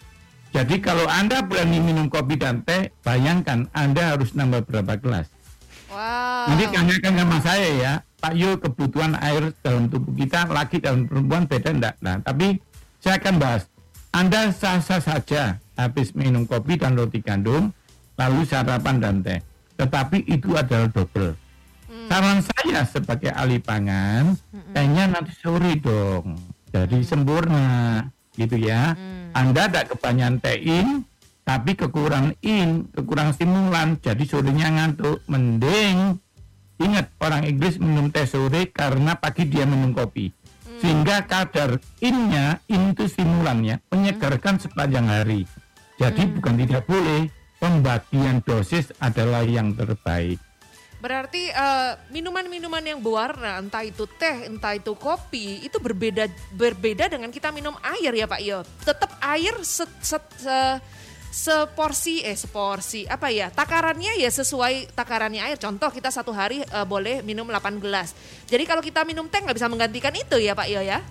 Jadi 0.55 0.79
kalau 0.79 1.05
Anda 1.05 1.43
berani 1.43 1.83
minum 1.83 2.07
kopi 2.07 2.39
dan 2.39 2.63
teh, 2.63 2.89
bayangkan 3.03 3.67
Anda 3.75 4.15
harus 4.15 4.31
nambah 4.33 4.65
berapa 4.65 4.97
gelas. 4.97 5.27
Wow. 5.91 6.53
Nanti 6.53 6.65
tanyakan 6.71 7.13
sama 7.19 7.37
saya 7.43 7.69
ya, 7.75 7.93
Pak 8.17 8.33
Yu 8.33 8.57
kebutuhan 8.57 9.13
air 9.21 9.53
dalam 9.61 9.85
tubuh 9.93 10.09
kita 10.17 10.49
laki 10.49 10.81
dalam 10.81 11.05
perempuan 11.05 11.45
beda 11.45 11.69
enggak? 11.69 11.95
Nah, 12.01 12.17
tapi 12.25 12.57
saya 12.97 13.21
akan 13.21 13.35
bahas. 13.37 13.69
Anda 14.09 14.49
sah-sah 14.49 14.97
saja 14.97 15.61
habis 15.77 16.17
minum 16.17 16.49
kopi 16.49 16.81
dan 16.81 16.97
roti 16.97 17.21
gandum, 17.21 17.69
lalu 18.17 18.41
sarapan 18.49 18.97
dan 18.97 19.21
teh. 19.21 19.37
Tetapi 19.77 20.25
itu 20.25 20.57
adalah 20.57 20.89
double. 20.89 21.37
Hmm. 21.85 22.07
Saran 22.09 22.39
saya 22.41 22.81
sebagai 22.89 23.29
ahli 23.29 23.61
pangan, 23.61 24.33
hmm. 24.33 24.73
tehnya 24.73 25.03
nanti 25.13 25.37
sore 25.37 25.77
dong. 25.77 26.41
Jadi 26.73 26.97
hmm. 26.97 27.05
sempurna, 27.05 28.01
gitu 28.33 28.57
ya. 28.57 28.97
Hmm. 28.97 29.37
Anda 29.37 29.69
tidak 29.69 29.93
kebanyakan 29.93 30.41
tein, 30.41 30.87
tapi 31.45 31.77
kekurangan 31.77 32.33
in, 32.41 32.89
kekurangan 32.89 33.37
stimulan, 33.37 33.87
jadi 34.01 34.23
sorenya 34.25 34.67
ngantuk. 34.73 35.21
Mending 35.29 36.17
ingat 36.77 37.13
orang 37.21 37.45
Inggris 37.45 37.81
minum 37.81 38.09
teh 38.13 38.25
sore 38.25 38.69
karena 38.69 39.17
pagi 39.17 39.45
dia 39.49 39.65
minum 39.65 39.93
kopi. 39.93 40.29
Hmm. 40.29 40.79
Sehingga 40.81 41.25
kadar 41.25 41.81
innya, 42.01 42.61
in 42.69 42.93
itu 42.93 43.09
stimulannya, 43.09 43.81
menyegarkan 43.89 44.61
sepanjang 44.61 45.09
hari. 45.09 45.45
Jadi 45.97 46.21
hmm. 46.29 46.33
bukan 46.37 46.55
tidak 46.61 46.83
boleh, 46.85 47.21
pembagian 47.57 48.41
dosis 48.45 48.93
adalah 49.01 49.41
yang 49.41 49.73
terbaik. 49.73 50.37
Berarti 50.97 51.53
uh, 51.53 51.93
minuman-minuman 52.09 52.81
yang 52.81 52.99
berwarna, 53.05 53.61
entah 53.61 53.85
itu 53.85 54.09
teh, 54.17 54.49
entah 54.49 54.73
itu 54.73 54.97
kopi, 54.97 55.61
itu 55.61 55.77
berbeda 55.77 56.25
berbeda 56.57 57.05
dengan 57.05 57.29
kita 57.29 57.53
minum 57.53 57.77
air 57.85 58.17
ya 58.17 58.25
Pak 58.25 58.41
Yo. 58.41 58.65
Tetap 58.81 59.13
air 59.21 59.61
set, 59.61 59.93
set, 60.01 60.25
se, 60.41 60.57
seporsi 61.37 62.25
eh 62.25 62.33
seporsi 62.33 63.05
apa 63.05 63.29
ya 63.29 63.53
takarannya 63.53 64.17
ya 64.17 64.29
sesuai 64.33 64.89
takarannya 64.97 65.45
air. 65.45 65.61
Contoh 65.61 65.93
kita 65.93 66.09
satu 66.09 66.33
hari 66.33 66.65
uh, 66.73 66.81
boleh 66.81 67.21
minum 67.21 67.45
8 67.45 67.77
gelas. 67.77 68.17
Jadi 68.49 68.65
kalau 68.65 68.81
kita 68.81 69.05
minum 69.05 69.29
teh 69.29 69.37
nggak 69.37 69.53
bisa 69.53 69.69
menggantikan 69.69 70.17
itu 70.17 70.41
ya 70.41 70.57
Pak 70.57 70.67
Yo 70.73 70.81
ya? 70.81 71.05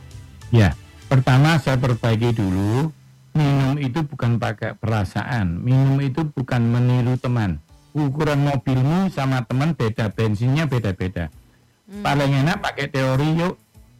Ya, 0.50 0.74
pertama 1.06 1.62
saya 1.62 1.78
perbaiki 1.78 2.34
dulu 2.34 2.90
minum 3.38 3.78
itu 3.78 4.02
bukan 4.02 4.42
pakai 4.42 4.74
perasaan, 4.74 5.62
minum 5.62 6.02
itu 6.02 6.26
bukan 6.26 6.62
meniru 6.74 7.14
teman. 7.22 7.62
Ukuran 7.94 8.42
mobilmu 8.42 9.08
sama 9.14 9.46
teman 9.46 9.78
beda, 9.78 10.10
bensinnya 10.10 10.66
beda-beda. 10.66 11.30
Hmm. 11.86 12.02
Paling 12.02 12.44
enak 12.44 12.60
pakai 12.60 12.90
teori 12.90 13.46
yuk, 13.46 13.54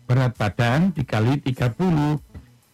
berat 0.05 0.35
badan 0.35 0.91
dikali 0.91 1.39
30, 1.39 2.19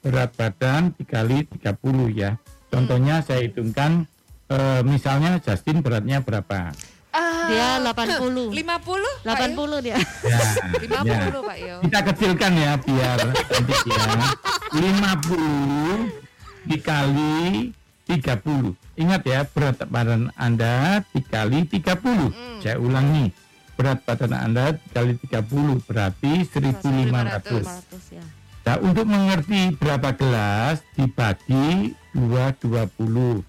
berat 0.02 0.30
badan 0.34 0.96
dikali 0.96 1.46
30 1.46 2.10
ya. 2.16 2.41
Contohnya 2.72 3.20
hmm. 3.20 3.26
saya 3.28 3.44
hitungkan, 3.44 4.08
e, 4.48 4.56
misalnya 4.88 5.36
Justin 5.44 5.84
beratnya 5.84 6.24
berapa? 6.24 6.72
Uh, 7.12 7.44
dia 7.52 7.76
80. 7.84 8.56
50? 8.56 8.56
80 8.56 9.84
dia. 9.84 10.00
Ya, 10.00 10.40
50 11.04 11.04
ya. 11.04 11.28
Pak 11.44 11.58
Yo. 11.60 11.76
Kita 11.84 12.00
kecilkan 12.08 12.56
ya 12.56 12.72
biar 12.80 13.20
nanti 13.28 13.76
ya. 13.92 14.32
50 14.72 16.72
dikali 16.72 17.68
30. 18.08 18.96
Ingat 18.96 19.22
ya, 19.28 19.44
berat 19.44 19.84
badan 19.92 20.32
Anda 20.40 21.04
dikali 21.12 21.68
30. 21.68 22.32
Hmm. 22.32 22.64
Saya 22.64 22.80
ulangi. 22.80 23.28
Berat 23.76 24.00
badan 24.08 24.32
Anda 24.32 24.72
dikali 24.72 25.20
30 25.20 25.84
berarti 25.84 26.48
1500. 26.48 27.68
1500 27.68 28.16
ya. 28.16 28.24
Nah, 28.62 28.78
untuk 28.78 29.10
mengerti 29.10 29.74
berapa 29.74 30.14
gelas 30.16 30.86
dibagi 30.94 31.98
220. 32.14 33.44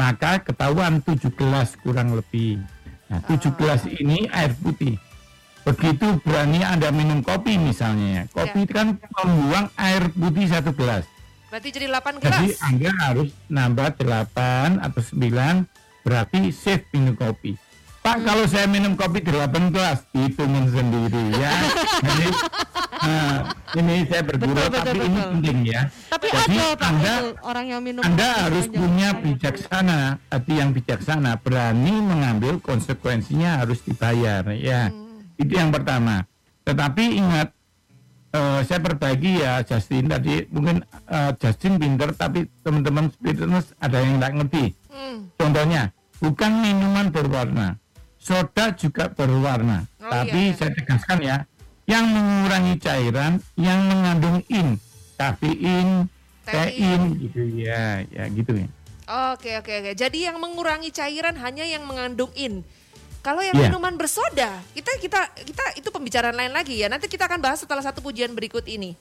Maka 0.00 0.40
ketahuan 0.40 1.04
7 1.04 1.28
gelas 1.36 1.76
kurang 1.80 2.16
lebih. 2.16 2.60
Nah, 3.12 3.20
7 3.26 3.36
oh. 3.36 3.52
gelas 3.58 3.82
ini 3.84 4.30
air 4.32 4.56
putih. 4.56 4.96
Begitu 5.60 6.16
berani 6.24 6.64
Anda 6.64 6.88
minum 6.88 7.20
kopi 7.20 7.60
misalnya. 7.60 8.24
Kopi 8.32 8.64
ya. 8.64 8.72
kan 8.72 8.86
membuang 8.96 9.68
air 9.76 10.08
putih 10.08 10.48
satu 10.48 10.72
gelas. 10.72 11.04
Berarti 11.52 11.68
jadi 11.68 11.86
8 11.90 12.22
gelas. 12.22 12.32
Jadi 12.32 12.48
Anda 12.64 12.90
harus 13.04 13.28
nambah 13.50 13.88
8 14.00 14.80
atau 14.80 15.02
9 15.02 16.06
berarti 16.06 16.38
safe 16.54 16.88
minum 16.96 17.12
kopi. 17.18 17.58
Pak 18.00 18.16
hmm. 18.16 18.24
kalau 18.24 18.44
saya 18.48 18.64
minum 18.64 18.96
kopi 18.96 19.20
8 19.20 19.74
gelas 19.74 20.00
hitungin 20.16 20.72
sendiri 20.72 21.24
ya. 21.36 21.52
jadi 22.08 22.28
nah, 23.00 23.36
ini 23.76 24.04
saya 24.08 24.22
bergurau 24.24 24.66
betul, 24.68 24.78
tapi 24.80 24.98
betul, 24.98 25.08
ini 25.08 25.20
penting 25.20 25.58
ya. 25.66 25.82
Tapi 26.08 26.26
Jadi 26.30 26.56
ada 26.56 26.66
Pak 26.76 26.90
anda, 26.90 27.14
orang 27.44 27.66
yang 27.68 27.80
minum 27.80 28.02
Anda 28.04 28.28
harus 28.48 28.66
punya 28.68 29.08
bijaksana, 29.16 30.00
hati 30.28 30.52
yang 30.56 30.70
bijaksana, 30.72 31.30
berani 31.40 31.94
mengambil 32.00 32.60
konsekuensinya 32.60 33.64
harus 33.64 33.80
dibayar 33.82 34.44
ya. 34.56 34.92
Hmm. 34.92 35.24
Itu 35.40 35.52
yang 35.56 35.72
pertama. 35.72 36.24
Tetapi 36.64 37.04
ingat 37.18 37.48
uh, 38.34 38.60
saya 38.62 38.80
berbagi 38.82 39.42
ya 39.42 39.62
Justin 39.66 40.06
tadi 40.10 40.46
mungkin 40.50 40.82
uh, 41.10 41.32
Justin 41.38 41.78
pinter 41.78 42.14
tapi 42.14 42.46
teman-teman 42.62 43.10
speeders 43.10 43.74
ada 43.82 43.98
yang 43.98 44.18
tidak 44.18 44.32
ngerti. 44.42 44.64
Hmm. 44.90 45.18
Contohnya 45.34 45.82
bukan 46.20 46.52
minuman 46.60 47.06
berwarna, 47.08 47.80
soda 48.20 48.76
juga 48.76 49.08
berwarna. 49.10 49.88
Oh, 49.98 50.10
tapi 50.12 50.52
iya. 50.52 50.56
saya 50.56 50.70
tegaskan 50.76 51.18
ya, 51.24 51.36
yang 51.90 52.06
mengurangi 52.06 52.74
cairan, 52.78 53.32
yang 53.58 53.80
mengandung 53.90 54.38
in, 54.46 54.78
kafein, 55.18 56.06
tein, 56.46 57.00
gitu 57.18 57.42
ya, 57.58 58.06
ya 58.06 58.24
gitu 58.30 58.54
ya. 58.54 58.68
Oke 59.34 59.58
oke 59.58 59.72
oke. 59.82 59.90
Jadi 59.98 60.30
yang 60.30 60.38
mengurangi 60.38 60.94
cairan 60.94 61.34
hanya 61.42 61.66
yang 61.66 61.82
mengandung 61.82 62.30
in. 62.38 62.62
Kalau 63.20 63.42
yang 63.42 63.58
yeah. 63.58 63.68
minuman 63.68 63.98
bersoda, 63.98 64.62
kita 64.72 64.96
kita 65.02 65.20
kita 65.42 65.64
itu 65.76 65.88
pembicaraan 65.90 66.32
lain 66.38 66.54
lagi 66.54 66.78
ya. 66.78 66.86
Nanti 66.86 67.10
kita 67.10 67.26
akan 67.26 67.42
bahas 67.42 67.58
setelah 67.60 67.82
satu 67.82 67.98
pujian 68.00 68.30
berikut 68.32 68.64
ini. 68.70 68.94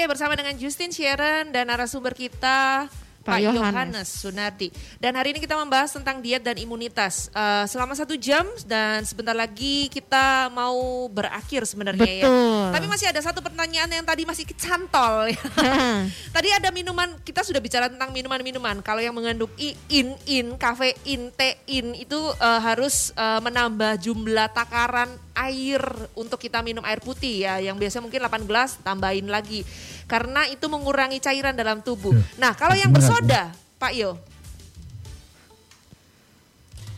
Ya 0.00 0.08
bersama 0.08 0.32
dengan 0.32 0.56
Justin 0.56 0.88
Sharon 0.96 1.52
dan 1.52 1.68
narasumber 1.68 2.16
kita 2.16 2.88
Pak, 3.20 3.36
Pak 3.36 3.40
Yohanes 3.44 4.08
Sunardi. 4.08 4.72
Dan 4.96 5.12
hari 5.12 5.36
ini 5.36 5.44
kita 5.44 5.52
membahas 5.60 5.92
tentang 5.92 6.24
diet 6.24 6.40
dan 6.40 6.56
imunitas 6.56 7.28
uh, 7.36 7.68
selama 7.68 7.92
satu 7.92 8.16
jam 8.16 8.48
dan 8.64 9.04
sebentar 9.04 9.36
lagi 9.36 9.92
kita 9.92 10.48
mau 10.56 11.04
berakhir 11.12 11.68
sebenarnya 11.68 12.24
ya. 12.24 12.24
Tapi 12.72 12.88
masih 12.88 13.12
ada 13.12 13.20
satu 13.20 13.44
pertanyaan 13.44 13.92
yang 13.92 14.00
tadi 14.08 14.24
masih 14.24 14.48
kecantol. 14.48 15.36
Ya. 15.36 15.42
tadi 16.40 16.48
ada 16.48 16.72
minuman 16.72 17.20
kita 17.20 17.44
sudah 17.44 17.60
bicara 17.60 17.92
tentang 17.92 18.16
minuman-minuman. 18.16 18.80
Kalau 18.80 19.04
yang 19.04 19.12
mengandung 19.12 19.52
in, 19.60 20.16
in, 20.24 20.56
kafein, 20.56 21.28
tein 21.36 21.86
itu 21.92 22.16
uh, 22.40 22.60
harus 22.64 23.12
uh, 23.20 23.44
menambah 23.44 24.00
jumlah 24.00 24.48
takaran 24.56 25.12
air 25.34 25.82
untuk 26.18 26.38
kita 26.38 26.60
minum 26.60 26.82
air 26.82 26.98
putih 26.98 27.46
ya. 27.46 27.62
Yang 27.62 27.76
biasa 27.86 27.96
mungkin 28.02 28.20
8 28.22 28.48
gelas 28.48 28.76
tambahin 28.82 29.28
lagi 29.30 29.62
karena 30.10 30.46
itu 30.50 30.66
mengurangi 30.66 31.22
cairan 31.22 31.54
dalam 31.54 31.80
tubuh. 31.80 32.14
Ya. 32.14 32.22
Nah, 32.38 32.52
kalau 32.58 32.74
yang 32.74 32.90
bersoda, 32.90 33.54
Pak 33.78 33.92
Yo. 33.94 34.18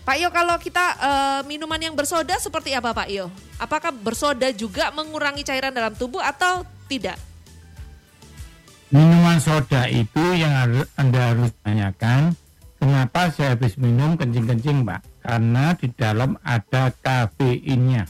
Pak 0.02 0.16
Yo, 0.18 0.34
kalau 0.34 0.58
kita 0.58 0.84
uh, 0.98 1.40
minuman 1.46 1.78
yang 1.78 1.94
bersoda 1.94 2.34
seperti 2.40 2.74
apa 2.74 2.90
Pak 2.90 3.06
Yo? 3.06 3.30
Apakah 3.62 3.94
bersoda 3.94 4.50
juga 4.50 4.90
mengurangi 4.90 5.46
cairan 5.46 5.70
dalam 5.70 5.94
tubuh 5.94 6.18
atau 6.18 6.66
tidak? 6.90 7.14
Minuman 8.92 9.40
soda 9.40 9.88
itu 9.88 10.20
yang 10.36 10.52
harus, 10.52 10.84
Anda 11.00 11.32
harus 11.32 11.48
tanyakan, 11.64 12.36
kenapa 12.76 13.32
saya 13.32 13.56
habis 13.56 13.80
minum 13.80 14.20
kencing-kencing 14.20 14.84
Pak? 14.84 15.00
Karena 15.24 15.72
di 15.72 15.88
dalam 15.96 16.36
ada 16.44 16.92
kafeinnya. 17.00 18.04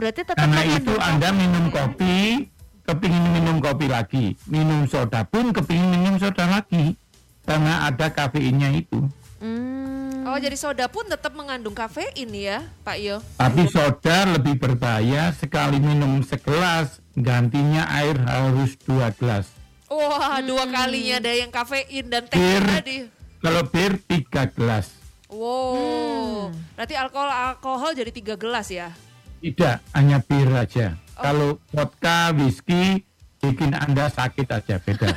Berarti 0.00 0.24
tetap 0.24 0.40
Karena 0.40 0.64
itu 0.64 0.96
Anda 0.96 1.28
minum 1.28 1.68
kopi, 1.68 2.48
kepingin 2.88 3.36
minum 3.36 3.60
kopi 3.60 3.84
lagi, 3.84 4.32
minum 4.48 4.88
soda 4.88 5.28
pun 5.28 5.52
kepingin 5.52 5.92
minum 5.92 6.16
soda 6.16 6.48
lagi 6.48 6.96
karena 7.44 7.84
ada 7.84 8.08
kafeinnya 8.08 8.72
itu. 8.72 8.96
Hmm. 9.44 10.24
Oh 10.24 10.40
jadi 10.40 10.56
soda 10.56 10.88
pun 10.88 11.04
tetap 11.04 11.36
mengandung 11.36 11.76
kafein 11.76 12.32
ya 12.32 12.64
Pak 12.80 12.96
Yo? 12.96 13.20
Tapi 13.36 13.68
soda 13.68 14.24
lebih 14.32 14.56
berbahaya 14.56 15.36
sekali 15.36 15.76
minum 15.76 16.24
segelas 16.24 17.04
gantinya 17.12 17.84
air 17.92 18.16
harus 18.24 18.80
dua 18.80 19.12
gelas. 19.20 19.52
Wah 19.92 20.40
hmm. 20.40 20.48
dua 20.48 20.64
kalinya 20.64 21.20
ada 21.20 21.32
yang 21.36 21.52
kafein 21.52 22.08
dan 22.08 22.24
teh 22.24 22.40
bir, 22.40 22.64
tadi. 22.64 22.96
Kalau 23.44 23.68
bir 23.68 24.00
tiga 24.08 24.48
gelas. 24.48 24.96
Wow, 25.28 25.76
hmm. 25.76 26.74
berarti 26.74 26.94
alkohol 26.96 27.28
alkohol 27.28 27.92
jadi 27.92 28.08
tiga 28.08 28.40
gelas 28.40 28.72
ya? 28.72 28.96
Tidak, 29.40 29.76
hanya 29.96 30.20
bir 30.20 30.52
aja. 30.52 31.00
Oh. 31.16 31.22
Kalau 31.24 31.50
vodka, 31.72 32.28
whisky 32.36 33.08
bikin 33.40 33.72
Anda 33.72 34.12
sakit 34.12 34.46
aja 34.52 34.76
beda. 34.76 35.16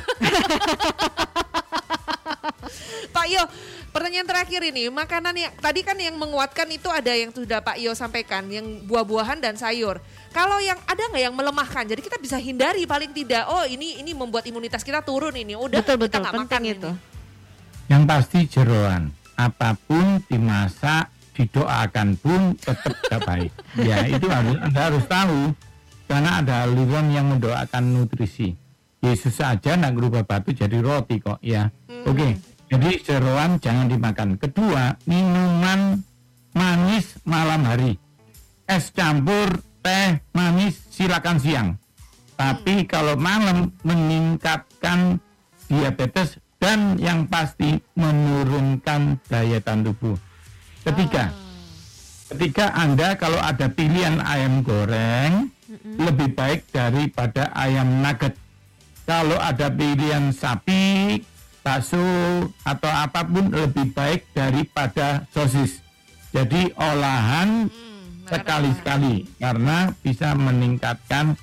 Pak 3.14 3.26
Yo, 3.30 3.44
pertanyaan 3.92 4.26
terakhir 4.26 4.64
ini, 4.64 4.90
makanan 4.90 5.36
yang 5.36 5.52
tadi 5.60 5.84
kan 5.84 5.94
yang 6.00 6.16
menguatkan 6.18 6.66
itu 6.72 6.88
ada 6.90 7.12
yang 7.14 7.30
sudah 7.30 7.60
Pak 7.62 7.78
Yo 7.78 7.92
sampaikan, 7.92 8.48
yang 8.48 8.82
buah-buahan 8.88 9.38
dan 9.44 9.54
sayur. 9.60 10.00
Kalau 10.34 10.58
yang 10.58 10.80
ada 10.88 11.04
nggak 11.14 11.22
yang 11.30 11.36
melemahkan, 11.36 11.84
jadi 11.86 12.00
kita 12.02 12.18
bisa 12.18 12.40
hindari 12.40 12.88
paling 12.88 13.14
tidak. 13.14 13.46
Oh 13.46 13.62
ini 13.68 14.02
ini 14.02 14.10
membuat 14.16 14.48
imunitas 14.50 14.82
kita 14.82 15.04
turun 15.04 15.36
ini, 15.36 15.54
udah 15.54 15.78
betul, 15.78 16.00
betul, 16.00 16.18
kita 16.20 16.24
nggak 16.26 16.40
makan 16.48 16.62
itu. 16.64 16.90
Ini. 16.90 17.12
Yang 17.92 18.02
pasti 18.08 18.38
jeroan, 18.50 19.02
apa 19.36 19.78
pun 19.78 20.18
dimasak, 20.26 21.13
didoakan 21.34 22.14
pun 22.22 22.54
tetap 22.56 22.94
tidak 23.04 23.20
baik. 23.26 23.52
Ya 23.76 24.06
itu 24.06 24.26
harus 24.30 24.56
Anda 24.62 24.80
harus 24.88 25.04
tahu 25.10 25.40
karena 26.06 26.30
ada 26.40 26.54
aliran 26.64 27.10
yang 27.10 27.26
mendoakan 27.34 27.82
nutrisi. 27.90 28.54
Yesus 29.04 29.36
saja 29.36 29.76
nak 29.76 29.92
berubah 30.00 30.24
batu 30.24 30.56
jadi 30.56 30.80
roti 30.80 31.20
kok 31.20 31.36
ya. 31.44 31.68
Hmm. 31.90 32.08
Oke, 32.08 32.16
okay. 32.16 32.32
jadi 32.72 32.90
seruan 33.04 33.60
jangan 33.60 33.90
dimakan. 33.92 34.40
Kedua, 34.40 34.96
minuman 35.04 36.00
manis 36.56 37.20
malam 37.28 37.68
hari. 37.68 38.00
Es 38.64 38.88
campur 38.94 39.60
teh 39.84 40.24
manis 40.32 40.80
silakan 40.88 41.36
siang. 41.36 41.68
Tapi 42.34 42.86
hmm. 42.86 42.88
kalau 42.88 43.14
malam 43.20 43.76
meningkatkan 43.84 45.20
diabetes 45.68 46.40
dan 46.56 46.96
yang 46.96 47.28
pasti 47.28 47.76
menurunkan 47.92 49.20
daya 49.28 49.60
tahan 49.60 49.84
tubuh. 49.84 50.16
Ketiga, 50.84 51.32
oh. 51.32 51.34
ketika 52.28 52.76
Anda 52.76 53.16
kalau 53.16 53.40
ada 53.40 53.72
pilihan 53.72 54.20
ayam 54.20 54.60
goreng, 54.60 55.48
mm-hmm. 55.48 55.96
lebih 55.96 56.28
baik 56.36 56.68
daripada 56.68 57.48
ayam 57.56 58.04
nugget. 58.04 58.36
Kalau 59.08 59.36
ada 59.40 59.72
pilihan 59.72 60.28
sapi, 60.32 61.20
bakso 61.64 62.04
atau 62.68 62.92
apa 62.92 63.24
pun 63.24 63.48
lebih 63.48 63.96
baik 63.96 64.28
daripada 64.36 65.24
sosis. 65.32 65.80
Jadi 66.36 66.68
olahan 66.76 67.72
mm, 67.72 68.28
sekali-sekali 68.28 69.24
karena 69.40 69.92
bisa 70.04 70.36
meningkatkan 70.36 71.36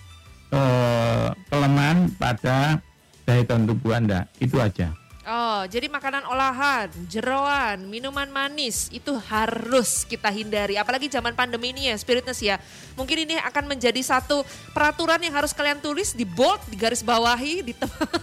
uh, 0.53 1.33
kelemahan 1.49 2.13
pada 2.17 2.77
daya 3.25 3.41
tahan 3.41 3.65
tubuh 3.65 3.97
Anda. 3.97 4.29
Itu 4.37 4.61
aja. 4.61 5.00
Oh, 5.31 5.63
jadi 5.63 5.87
makanan 5.87 6.27
olahan, 6.27 6.91
jeroan, 7.07 7.87
minuman 7.87 8.27
manis 8.27 8.91
itu 8.91 9.15
harus 9.31 10.03
kita 10.03 10.27
hindari. 10.27 10.75
Apalagi 10.75 11.07
zaman 11.07 11.31
pandemi 11.31 11.71
ini 11.71 11.87
ya, 11.87 11.95
spiritness 11.95 12.43
ya. 12.43 12.59
Mungkin 12.99 13.23
ini 13.23 13.39
akan 13.39 13.71
menjadi 13.71 13.95
satu 14.03 14.43
peraturan 14.75 15.23
yang 15.23 15.31
harus 15.31 15.55
kalian 15.55 15.79
tulis 15.79 16.11
di 16.11 16.27
bold, 16.27 16.59
di 16.67 16.75
garis 16.75 16.99
bawahi, 16.99 17.63
di 17.63 17.71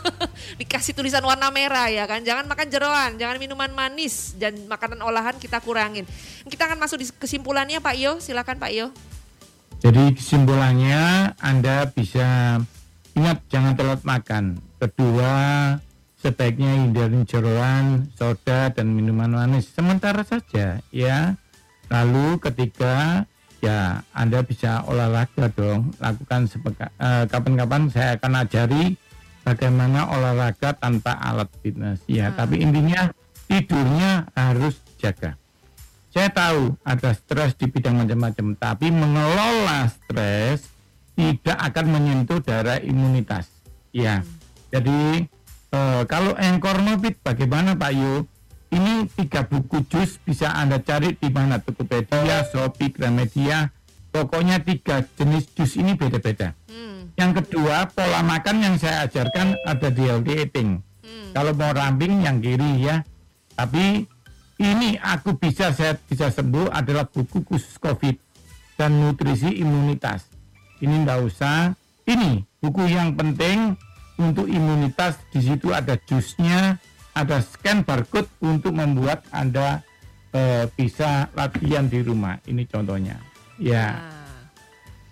dikasih 0.60 0.92
tulisan 0.92 1.24
warna 1.24 1.48
merah 1.48 1.88
ya 1.88 2.04
kan. 2.04 2.20
Jangan 2.20 2.44
makan 2.44 2.68
jeroan, 2.68 3.16
jangan 3.16 3.40
minuman 3.40 3.72
manis 3.72 4.36
dan 4.36 4.68
makanan 4.68 5.00
olahan 5.00 5.40
kita 5.40 5.64
kurangin. 5.64 6.04
Kita 6.44 6.68
akan 6.68 6.76
masuk 6.76 7.00
di 7.00 7.08
kesimpulannya 7.08 7.80
Pak 7.80 7.96
Yo, 7.96 8.20
silakan 8.20 8.60
Pak 8.60 8.72
Yo. 8.76 8.92
Jadi 9.80 10.12
kesimpulannya 10.12 11.32
Anda 11.40 11.88
bisa 11.88 12.60
ingat 13.16 13.48
jangan 13.48 13.72
telat 13.80 14.04
makan. 14.04 14.60
Kedua, 14.76 15.32
sebaiknya 16.18 16.74
hindari 16.74 17.22
jeroan, 17.24 18.10
soda 18.18 18.74
dan 18.74 18.90
minuman 18.90 19.30
manis 19.30 19.70
sementara 19.70 20.26
saja 20.26 20.82
ya. 20.90 21.38
Lalu 21.88 22.36
ketika 22.42 23.24
ya 23.64 24.04
Anda 24.12 24.44
bisa 24.44 24.84
olahraga 24.84 25.48
dong, 25.54 25.94
lakukan 26.02 26.50
eh, 26.50 27.24
kapan-kapan 27.30 27.82
saya 27.88 28.18
akan 28.18 28.32
ajari 28.44 28.84
bagaimana 29.46 30.10
olahraga 30.12 30.76
tanpa 30.76 31.16
alat 31.16 31.48
fitness 31.62 32.02
ya. 32.04 32.28
Hmm. 32.28 32.36
Tapi 32.44 32.54
intinya 32.60 33.08
tidurnya 33.48 34.28
harus 34.36 34.76
jaga. 35.00 35.38
Saya 36.12 36.28
tahu 36.34 36.74
ada 36.82 37.14
stres 37.14 37.54
di 37.54 37.70
bidang 37.70 38.04
macam-macam, 38.04 38.46
tapi 38.58 38.90
mengelola 38.90 39.86
stres 39.86 40.66
tidak 41.14 41.56
akan 41.56 41.86
menyentuh 41.94 42.42
darah 42.42 42.82
imunitas. 42.82 43.48
Ya, 43.94 44.20
hmm. 44.20 44.28
jadi 44.68 44.98
Uh, 45.68 46.02
kalau 46.08 46.32
Engkor 46.40 46.80
Mobit 46.80 47.20
bagaimana 47.20 47.76
Pak 47.76 47.92
Yu? 47.92 48.24
Ini 48.68 49.08
tiga 49.16 49.48
buku 49.48 49.80
jus 49.88 50.20
bisa 50.20 50.52
Anda 50.52 50.76
cari 50.84 51.16
di 51.16 51.28
mana 51.32 51.56
Tokopedia, 51.56 52.44
Shopee, 52.52 52.92
Gramedia. 52.92 53.72
Pokoknya 54.12 54.60
tiga 54.60 55.04
jenis 55.16 55.48
jus 55.56 55.80
ini 55.80 55.96
beda-beda. 55.96 56.52
Hmm. 56.68 57.12
Yang 57.16 57.44
kedua, 57.44 57.88
pola 57.88 58.20
makan 58.20 58.60
yang 58.60 58.76
saya 58.76 59.08
ajarkan 59.08 59.56
ada 59.64 59.88
di 59.88 60.04
healthy 60.04 60.34
eating. 60.44 60.84
Hmm. 61.00 61.32
Kalau 61.32 61.52
mau 61.56 61.72
rambing 61.72 62.24
yang 62.24 62.44
kiri 62.44 62.84
ya. 62.84 63.04
Tapi 63.56 64.04
ini 64.60 65.00
aku 65.00 65.36
bisa 65.40 65.72
saya 65.72 65.96
bisa 65.96 66.28
sembuh 66.28 66.68
adalah 66.68 67.08
buku 67.08 67.44
khusus 67.48 67.80
COVID 67.80 68.16
dan 68.76 69.00
nutrisi 69.00 69.48
imunitas. 69.64 70.28
Ini 70.80 71.04
enggak 71.04 71.24
usah. 71.24 71.72
Ini 72.08 72.44
buku 72.60 72.88
yang 72.88 73.16
penting 73.16 73.76
untuk 74.18 74.50
imunitas 74.50 75.16
di 75.30 75.40
situ 75.40 75.70
ada 75.70 75.94
jusnya, 76.02 76.76
ada 77.14 77.38
scan 77.38 77.86
barcode 77.86 78.28
untuk 78.42 78.74
membuat 78.74 79.22
Anda 79.30 79.86
e, 80.34 80.66
bisa 80.74 81.30
latihan 81.32 81.86
di 81.86 82.02
rumah. 82.02 82.42
Ini 82.44 82.66
contohnya. 82.66 83.16
Ya. 83.62 83.94
Nah. 83.94 84.18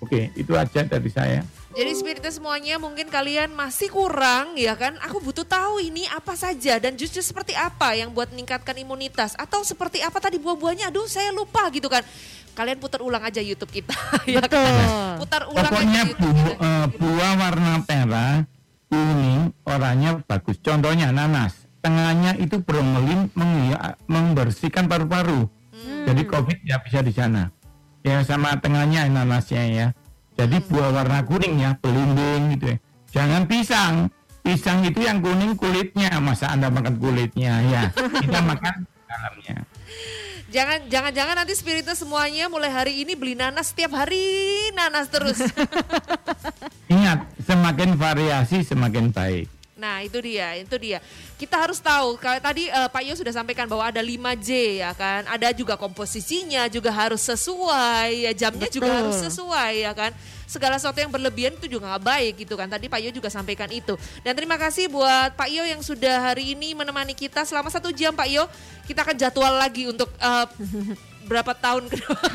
Oke, 0.03 0.29
itu 0.37 0.53
aja 0.53 0.85
dari 0.85 1.09
saya. 1.09 1.41
Jadi 1.77 1.93
spiritnya 1.93 2.33
semuanya 2.33 2.81
mungkin 2.81 3.09
kalian 3.09 3.53
masih 3.53 3.93
kurang 3.93 4.57
ya 4.57 4.73
kan? 4.77 4.97
Aku 5.05 5.21
butuh 5.21 5.45
tahu 5.45 5.81
ini 5.81 6.09
apa 6.09 6.33
saja 6.33 6.81
dan 6.81 6.97
jus-jus 6.97 7.25
seperti 7.25 7.53
apa 7.53 7.93
yang 7.93 8.17
buat 8.17 8.33
meningkatkan 8.33 8.77
imunitas 8.81 9.37
atau 9.37 9.61
seperti 9.61 10.01
apa 10.01 10.17
tadi 10.17 10.41
buah-buahnya? 10.41 10.89
Aduh 10.89 11.05
saya 11.05 11.33
lupa 11.37 11.69
gitu 11.69 11.93
kan. 11.93 12.01
Kalian 12.57 12.81
putar 12.81 13.05
ulang 13.05 13.21
aja 13.21 13.45
YouTube 13.45 13.69
kita. 13.69 13.93
ya 14.25 14.41
Betul. 14.41 14.65
Kan? 14.65 15.21
Putar 15.21 15.43
ulang 15.53 15.69
Pokoknya 15.69 16.03
aja 16.09 16.15
bu, 16.17 16.29
uh, 16.33 16.87
buah 16.97 17.33
warna 17.37 17.73
merah 17.85 18.56
kuning 18.91 19.53
oranye 19.67 20.23
bagus. 20.27 20.59
Contohnya 20.63 21.11
nanas, 21.11 21.67
tengahnya 21.83 22.35
itu 22.39 22.59
bromelain 22.63 23.31
membersihkan 24.07 24.91
paru-paru. 24.91 25.47
Hmm. 25.75 26.05
Jadi 26.09 26.23
COVID 26.27 26.59
ya 26.65 26.81
bisa 26.81 27.03
di 27.03 27.13
sana. 27.13 27.51
Ya 28.07 28.23
sama 28.23 28.57
tengahnya 28.63 29.07
nanasnya 29.11 29.65
ya. 29.67 29.87
Jadi 30.37 30.63
hmm. 30.63 30.69
buah 30.71 30.91
warna 30.95 31.23
kuningnya 31.27 31.79
belimbing 31.83 32.59
gitu 32.59 32.67
ya. 32.75 32.79
Jangan 33.13 33.43
pisang. 33.49 33.95
Pisang 34.47 34.87
itu 34.87 35.03
yang 35.03 35.19
kuning 35.19 35.59
kulitnya. 35.59 36.23
Masa 36.23 36.55
Anda 36.55 36.71
makan 36.71 37.03
kulitnya 37.03 37.63
ya. 37.67 37.83
Kita 37.95 38.41
makan 38.51 38.87
dalamnya. 39.11 39.57
Jangan 40.47 40.87
jangan 40.87 41.11
jangan 41.11 41.35
nanti 41.43 41.59
spiritnya 41.59 41.99
semuanya 41.99 42.47
mulai 42.47 42.71
hari 42.71 43.03
ini 43.03 43.19
beli 43.19 43.35
nanas 43.35 43.75
setiap 43.75 43.99
hari 43.99 44.23
nanas 44.79 45.11
terus. 45.11 45.43
Ingat, 46.95 47.27
semakin 47.43 47.99
variasi 47.99 48.63
semakin 48.63 49.11
baik. 49.11 49.51
Nah 49.77 50.01
itu 50.01 50.17
dia, 50.25 50.57
itu 50.57 50.73
dia. 50.81 51.05
Kita 51.37 51.61
harus 51.61 51.77
tahu, 51.83 52.17
kalau 52.17 52.41
tadi 52.41 52.65
uh, 52.73 52.89
Pak 52.89 53.03
Yo 53.05 53.13
sudah 53.13 53.35
sampaikan 53.35 53.69
bahwa 53.69 53.85
ada 53.85 54.01
5J 54.01 54.81
ya 54.81 54.91
kan, 54.97 55.29
ada 55.29 55.53
juga 55.53 55.77
komposisinya 55.77 56.65
juga 56.73 56.89
harus 56.89 57.21
sesuai, 57.21 58.25
ya 58.25 58.33
jamnya 58.33 58.73
Betul. 58.73 58.81
juga 58.81 58.91
harus 59.03 59.19
sesuai 59.21 59.73
ya 59.85 59.93
kan. 59.93 60.17
Segala 60.47 60.79
sesuatu 60.79 61.03
yang 61.03 61.11
berlebihan 61.11 61.59
itu 61.59 61.67
juga 61.67 61.91
nggak 61.95 62.05
baik 62.07 62.33
gitu 62.47 62.55
kan. 62.55 62.71
Tadi 62.71 62.87
Pak 62.87 63.01
Yo 63.03 63.11
juga 63.11 63.29
sampaikan 63.29 63.69
itu. 63.69 63.99
Dan 64.23 64.33
terima 64.33 64.55
kasih 64.57 64.87
buat 64.87 65.35
Pak 65.35 65.51
Yo 65.51 65.67
yang 65.67 65.83
sudah 65.83 66.33
hari 66.33 66.55
ini 66.55 66.73
menemani 66.73 67.13
kita 67.13 67.43
selama 67.43 67.69
satu 67.69 67.91
jam 67.91 68.15
Pak 68.15 68.29
Yo. 68.31 68.47
Kita 68.87 69.03
akan 69.03 69.17
jadwal 69.19 69.55
lagi 69.59 69.91
untuk 69.91 70.09
uh, 70.23 70.47
berapa 71.27 71.53
tahun 71.59 71.91
ke 71.91 71.99
depan. 71.99 72.31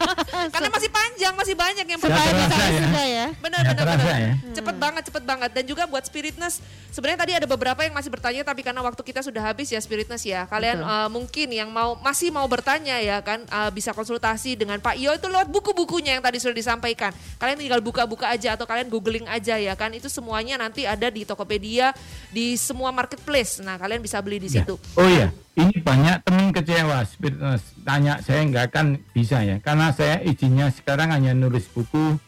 Karena 0.54 0.68
masih 0.72 0.90
panjang, 0.90 1.34
masih 1.36 1.54
banyak 1.54 1.86
yang 1.86 2.00
perlu 2.00 2.16
ya. 2.16 3.04
ya. 3.04 3.26
Benar, 3.36 3.62
benar, 3.68 3.84
benar. 3.84 4.06
Ya. 4.16 4.34
Cepet 4.56 4.76
banget, 4.80 5.02
cepet 5.12 5.24
banget. 5.28 5.50
Dan 5.52 5.64
juga 5.68 5.84
buat 5.84 6.02
Spiritness, 6.02 6.64
sebenarnya 6.90 7.20
tadi 7.20 7.32
ada 7.36 7.46
beberapa 7.46 7.84
yang 7.84 7.92
masih 7.92 8.08
bertanya, 8.08 8.42
tapi 8.42 8.64
karena 8.64 8.80
waktu 8.80 9.02
kita 9.04 9.20
sudah 9.20 9.52
habis 9.52 9.68
ya 9.68 9.78
Spiritness 9.78 10.24
ya. 10.24 10.48
Kalian 10.48 10.80
uh, 10.80 11.08
mungkin 11.12 11.52
yang 11.52 11.68
mau 11.68 12.00
masih 12.00 12.32
mau 12.32 12.48
bertanya 12.48 12.96
ya 12.98 13.20
kan, 13.20 13.44
uh, 13.52 13.68
bisa 13.70 13.92
konsultasi 13.92 14.56
dengan 14.56 14.80
Pak 14.80 14.96
Iyo 14.96 15.12
itu 15.12 15.28
lewat 15.28 15.52
buku-bukunya 15.52 16.16
yang 16.16 16.24
tadi 16.24 16.40
sudah 16.40 16.56
disampaikan. 16.56 17.12
Kalian 17.36 17.60
tinggal 17.60 17.84
buka-buka 17.84 18.32
aja 18.32 18.56
atau 18.56 18.64
kalian 18.64 18.88
googling 18.88 19.28
aja 19.28 19.60
ya 19.60 19.76
kan. 19.76 19.92
Itu 19.92 20.08
semuanya 20.08 20.56
nanti 20.56 20.88
ada 20.88 21.12
di 21.12 21.28
Tokopedia, 21.28 21.92
di 22.32 22.56
semua 22.56 22.88
marketplace. 22.90 23.60
Nah 23.60 23.76
kalian 23.76 24.00
bisa 24.00 24.16
beli 24.24 24.40
di 24.40 24.48
ya. 24.48 24.64
situ. 24.64 24.80
Oh 24.96 25.06
iya 25.06 25.28
ini 25.58 25.74
banyak 25.82 26.22
teman 26.22 26.54
kecewa 26.54 27.02
tanya 27.82 28.22
saya 28.22 28.40
nggak 28.46 28.64
akan 28.70 28.86
bisa 29.10 29.42
ya 29.42 29.58
karena 29.58 29.90
saya 29.90 30.22
izinnya 30.22 30.70
sekarang 30.70 31.10
hanya 31.10 31.34
nulis 31.34 31.66
buku 31.70 32.18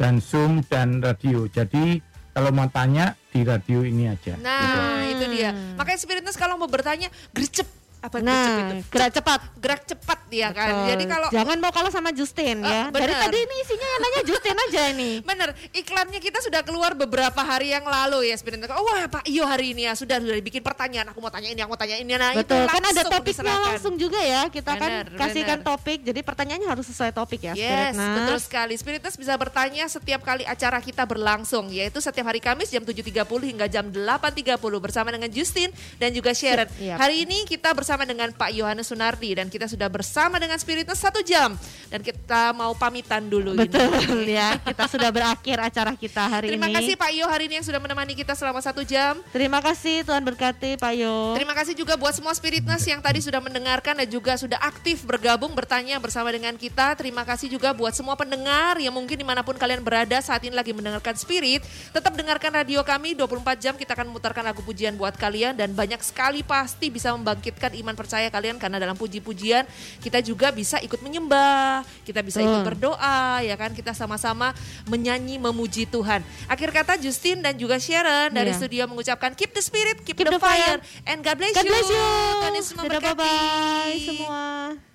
dan 0.00 0.22
zoom 0.22 0.64
dan 0.64 1.04
radio 1.04 1.44
jadi 1.50 2.00
kalau 2.30 2.50
mau 2.54 2.70
tanya 2.70 3.18
di 3.30 3.42
radio 3.42 3.82
ini 3.82 4.06
aja. 4.06 4.38
Nah, 4.38 5.02
gitu. 5.02 5.18
itu 5.18 5.24
dia. 5.34 5.50
Makanya 5.74 5.98
Spiritness 5.98 6.38
kalau 6.38 6.54
mau 6.56 6.70
bertanya, 6.70 7.10
gercep 7.34 7.66
apa 8.00 8.16
nah, 8.24 8.80
itu? 8.80 8.88
gerak 8.88 9.12
cepat 9.12 9.40
gerak 9.60 9.82
cepat 9.84 10.18
ya 10.32 10.48
kan 10.56 10.72
Betul. 10.72 10.88
jadi 10.88 11.04
kalau 11.04 11.28
jangan 11.28 11.56
mau 11.60 11.68
kalah 11.68 11.92
sama 11.92 12.10
Justin 12.16 12.64
uh, 12.64 12.72
ya 12.72 12.82
bener. 12.88 13.12
dari 13.12 13.14
tadi 13.28 13.38
ini 13.44 13.56
isinya 13.60 13.86
yang 13.92 14.00
nanya 14.00 14.20
Justin 14.24 14.56
aja 14.56 14.82
ini 14.88 15.10
bener 15.28 15.48
iklannya 15.76 16.20
kita 16.24 16.40
sudah 16.40 16.64
keluar 16.64 16.96
beberapa 16.96 17.44
hari 17.44 17.76
yang 17.76 17.84
lalu 17.84 18.32
ya 18.32 18.36
sebenarnya 18.40 18.72
oh 18.72 18.88
wah 18.88 19.04
Pak 19.04 19.28
Iyo 19.28 19.44
hari 19.44 19.76
ini 19.76 19.84
ya 19.84 19.92
sudah 19.92 20.16
sudah 20.16 20.32
dibikin 20.32 20.64
pertanyaan 20.64 21.12
aku 21.12 21.20
mau 21.20 21.28
tanya 21.28 21.52
ini 21.52 21.60
aku 21.60 21.76
mau 21.76 21.80
tanya 21.80 22.00
ini 22.00 22.16
nah 22.16 22.32
Betul, 22.32 22.64
itu 22.64 22.72
kan 22.72 22.82
ada 22.88 23.02
topiknya 23.04 23.44
diserahkan. 23.52 23.68
langsung 23.68 23.94
juga 24.00 24.20
ya 24.24 24.42
kita 24.48 24.72
kan 24.80 24.90
bener, 24.90 25.06
kan 25.12 25.20
kasihkan 25.28 25.58
bener. 25.60 25.68
topik 25.68 25.98
jadi 26.00 26.20
pertanyaannya 26.24 26.68
harus 26.72 26.86
sesuai 26.88 27.12
topik 27.12 27.40
ya 27.44 27.54
yes 27.54 27.92
Spiritness. 27.92 28.16
betul 28.16 28.38
sekali 28.40 28.74
Spiritness 28.80 29.16
bisa 29.20 29.34
bertanya 29.36 29.84
setiap 29.92 30.24
kali 30.24 30.48
acara 30.48 30.80
kita 30.80 31.04
berlangsung 31.04 31.68
yaitu 31.68 32.00
setiap 32.00 32.32
hari 32.32 32.40
Kamis 32.40 32.72
jam 32.72 32.80
7.30 32.80 33.28
hingga 33.28 33.68
jam 33.68 33.84
8.30 33.92 34.56
bersama 34.80 35.12
dengan 35.12 35.28
Justin 35.28 35.68
dan 36.00 36.16
juga 36.16 36.32
Sharon 36.32 36.64
yep. 36.80 36.96
hari 36.96 37.28
ini 37.28 37.44
kita 37.44 37.76
bersama 37.76 37.89
dengan 37.90 38.30
Pak 38.30 38.54
Yohanes 38.54 38.86
Sunardi 38.86 39.34
dan 39.34 39.50
kita 39.50 39.66
sudah 39.66 39.90
bersama 39.90 40.38
dengan 40.38 40.54
Spiritnya 40.54 40.94
satu 40.94 41.18
jam 41.26 41.58
dan 41.90 42.00
kita 42.04 42.54
mau 42.54 42.70
pamitan 42.78 43.26
dulu. 43.26 43.58
Betul 43.58 43.90
ini. 44.06 44.38
ya, 44.38 44.54
kita 44.62 44.86
sudah 44.86 45.10
berakhir 45.10 45.58
acara 45.58 45.98
kita 45.98 46.22
hari 46.30 46.54
Terima 46.54 46.70
ini. 46.70 46.78
Terima 46.78 46.86
kasih 46.86 46.94
Pak 46.94 47.10
Yo 47.10 47.24
hari 47.26 47.44
ini 47.50 47.58
yang 47.58 47.66
sudah 47.66 47.80
menemani 47.82 48.14
kita 48.14 48.38
selama 48.38 48.62
satu 48.62 48.86
jam. 48.86 49.18
Terima 49.34 49.58
kasih 49.58 50.06
Tuhan 50.06 50.22
berkati 50.22 50.78
Pak 50.78 50.92
Yo. 50.94 51.34
Terima 51.34 51.50
kasih 51.56 51.74
juga 51.74 51.98
buat 51.98 52.14
semua 52.14 52.30
Spiritness 52.30 52.86
yang 52.86 53.02
tadi 53.02 53.18
sudah 53.18 53.42
mendengarkan 53.42 53.98
dan 53.98 54.06
juga 54.06 54.38
sudah 54.38 54.62
aktif 54.62 55.02
bergabung 55.02 55.50
bertanya 55.58 55.98
bersama 55.98 56.30
dengan 56.30 56.54
kita. 56.54 56.94
Terima 56.94 57.26
kasih 57.26 57.50
juga 57.50 57.74
buat 57.74 57.90
semua 57.90 58.14
pendengar 58.14 58.78
yang 58.78 58.94
mungkin 58.94 59.18
di 59.18 59.26
mana 59.26 59.42
pun 59.42 59.58
kalian 59.58 59.82
berada 59.82 60.22
saat 60.22 60.46
ini 60.46 60.54
lagi 60.54 60.70
mendengarkan 60.70 61.18
Spirit. 61.18 61.66
Tetap 61.90 62.14
dengarkan 62.14 62.54
radio 62.54 62.86
kami 62.86 63.18
24 63.18 63.58
jam 63.58 63.74
kita 63.74 63.98
akan 63.98 64.14
memutarkan 64.14 64.46
lagu 64.46 64.62
pujian 64.62 64.94
buat 64.94 65.18
kalian 65.18 65.58
dan 65.58 65.74
banyak 65.74 65.98
sekali 66.04 66.46
pasti 66.46 66.92
bisa 66.92 67.10
membangkitkan 67.16 67.74
iman 67.80 67.96
percaya 67.96 68.28
kalian 68.28 68.56
karena 68.60 68.78
dalam 68.78 68.94
puji-pujian 68.94 69.64
kita 70.00 70.20
juga 70.20 70.52
bisa 70.52 70.78
ikut 70.80 71.00
menyembah, 71.00 71.82
kita 72.04 72.20
bisa 72.20 72.40
ikut 72.40 72.62
berdoa 72.62 73.40
ya 73.44 73.56
kan 73.56 73.72
kita 73.72 73.96
sama-sama 73.96 74.52
menyanyi 74.86 75.40
memuji 75.40 75.88
Tuhan. 75.88 76.20
Akhir 76.46 76.70
kata 76.70 77.00
Justin 77.00 77.40
dan 77.40 77.56
juga 77.56 77.80
Sharon 77.80 78.32
dari 78.32 78.52
yeah. 78.52 78.58
studio 78.58 78.82
mengucapkan 78.86 79.32
keep 79.34 79.50
the 79.56 79.62
spirit, 79.64 80.00
keep, 80.04 80.16
keep 80.16 80.28
the, 80.28 80.36
the 80.36 80.42
fire, 80.42 80.78
fire 80.78 81.08
and 81.08 81.24
God 81.24 81.36
bless 81.40 81.54
God 81.56 81.64
you. 81.66 81.72
Bless 81.72 81.88
you. 81.88 82.06
Tuhan 82.40 82.52
Yesus 82.56 82.74
memberkati. 82.76 83.16
Bye 83.16 83.16
bye 83.18 83.96
semua. 84.04 84.89